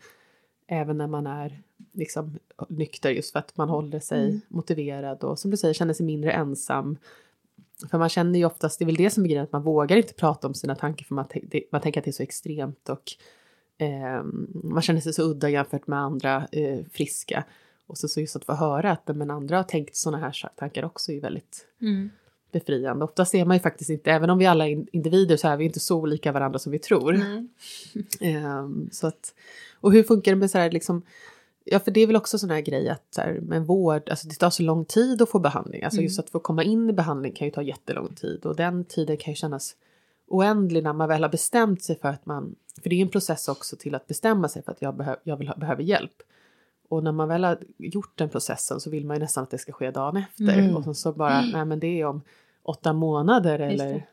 även 0.67 0.97
när 0.97 1.07
man 1.07 1.27
är 1.27 1.61
liksom 1.91 2.39
nykter 2.69 3.09
just 3.09 3.31
för 3.31 3.39
att 3.39 3.57
man 3.57 3.69
håller 3.69 3.99
sig 3.99 4.25
mm. 4.29 4.41
motiverad 4.47 5.23
och 5.23 5.39
som 5.39 5.51
du 5.51 5.57
säger 5.57 5.73
känner 5.73 5.93
sig 5.93 6.05
mindre 6.05 6.31
ensam. 6.31 6.97
För 7.91 7.97
man 7.97 8.09
känner 8.09 8.39
ju 8.39 8.45
oftast, 8.45 8.79
det 8.79 8.83
är 8.83 8.85
väl 8.85 8.95
det 8.95 9.09
som 9.09 9.23
är 9.23 9.27
grejen, 9.27 9.43
att 9.43 9.51
man 9.51 9.63
vågar 9.63 9.97
inte 9.97 10.13
prata 10.13 10.47
om 10.47 10.53
sina 10.53 10.75
tankar 10.75 11.05
för 11.05 11.15
man, 11.15 11.25
det, 11.43 11.63
man 11.71 11.81
tänker 11.81 12.01
att 12.01 12.05
det 12.05 12.11
är 12.11 12.13
så 12.13 12.23
extremt 12.23 12.89
och 12.89 13.11
eh, 13.77 14.23
man 14.63 14.81
känner 14.81 15.01
sig 15.01 15.13
så 15.13 15.23
udda 15.23 15.49
jämfört 15.49 15.87
med 15.87 15.99
andra 15.99 16.47
eh, 16.51 16.79
friska. 16.91 17.43
Och 17.87 17.97
så, 17.97 18.07
så 18.07 18.21
just 18.21 18.35
att 18.35 18.45
få 18.45 18.53
höra 18.53 18.91
att 18.91 19.15
men 19.15 19.31
andra 19.31 19.57
har 19.57 19.63
tänkt 19.63 19.95
sådana 19.95 20.17
här 20.17 20.49
tankar 20.55 20.85
också 20.85 21.11
är 21.11 21.21
väldigt 21.21 21.67
mm. 21.81 22.09
befriande. 22.51 23.05
Oftast 23.05 23.35
är 23.35 23.45
man 23.45 23.57
ju 23.57 23.61
faktiskt 23.61 23.89
inte, 23.89 24.11
även 24.11 24.29
om 24.29 24.37
vi 24.37 24.45
alla 24.45 24.67
är 24.67 24.85
individer 24.95 25.37
så 25.37 25.47
är 25.47 25.57
vi 25.57 25.65
inte 25.65 25.79
så 25.79 25.97
olika 25.97 26.31
varandra 26.31 26.59
som 26.59 26.71
vi 26.71 26.79
tror. 26.79 27.13
eh, 28.19 28.69
så 28.91 29.07
att, 29.07 29.33
och 29.81 29.91
hur 29.93 30.03
funkar 30.03 30.31
det 30.31 30.35
med 30.35 30.51
så 30.51 30.57
här 30.57 30.71
liksom 30.71 31.01
Ja, 31.63 31.79
för 31.79 31.91
det 31.91 32.01
är 32.01 32.07
väl 32.07 32.15
också 32.15 32.37
sån 32.37 32.49
här 32.49 32.61
grej 32.61 32.89
att 32.89 33.05
så 33.09 33.21
här, 33.21 33.39
med 33.41 33.65
vård, 33.65 34.09
alltså 34.09 34.27
det 34.27 34.35
tar 34.35 34.49
så 34.49 34.63
lång 34.63 34.85
tid 34.85 35.21
att 35.21 35.29
få 35.29 35.39
behandling. 35.39 35.83
Alltså 35.83 35.97
mm. 35.97 36.03
just 36.03 36.19
att 36.19 36.29
få 36.29 36.39
komma 36.39 36.63
in 36.63 36.89
i 36.89 36.93
behandling 36.93 37.33
kan 37.33 37.47
ju 37.47 37.51
ta 37.51 37.61
jättelång 37.61 38.15
tid 38.15 38.45
och 38.45 38.55
den 38.55 38.85
tiden 38.85 39.17
kan 39.17 39.31
ju 39.31 39.35
kännas 39.35 39.75
oändlig 40.27 40.83
när 40.83 40.93
man 40.93 41.09
väl 41.09 41.23
har 41.23 41.29
bestämt 41.29 41.83
sig 41.83 41.99
för 41.99 42.09
att 42.09 42.25
man, 42.25 42.55
för 42.83 42.89
det 42.89 42.95
är 42.95 43.01
en 43.01 43.09
process 43.09 43.47
också 43.47 43.75
till 43.75 43.95
att 43.95 44.07
bestämma 44.07 44.49
sig 44.49 44.63
för 44.63 44.71
att 44.71 44.81
jag, 44.81 44.95
behöv, 44.95 45.15
jag 45.23 45.37
vill 45.37 45.47
ha, 45.47 45.55
behöver 45.55 45.83
hjälp. 45.83 46.23
Och 46.89 47.03
när 47.03 47.11
man 47.11 47.27
väl 47.27 47.43
har 47.43 47.57
gjort 47.77 48.17
den 48.17 48.29
processen 48.29 48.79
så 48.79 48.89
vill 48.89 49.05
man 49.05 49.15
ju 49.15 49.19
nästan 49.19 49.43
att 49.43 49.51
det 49.51 49.57
ska 49.57 49.71
ske 49.71 49.91
dagen 49.91 50.17
efter 50.17 50.57
mm. 50.57 50.75
och 50.75 50.97
så 50.97 51.11
bara, 51.11 51.39
mm. 51.39 51.51
nej 51.51 51.65
men 51.65 51.79
det 51.79 52.01
är 52.01 52.05
om 52.05 52.21
åtta 52.63 52.93
månader 52.93 53.59
eller 53.59 54.05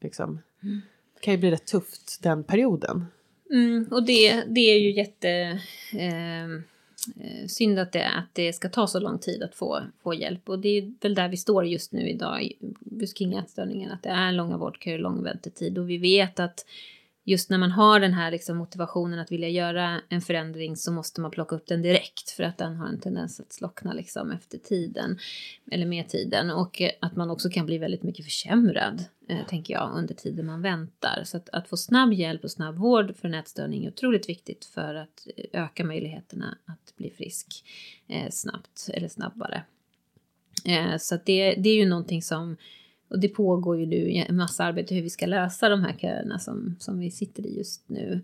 liksom. 0.00 0.40
Mm. 0.62 0.80
Det 1.14 1.20
kan 1.20 1.34
ju 1.34 1.38
bli 1.38 1.50
rätt 1.50 1.66
tufft 1.66 2.22
den 2.22 2.44
perioden. 2.44 3.06
Mm, 3.50 3.88
och 3.90 4.02
det, 4.02 4.44
det 4.48 4.60
är 4.60 4.78
ju 4.78 4.92
jätte... 4.92 5.30
Eh, 5.92 6.75
Eh, 7.20 7.46
synd 7.46 7.78
att 7.78 7.92
det, 7.92 8.08
att 8.08 8.30
det 8.32 8.52
ska 8.52 8.68
ta 8.68 8.86
så 8.86 9.00
lång 9.00 9.18
tid 9.18 9.42
att 9.42 9.54
få, 9.54 9.80
få 10.02 10.14
hjälp. 10.14 10.48
Och 10.48 10.58
det 10.58 10.68
är 10.68 10.92
väl 11.00 11.14
där 11.14 11.28
vi 11.28 11.36
står 11.36 11.66
just 11.66 11.92
nu 11.92 12.08
idag, 12.08 12.52
just 13.00 13.18
kring 13.18 13.34
ätstörningen, 13.34 13.90
att 13.90 14.02
det 14.02 14.08
är 14.08 14.32
långa 14.32 14.56
vårdköer, 14.56 14.98
lång 14.98 15.22
väntetid. 15.22 15.78
Och 15.78 15.90
vi 15.90 15.98
vet 15.98 16.40
att 16.40 16.66
just 17.26 17.50
när 17.50 17.58
man 17.58 17.70
har 17.70 18.00
den 18.00 18.12
här 18.12 18.30
liksom 18.30 18.56
motivationen 18.56 19.18
att 19.18 19.32
vilja 19.32 19.48
göra 19.48 20.00
en 20.08 20.20
förändring 20.20 20.76
så 20.76 20.92
måste 20.92 21.20
man 21.20 21.30
plocka 21.30 21.56
upp 21.56 21.66
den 21.66 21.82
direkt 21.82 22.30
för 22.30 22.42
att 22.42 22.58
den 22.58 22.76
har 22.76 22.88
en 22.88 23.00
tendens 23.00 23.40
att 23.40 23.52
slockna 23.52 23.92
liksom 23.92 24.30
efter 24.30 24.58
tiden 24.58 25.18
eller 25.70 25.86
med 25.86 26.08
tiden 26.08 26.50
och 26.50 26.82
eh, 26.82 26.90
att 27.00 27.16
man 27.16 27.30
också 27.30 27.48
kan 27.50 27.66
bli 27.66 27.78
väldigt 27.78 28.02
mycket 28.02 28.24
försämrad 28.24 29.04
eh, 29.28 29.46
tänker 29.48 29.74
jag 29.74 29.92
under 29.94 30.14
tiden 30.14 30.46
man 30.46 30.62
väntar 30.62 31.22
så 31.24 31.36
att, 31.36 31.48
att 31.48 31.68
få 31.68 31.76
snabb 31.76 32.12
hjälp 32.12 32.44
och 32.44 32.50
snabb 32.50 32.78
vård 32.78 33.16
för 33.16 33.28
en 33.28 33.34
ätstörning 33.34 33.84
är 33.84 33.88
otroligt 33.88 34.28
viktigt 34.28 34.64
för 34.64 34.94
att 34.94 35.26
eh, 35.36 35.62
öka 35.62 35.84
möjligheterna 35.84 36.58
att 36.64 36.96
bli 36.96 37.10
frisk 37.10 37.64
eh, 38.08 38.30
snabbt 38.30 38.88
eller 38.92 39.08
snabbare. 39.08 39.64
Eh, 40.64 40.96
så 40.98 41.14
att 41.14 41.26
det, 41.26 41.54
det 41.54 41.68
är 41.68 41.76
ju 41.76 41.88
någonting 41.88 42.22
som 42.22 42.56
och 43.08 43.20
det 43.20 43.28
pågår 43.28 43.78
ju 43.78 43.86
nu 43.86 44.10
en 44.10 44.36
massa 44.36 44.64
arbete 44.64 44.94
hur 44.94 45.02
vi 45.02 45.10
ska 45.10 45.26
lösa 45.26 45.68
de 45.68 45.82
här 45.82 45.92
köerna 45.92 46.38
som, 46.38 46.76
som 46.78 46.98
vi 46.98 47.10
sitter 47.10 47.46
i 47.46 47.56
just 47.56 47.88
nu. 47.88 48.22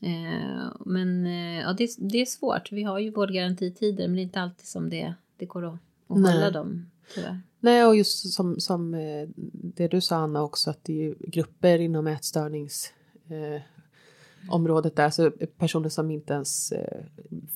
Eh, 0.00 0.72
men 0.86 1.26
eh, 1.26 1.60
ja, 1.60 1.72
det, 1.72 1.90
det 1.98 2.20
är 2.20 2.26
svårt. 2.26 2.72
Vi 2.72 2.82
har 2.82 2.98
ju 2.98 3.10
vårdgarantitider 3.10 4.08
men 4.08 4.16
det 4.16 4.20
är 4.20 4.22
inte 4.22 4.40
alltid 4.40 4.66
som 4.66 4.90
det, 4.90 5.14
det 5.36 5.46
går 5.46 5.66
att, 5.66 5.78
att 6.08 6.08
hålla 6.08 6.50
dem. 6.50 6.90
Tyvärr. 7.14 7.40
Nej, 7.60 7.84
och 7.84 7.96
just 7.96 8.32
som, 8.32 8.60
som 8.60 8.94
eh, 8.94 9.28
det 9.52 9.88
du 9.88 10.00
sa 10.00 10.16
Anna 10.16 10.42
också 10.42 10.70
att 10.70 10.84
det 10.84 11.06
är 11.06 11.14
grupper 11.18 11.78
inom 11.78 12.06
ätstörningsområdet 12.06 14.96
där, 14.96 15.10
så 15.10 15.30
personer 15.58 15.88
som 15.88 16.10
inte 16.10 16.32
ens 16.32 16.72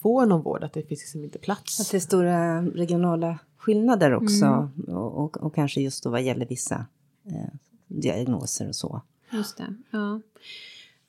får 0.01 0.27
någon 0.27 0.43
vård, 0.43 0.65
att 0.65 0.73
det 0.73 0.83
finns 0.83 1.01
liksom 1.01 1.25
inte 1.25 1.39
plats. 1.39 1.81
Att 1.81 1.91
det 1.91 1.97
är 1.97 2.01
stora 2.01 2.63
regionala 2.63 3.39
skillnader 3.69 4.15
också. 4.15 4.45
Mm. 4.45 4.97
Och, 4.97 5.25
och, 5.25 5.37
och, 5.37 5.55
kanske 5.55 5.81
just 5.81 6.05
då 6.05 6.11
vad 6.11 6.23
gäller 6.23 6.47
vissa 6.47 6.87
eh, 7.25 7.55
diagnoser 7.87 8.69
och 8.69 8.77
så. 8.77 9.03
Just 9.33 9.57
det, 9.57 9.75
ja. 9.91 10.21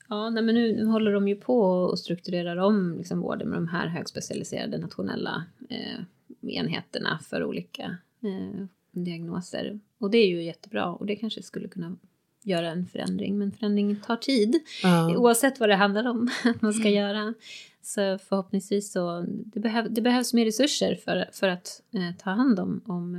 Ja, 0.08 0.30
nej, 0.30 0.42
men 0.42 0.54
nu, 0.54 0.76
nu 0.76 0.84
håller 0.84 1.12
de 1.12 1.28
ju 1.28 1.36
på 1.36 1.60
och 1.60 1.98
strukturerar 1.98 2.56
om 2.56 2.94
liksom, 2.98 3.20
vården 3.20 3.48
med 3.48 3.58
de 3.58 3.68
här 3.68 3.86
högspecialiserade 3.86 4.78
nationella 4.78 5.44
eh, 5.68 6.00
enheterna 6.42 7.18
för 7.22 7.44
olika 7.44 7.96
eh, 8.20 8.66
diagnoser. 8.90 9.80
Och 9.98 10.10
det 10.10 10.18
är 10.18 10.26
ju 10.26 10.42
jättebra 10.42 10.92
och 10.92 11.06
det 11.06 11.16
kanske 11.16 11.42
skulle 11.42 11.68
kunna 11.68 11.96
göra 12.42 12.70
en 12.70 12.86
förändring. 12.86 13.38
Men 13.38 13.52
förändring 13.52 13.96
tar 14.06 14.16
tid 14.16 14.60
Ja. 14.82 15.16
oavsett 15.18 15.60
vad 15.60 15.68
det 15.68 15.76
handlar 15.76 16.08
om 16.08 16.28
att 16.44 16.62
man 16.62 16.72
ska 16.72 16.88
göra. 16.88 17.34
Så 17.82 18.18
förhoppningsvis 18.18 18.92
så 18.92 19.24
det, 19.28 19.60
behöv, 19.60 19.92
det 19.92 20.00
behövs 20.00 20.34
mer 20.34 20.44
resurser 20.44 20.94
för, 20.94 21.28
för 21.32 21.48
att 21.48 21.82
eh, 21.94 22.16
ta 22.18 22.30
hand 22.30 22.60
om, 22.60 22.80
om 22.86 23.14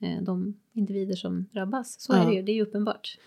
eh, 0.00 0.10
eh, 0.10 0.22
de 0.22 0.54
individer 0.72 1.16
som 1.16 1.46
drabbas. 1.52 2.00
Så 2.00 2.12
är 2.12 2.18
Ja. 2.18 2.24
det 2.28 2.34
ju, 2.34 2.42
det 2.42 2.52
är 2.52 2.56
ju 2.56 2.62
uppenbart. 2.62 3.18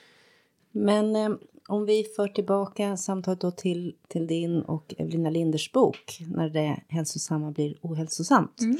Men 0.71 1.15
eh, 1.15 1.29
om 1.67 1.85
vi 1.85 2.03
för 2.03 2.27
tillbaka 2.27 2.97
samtalet 2.97 3.41
då 3.41 3.51
till, 3.51 3.95
till 4.07 4.27
din 4.27 4.61
och 4.61 4.95
Evelina 4.97 5.29
Linders 5.29 5.71
bok 5.71 6.17
När 6.27 6.49
det 6.49 6.79
hälsosamma 6.87 7.51
blir 7.51 7.75
ohälsosamt. 7.81 8.61
Mm. 8.61 8.77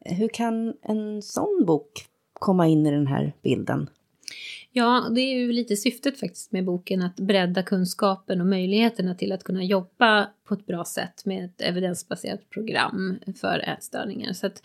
Hur 0.00 0.28
kan 0.28 0.74
en 0.82 1.22
sån 1.22 1.64
bok 1.66 2.06
komma 2.32 2.66
in 2.68 2.86
i 2.86 2.90
den 2.90 3.06
här 3.06 3.32
bilden? 3.42 3.90
Ja, 4.74 5.08
det 5.14 5.20
är 5.20 5.38
ju 5.38 5.52
lite 5.52 5.76
syftet 5.76 6.20
faktiskt 6.20 6.52
med 6.52 6.64
boken 6.64 7.02
att 7.02 7.16
bredda 7.16 7.62
kunskapen 7.62 8.40
och 8.40 8.46
möjligheterna 8.46 9.14
till 9.14 9.32
att 9.32 9.44
kunna 9.44 9.64
jobba 9.64 10.30
på 10.44 10.54
ett 10.54 10.66
bra 10.66 10.84
sätt 10.84 11.24
med 11.24 11.44
ett 11.44 11.60
evidensbaserat 11.60 12.50
program 12.50 13.18
för 13.40 13.58
ätstörningar. 13.58 14.32
Så 14.32 14.46
att 14.46 14.62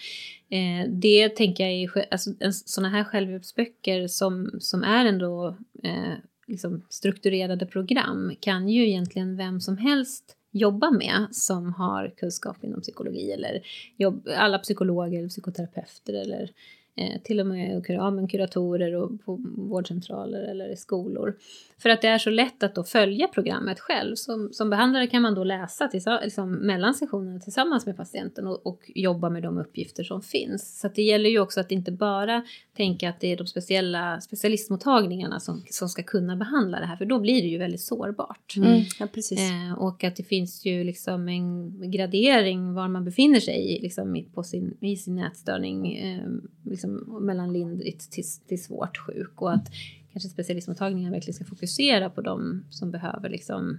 eh, 0.49 0.89
det 0.91 1.29
tänker 1.29 1.67
jag 1.67 1.73
är, 1.73 2.05
alltså 2.11 2.31
sådana 2.51 2.89
här 2.89 3.03
självhjälpsböcker 3.03 4.07
som, 4.07 4.51
som 4.59 4.83
är 4.83 5.05
ändå 5.05 5.57
eh, 5.83 6.13
liksom 6.47 6.85
strukturerade 6.89 7.65
program 7.65 8.35
kan 8.39 8.69
ju 8.69 8.87
egentligen 8.87 9.37
vem 9.37 9.61
som 9.61 9.77
helst 9.77 10.37
jobba 10.51 10.91
med 10.91 11.27
som 11.31 11.73
har 11.73 12.13
kunskap 12.17 12.63
inom 12.63 12.81
psykologi 12.81 13.31
eller 13.31 13.61
jobb, 13.97 14.27
alla 14.37 14.59
psykologer 14.59 15.19
eller 15.19 15.29
psykoterapeuter 15.29 16.13
eller 16.13 16.51
eh, 16.97 17.21
till 17.23 17.39
och 17.39 17.45
med 17.45 17.85
ja, 17.87 18.11
men 18.11 18.27
kuratorer 18.27 18.95
och 18.95 19.25
på 19.25 19.39
vårdcentraler 19.57 20.41
eller 20.41 20.73
i 20.73 20.75
skolor. 20.75 21.35
För 21.79 21.89
att 21.89 22.01
det 22.01 22.07
är 22.07 22.17
så 22.17 22.29
lätt 22.29 22.63
att 22.63 22.75
då 22.75 22.83
följa 22.83 23.27
programmet 23.27 23.79
själv. 23.79 24.15
Som, 24.15 24.49
som 24.51 24.69
behandlare 24.69 25.07
kan 25.07 25.21
man 25.21 25.35
då 25.35 25.43
läsa 25.43 25.89
liksom, 25.93 26.51
mellan 26.51 26.93
sessionerna 26.93 27.39
tillsammans 27.39 27.85
med 27.85 27.97
patienten 27.97 28.47
och, 28.47 28.67
och 28.67 28.91
jobba 28.95 29.29
med 29.29 29.43
de 29.43 29.57
uppgifter 29.57 30.03
som 30.03 30.21
finns. 30.21 30.79
Så 30.79 30.87
att 30.87 30.95
det 30.95 31.01
gäller 31.01 31.29
ju 31.29 31.39
också 31.39 31.59
att 31.59 31.71
inte 31.71 31.91
bara 31.91 32.43
tänka 32.77 33.09
att 33.09 33.19
det 33.19 33.31
är 33.33 33.37
de 33.37 33.47
speciella 33.47 34.21
specialistmottagningarna 34.21 35.39
som, 35.39 35.63
som 35.69 35.89
ska 35.89 36.03
kunna 36.03 36.35
behandla 36.35 36.79
det 36.79 36.85
här, 36.85 36.95
för 36.95 37.05
då 37.05 37.19
blir 37.19 37.41
det 37.41 37.47
ju 37.47 37.57
väldigt 37.57 37.81
sårbart. 37.81 38.53
Ja, 38.99 39.07
precis. 39.13 39.39
Eh, 39.39 39.79
och 39.79 40.03
att 40.03 40.15
det 40.15 40.23
finns 40.23 40.65
ju 40.65 40.83
liksom 40.83 41.27
en 41.27 41.91
gradering 41.91 42.73
var 42.73 42.87
man 42.87 43.05
befinner 43.05 43.39
sig 43.39 43.77
i, 43.77 43.81
liksom 43.81 44.25
på 44.33 44.43
sin, 44.43 44.77
i 44.81 44.95
sin 44.95 45.19
ätstörning. 45.19 45.97
Eh, 45.97 46.27
liksom 46.63 46.86
Liksom 46.87 47.25
mellan 47.25 47.53
lindrigt 47.53 48.11
till, 48.11 48.23
till 48.47 48.63
svårt 48.63 48.97
sjuk. 48.97 49.41
Och 49.41 49.53
att 49.53 49.67
kanske 50.11 50.29
specialistmottagningar 50.29 51.11
verkligen 51.11 51.33
ska 51.33 51.45
fokusera 51.45 52.09
på 52.09 52.21
de 52.21 52.63
som 52.69 52.91
behöver 52.91 53.29
liksom 53.29 53.77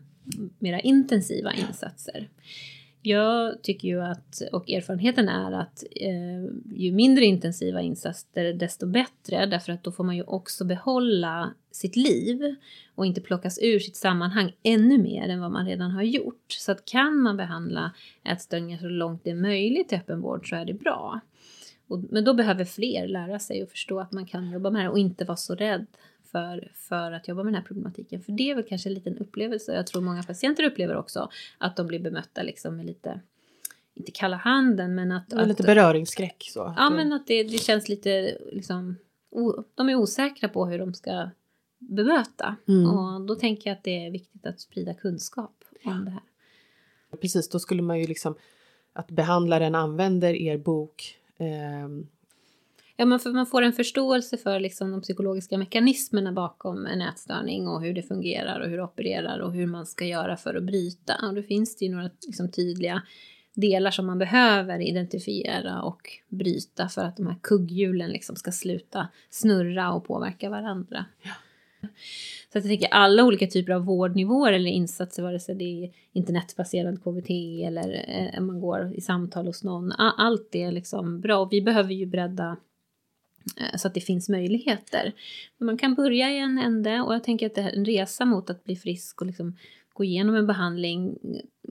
mera 0.59 0.81
intensiva 0.81 1.53
insatser. 1.53 2.29
Jag 3.03 3.63
tycker 3.63 3.89
ju 3.89 4.01
att, 4.03 4.43
och 4.53 4.71
erfarenheten 4.71 5.29
är 5.29 5.53
att 5.53 5.85
eh, 5.97 6.55
ju 6.75 6.93
mindre 6.93 7.25
intensiva 7.25 7.81
insatser 7.81 8.53
desto 8.53 8.87
bättre 8.87 9.47
därför 9.47 9.73
att 9.73 9.85
då 9.85 9.93
får 9.93 10.05
man 10.05 10.17
ju 10.17 10.23
också 10.23 10.65
behålla 10.65 11.55
sitt 11.71 11.97
liv 11.97 12.57
och 12.95 13.07
inte 13.07 13.21
plockas 13.21 13.59
ur 13.63 13.79
sitt 13.79 13.97
sammanhang 13.97 14.53
ännu 14.63 14.99
mer 14.99 15.29
än 15.29 15.41
vad 15.41 15.53
man 15.53 15.67
redan 15.67 15.91
har 15.91 16.03
gjort. 16.03 16.53
Så 16.53 16.73
att 16.73 16.85
kan 16.85 17.19
man 17.19 17.37
behandla 17.37 17.93
ätstörningar 18.25 18.79
så 18.79 18.89
långt 18.89 19.25
det 19.25 19.31
är 19.31 19.35
möjligt 19.35 19.93
i 19.93 19.97
öppenvård 19.97 20.49
så 20.49 20.57
är 20.57 20.65
det 20.65 20.75
bra. 20.75 21.21
Och, 21.89 22.05
men 22.11 22.25
då 22.25 22.35
behöver 22.35 22.65
fler 22.65 23.09
lära 23.09 23.39
sig 23.39 23.63
och 23.63 23.71
förstå 23.71 24.01
att 24.01 24.13
man 24.13 24.27
kan 24.27 24.51
jobba 24.51 24.71
med 24.71 24.85
det 24.85 24.89
och 24.89 24.99
inte 24.99 25.25
vara 25.25 25.37
så 25.37 25.55
rädd 25.55 25.87
för, 26.33 26.73
för 26.75 27.13
att 27.13 27.29
jobba 27.29 27.43
med 27.43 27.53
den 27.53 27.61
här 27.61 27.67
problematiken. 27.67 28.23
För 28.23 28.33
det 28.33 28.51
är 28.51 28.55
väl 28.55 28.65
kanske 28.65 28.89
en 28.89 28.95
liten 28.95 29.19
upplevelse. 29.19 29.75
Jag 29.75 29.87
tror 29.87 30.03
många 30.03 30.23
patienter 30.23 30.65
upplever 30.65 30.97
också 30.97 31.31
att 31.59 31.77
de 31.77 31.87
blir 31.87 31.99
bemötta 31.99 32.43
liksom 32.43 32.77
med 32.77 32.87
lite, 32.87 33.21
inte 33.95 34.11
kalla 34.11 34.37
handen, 34.37 34.95
men 34.95 35.13
att... 35.13 35.31
Det 35.31 35.37
var 35.37 35.47
lite 35.47 35.63
att 35.63 35.67
beröringsskräck 35.67 36.49
så. 36.53 36.75
Ja, 36.77 36.91
men 36.91 37.13
att 37.13 37.27
det, 37.27 37.43
det 37.43 37.59
känns 37.59 37.89
lite 37.89 38.39
liksom... 38.53 38.97
O, 39.31 39.65
de 39.75 39.89
är 39.89 39.95
osäkra 39.95 40.49
på 40.49 40.67
hur 40.67 40.79
de 40.79 40.95
ska 40.95 41.31
bemöta. 41.79 42.57
Mm. 42.69 42.91
Och 42.91 43.21
då 43.21 43.35
tänker 43.35 43.71
jag 43.71 43.77
att 43.77 43.85
det 43.85 44.07
är 44.07 44.11
viktigt 44.11 44.47
att 44.47 44.61
sprida 44.61 44.95
kunskap 44.95 45.65
om 45.85 46.05
det 46.05 46.11
här. 46.11 46.23
Precis, 47.21 47.49
då 47.49 47.59
skulle 47.59 47.83
man 47.83 48.01
ju 48.01 48.07
liksom 48.07 48.35
att 48.93 49.11
behandlaren 49.11 49.75
använder 49.75 50.35
er 50.35 50.59
bok 50.59 51.18
Ja, 53.01 53.07
men 53.07 53.19
för 53.19 53.31
man 53.31 53.47
får 53.47 53.63
en 53.63 53.73
förståelse 53.73 54.37
för 54.37 54.61
liksom 54.61 54.91
de 54.91 55.01
psykologiska 55.01 55.59
mekanismerna 55.59 56.33
bakom 56.33 56.87
en 56.87 57.03
ätstörning 57.03 57.69
och 57.69 57.83
hur 57.83 57.95
det 57.95 58.03
fungerar 58.03 58.61
och 58.61 58.69
hur 58.69 58.77
det 58.77 58.83
opererar 58.83 59.39
och 59.39 59.53
hur 59.53 59.67
man 59.67 59.87
ska 59.87 60.05
göra 60.05 60.37
för 60.37 60.55
att 60.55 60.63
bryta. 60.63 61.15
Och 61.29 61.35
då 61.35 61.43
finns 61.43 61.77
det 61.77 61.85
ju 61.85 61.91
några 61.91 62.11
liksom, 62.27 62.51
tydliga 62.51 63.03
delar 63.55 63.91
som 63.91 64.07
man 64.07 64.19
behöver 64.19 64.81
identifiera 64.81 65.83
och 65.83 66.01
bryta 66.29 66.89
för 66.89 67.03
att 67.03 67.17
de 67.17 67.27
här 67.27 67.37
kugghjulen 67.43 68.11
liksom 68.11 68.37
ska 68.37 68.53
sluta 68.53 69.09
snurra 69.31 69.93
och 69.93 70.05
påverka 70.05 70.51
varandra. 70.51 71.05
Så 72.53 72.59
att 72.59 72.65
jag 72.65 72.65
tänker 72.65 72.89
alla 72.89 73.25
olika 73.25 73.47
typer 73.47 73.73
av 73.73 73.85
vårdnivåer 73.85 74.53
eller 74.53 74.71
insatser, 74.71 75.23
vare 75.23 75.41
sig 75.41 75.55
det 75.55 75.65
är 75.85 75.91
internetbaserad 76.13 77.03
KBT 77.05 77.31
eller 77.67 78.05
eh, 78.35 78.41
man 78.41 78.61
går 78.61 78.93
i 78.95 79.01
samtal 79.01 79.47
hos 79.47 79.65
någon, 79.65 79.93
a- 79.93 80.15
allt 80.19 80.55
är 80.55 80.73
liksom 80.73 81.21
bra. 81.21 81.39
Och 81.39 81.53
vi 81.53 81.63
behöver 81.63 81.95
ju 81.95 82.07
bredda 82.07 82.57
eh, 83.61 83.77
så 83.79 83.89
att 83.89 83.95
det 83.95 84.01
finns 84.01 84.29
möjligheter. 84.29 85.13
Men 85.59 85.67
man 85.67 85.79
kan 85.79 85.95
börja 85.95 86.31
i 86.31 86.39
en 86.39 86.59
ände 86.59 87.01
och 87.01 87.15
jag 87.15 87.25
tänker 87.25 87.47
att 87.47 87.55
det 87.55 87.63
här, 87.63 87.73
en 87.73 87.85
resa 87.85 88.25
mot 88.25 88.51
att 88.51 88.65
bli 88.65 88.77
frisk 88.77 89.21
och 89.21 89.27
liksom 89.27 89.57
gå 89.99 90.05
igenom 90.05 90.35
en 90.35 90.47
behandling 90.47 91.19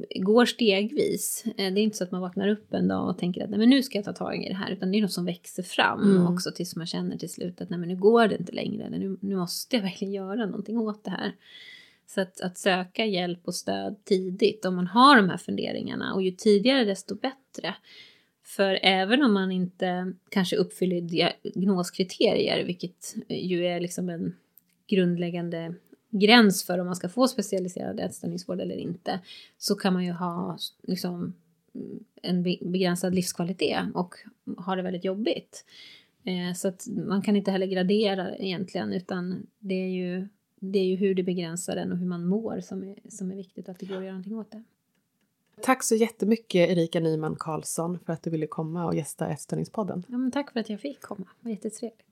eh, 0.09 0.21
går 0.21 0.45
stegvis. 0.45 1.43
Eh, 1.45 1.73
Det 1.73 1.79
är 1.79 1.83
inte 1.83 1.97
så 1.97 2.03
att 2.03 2.11
man 2.11 2.21
vaknar 2.21 2.47
upp 2.47 2.73
en 2.73 2.87
dag 2.87 3.09
och 3.09 3.17
tänker 3.17 3.43
att 3.43 3.49
nej, 3.49 3.59
men 3.59 3.69
nu 3.69 3.83
ska 3.83 3.97
jag 3.97 4.05
ta 4.05 4.13
tag 4.13 4.43
i 4.45 4.47
det 4.47 4.55
här, 4.55 4.71
utan 4.71 4.91
det 4.91 4.97
är 4.97 5.01
något 5.01 5.11
som 5.11 5.25
växer 5.25 5.63
fram 5.63 6.11
Mm. 6.11 6.33
också 6.33 6.51
tills 6.51 6.75
man 6.75 6.85
känner 6.87 7.17
till 7.17 7.29
slut 7.29 7.61
att 7.61 7.69
nej, 7.69 7.79
men 7.79 7.89
nu 7.89 7.95
går 7.95 8.27
det 8.27 8.35
inte 8.37 8.51
längre, 8.51 8.89
nu, 8.89 9.17
nu 9.21 9.35
måste 9.35 9.75
jag 9.75 9.83
verkligen 9.83 10.13
göra 10.13 10.45
någonting 10.45 10.77
åt 10.77 11.03
det 11.03 11.11
här. 11.11 11.31
Så 12.07 12.21
att, 12.21 12.41
att 12.41 12.57
söka 12.57 13.05
hjälp 13.05 13.39
och 13.43 13.55
stöd 13.55 13.95
tidigt 14.03 14.65
om 14.65 14.75
man 14.75 14.87
har 14.87 15.15
de 15.15 15.29
här 15.29 15.37
funderingarna 15.37 16.13
och 16.13 16.21
ju 16.23 16.31
tidigare 16.31 16.83
desto 16.85 17.15
bättre. 17.15 17.75
För 18.45 18.79
även 18.81 19.23
om 19.23 19.33
man 19.33 19.51
inte 19.51 20.13
kanske 20.29 20.55
uppfyller 20.55 21.01
diagnoskriterier, 21.01 22.65
vilket 22.65 23.15
ju 23.29 23.65
är 23.65 23.79
liksom 23.79 24.09
en 24.09 24.35
grundläggande 24.87 25.73
gräns 26.09 26.63
för 26.63 26.79
om 26.79 26.85
man 26.85 26.95
ska 26.95 27.09
få 27.09 27.27
specialiserad 27.27 27.99
ätstörningsvård 27.99 28.61
eller 28.61 28.75
inte, 28.75 29.19
så 29.57 29.75
kan 29.75 29.93
man 29.93 30.05
ju 30.05 30.11
ha 30.11 30.57
liksom, 30.83 31.33
en 32.21 32.43
be- 32.43 32.57
begränsad 32.61 33.15
livskvalitet 33.15 33.79
och 33.93 34.15
ha 34.57 34.75
det 34.75 34.81
väldigt 34.81 35.05
jobbigt. 35.05 35.65
Eh, 36.23 36.53
så 36.55 36.67
att 36.67 36.87
man 37.07 37.21
kan 37.21 37.35
inte 37.35 37.51
heller 37.51 37.67
gradera 37.67 38.35
egentligen, 38.35 38.93
utan 38.93 39.47
det 39.59 39.75
är 39.75 39.89
ju, 39.89 40.27
det 40.59 40.79
är 40.79 40.85
ju 40.85 40.95
hur 40.95 41.15
det 41.15 41.23
begränsar 41.23 41.75
den 41.75 41.91
och 41.91 41.97
hur 41.97 42.07
man 42.07 42.27
mår 42.27 42.59
som 42.61 42.83
är, 42.83 42.95
som 43.09 43.31
är 43.31 43.35
viktigt 43.35 43.69
att 43.69 43.79
det 43.79 43.85
går 43.85 43.97
att 43.97 44.03
göra 44.03 44.11
någonting 44.11 44.37
åt 44.37 44.51
det. 44.51 44.63
Tack 45.61 45.83
så 45.83 45.95
jättemycket 45.95 46.69
Erika 46.69 46.99
Nyman 46.99 47.35
Karlsson 47.39 47.99
för 48.05 48.13
att 48.13 48.23
du 48.23 48.29
ville 48.29 48.47
komma 48.47 48.85
och 48.85 48.95
gästa 48.95 49.27
Ätstörningspodden. 49.27 50.03
Ja, 50.07 50.17
men 50.17 50.31
tack 50.31 50.51
för 50.51 50.59
att 50.59 50.69
jag 50.69 50.81
fick 50.81 51.01
komma, 51.01 51.25
det 51.39 51.45
var 51.45 51.51
jättetrevligt. 51.51 52.06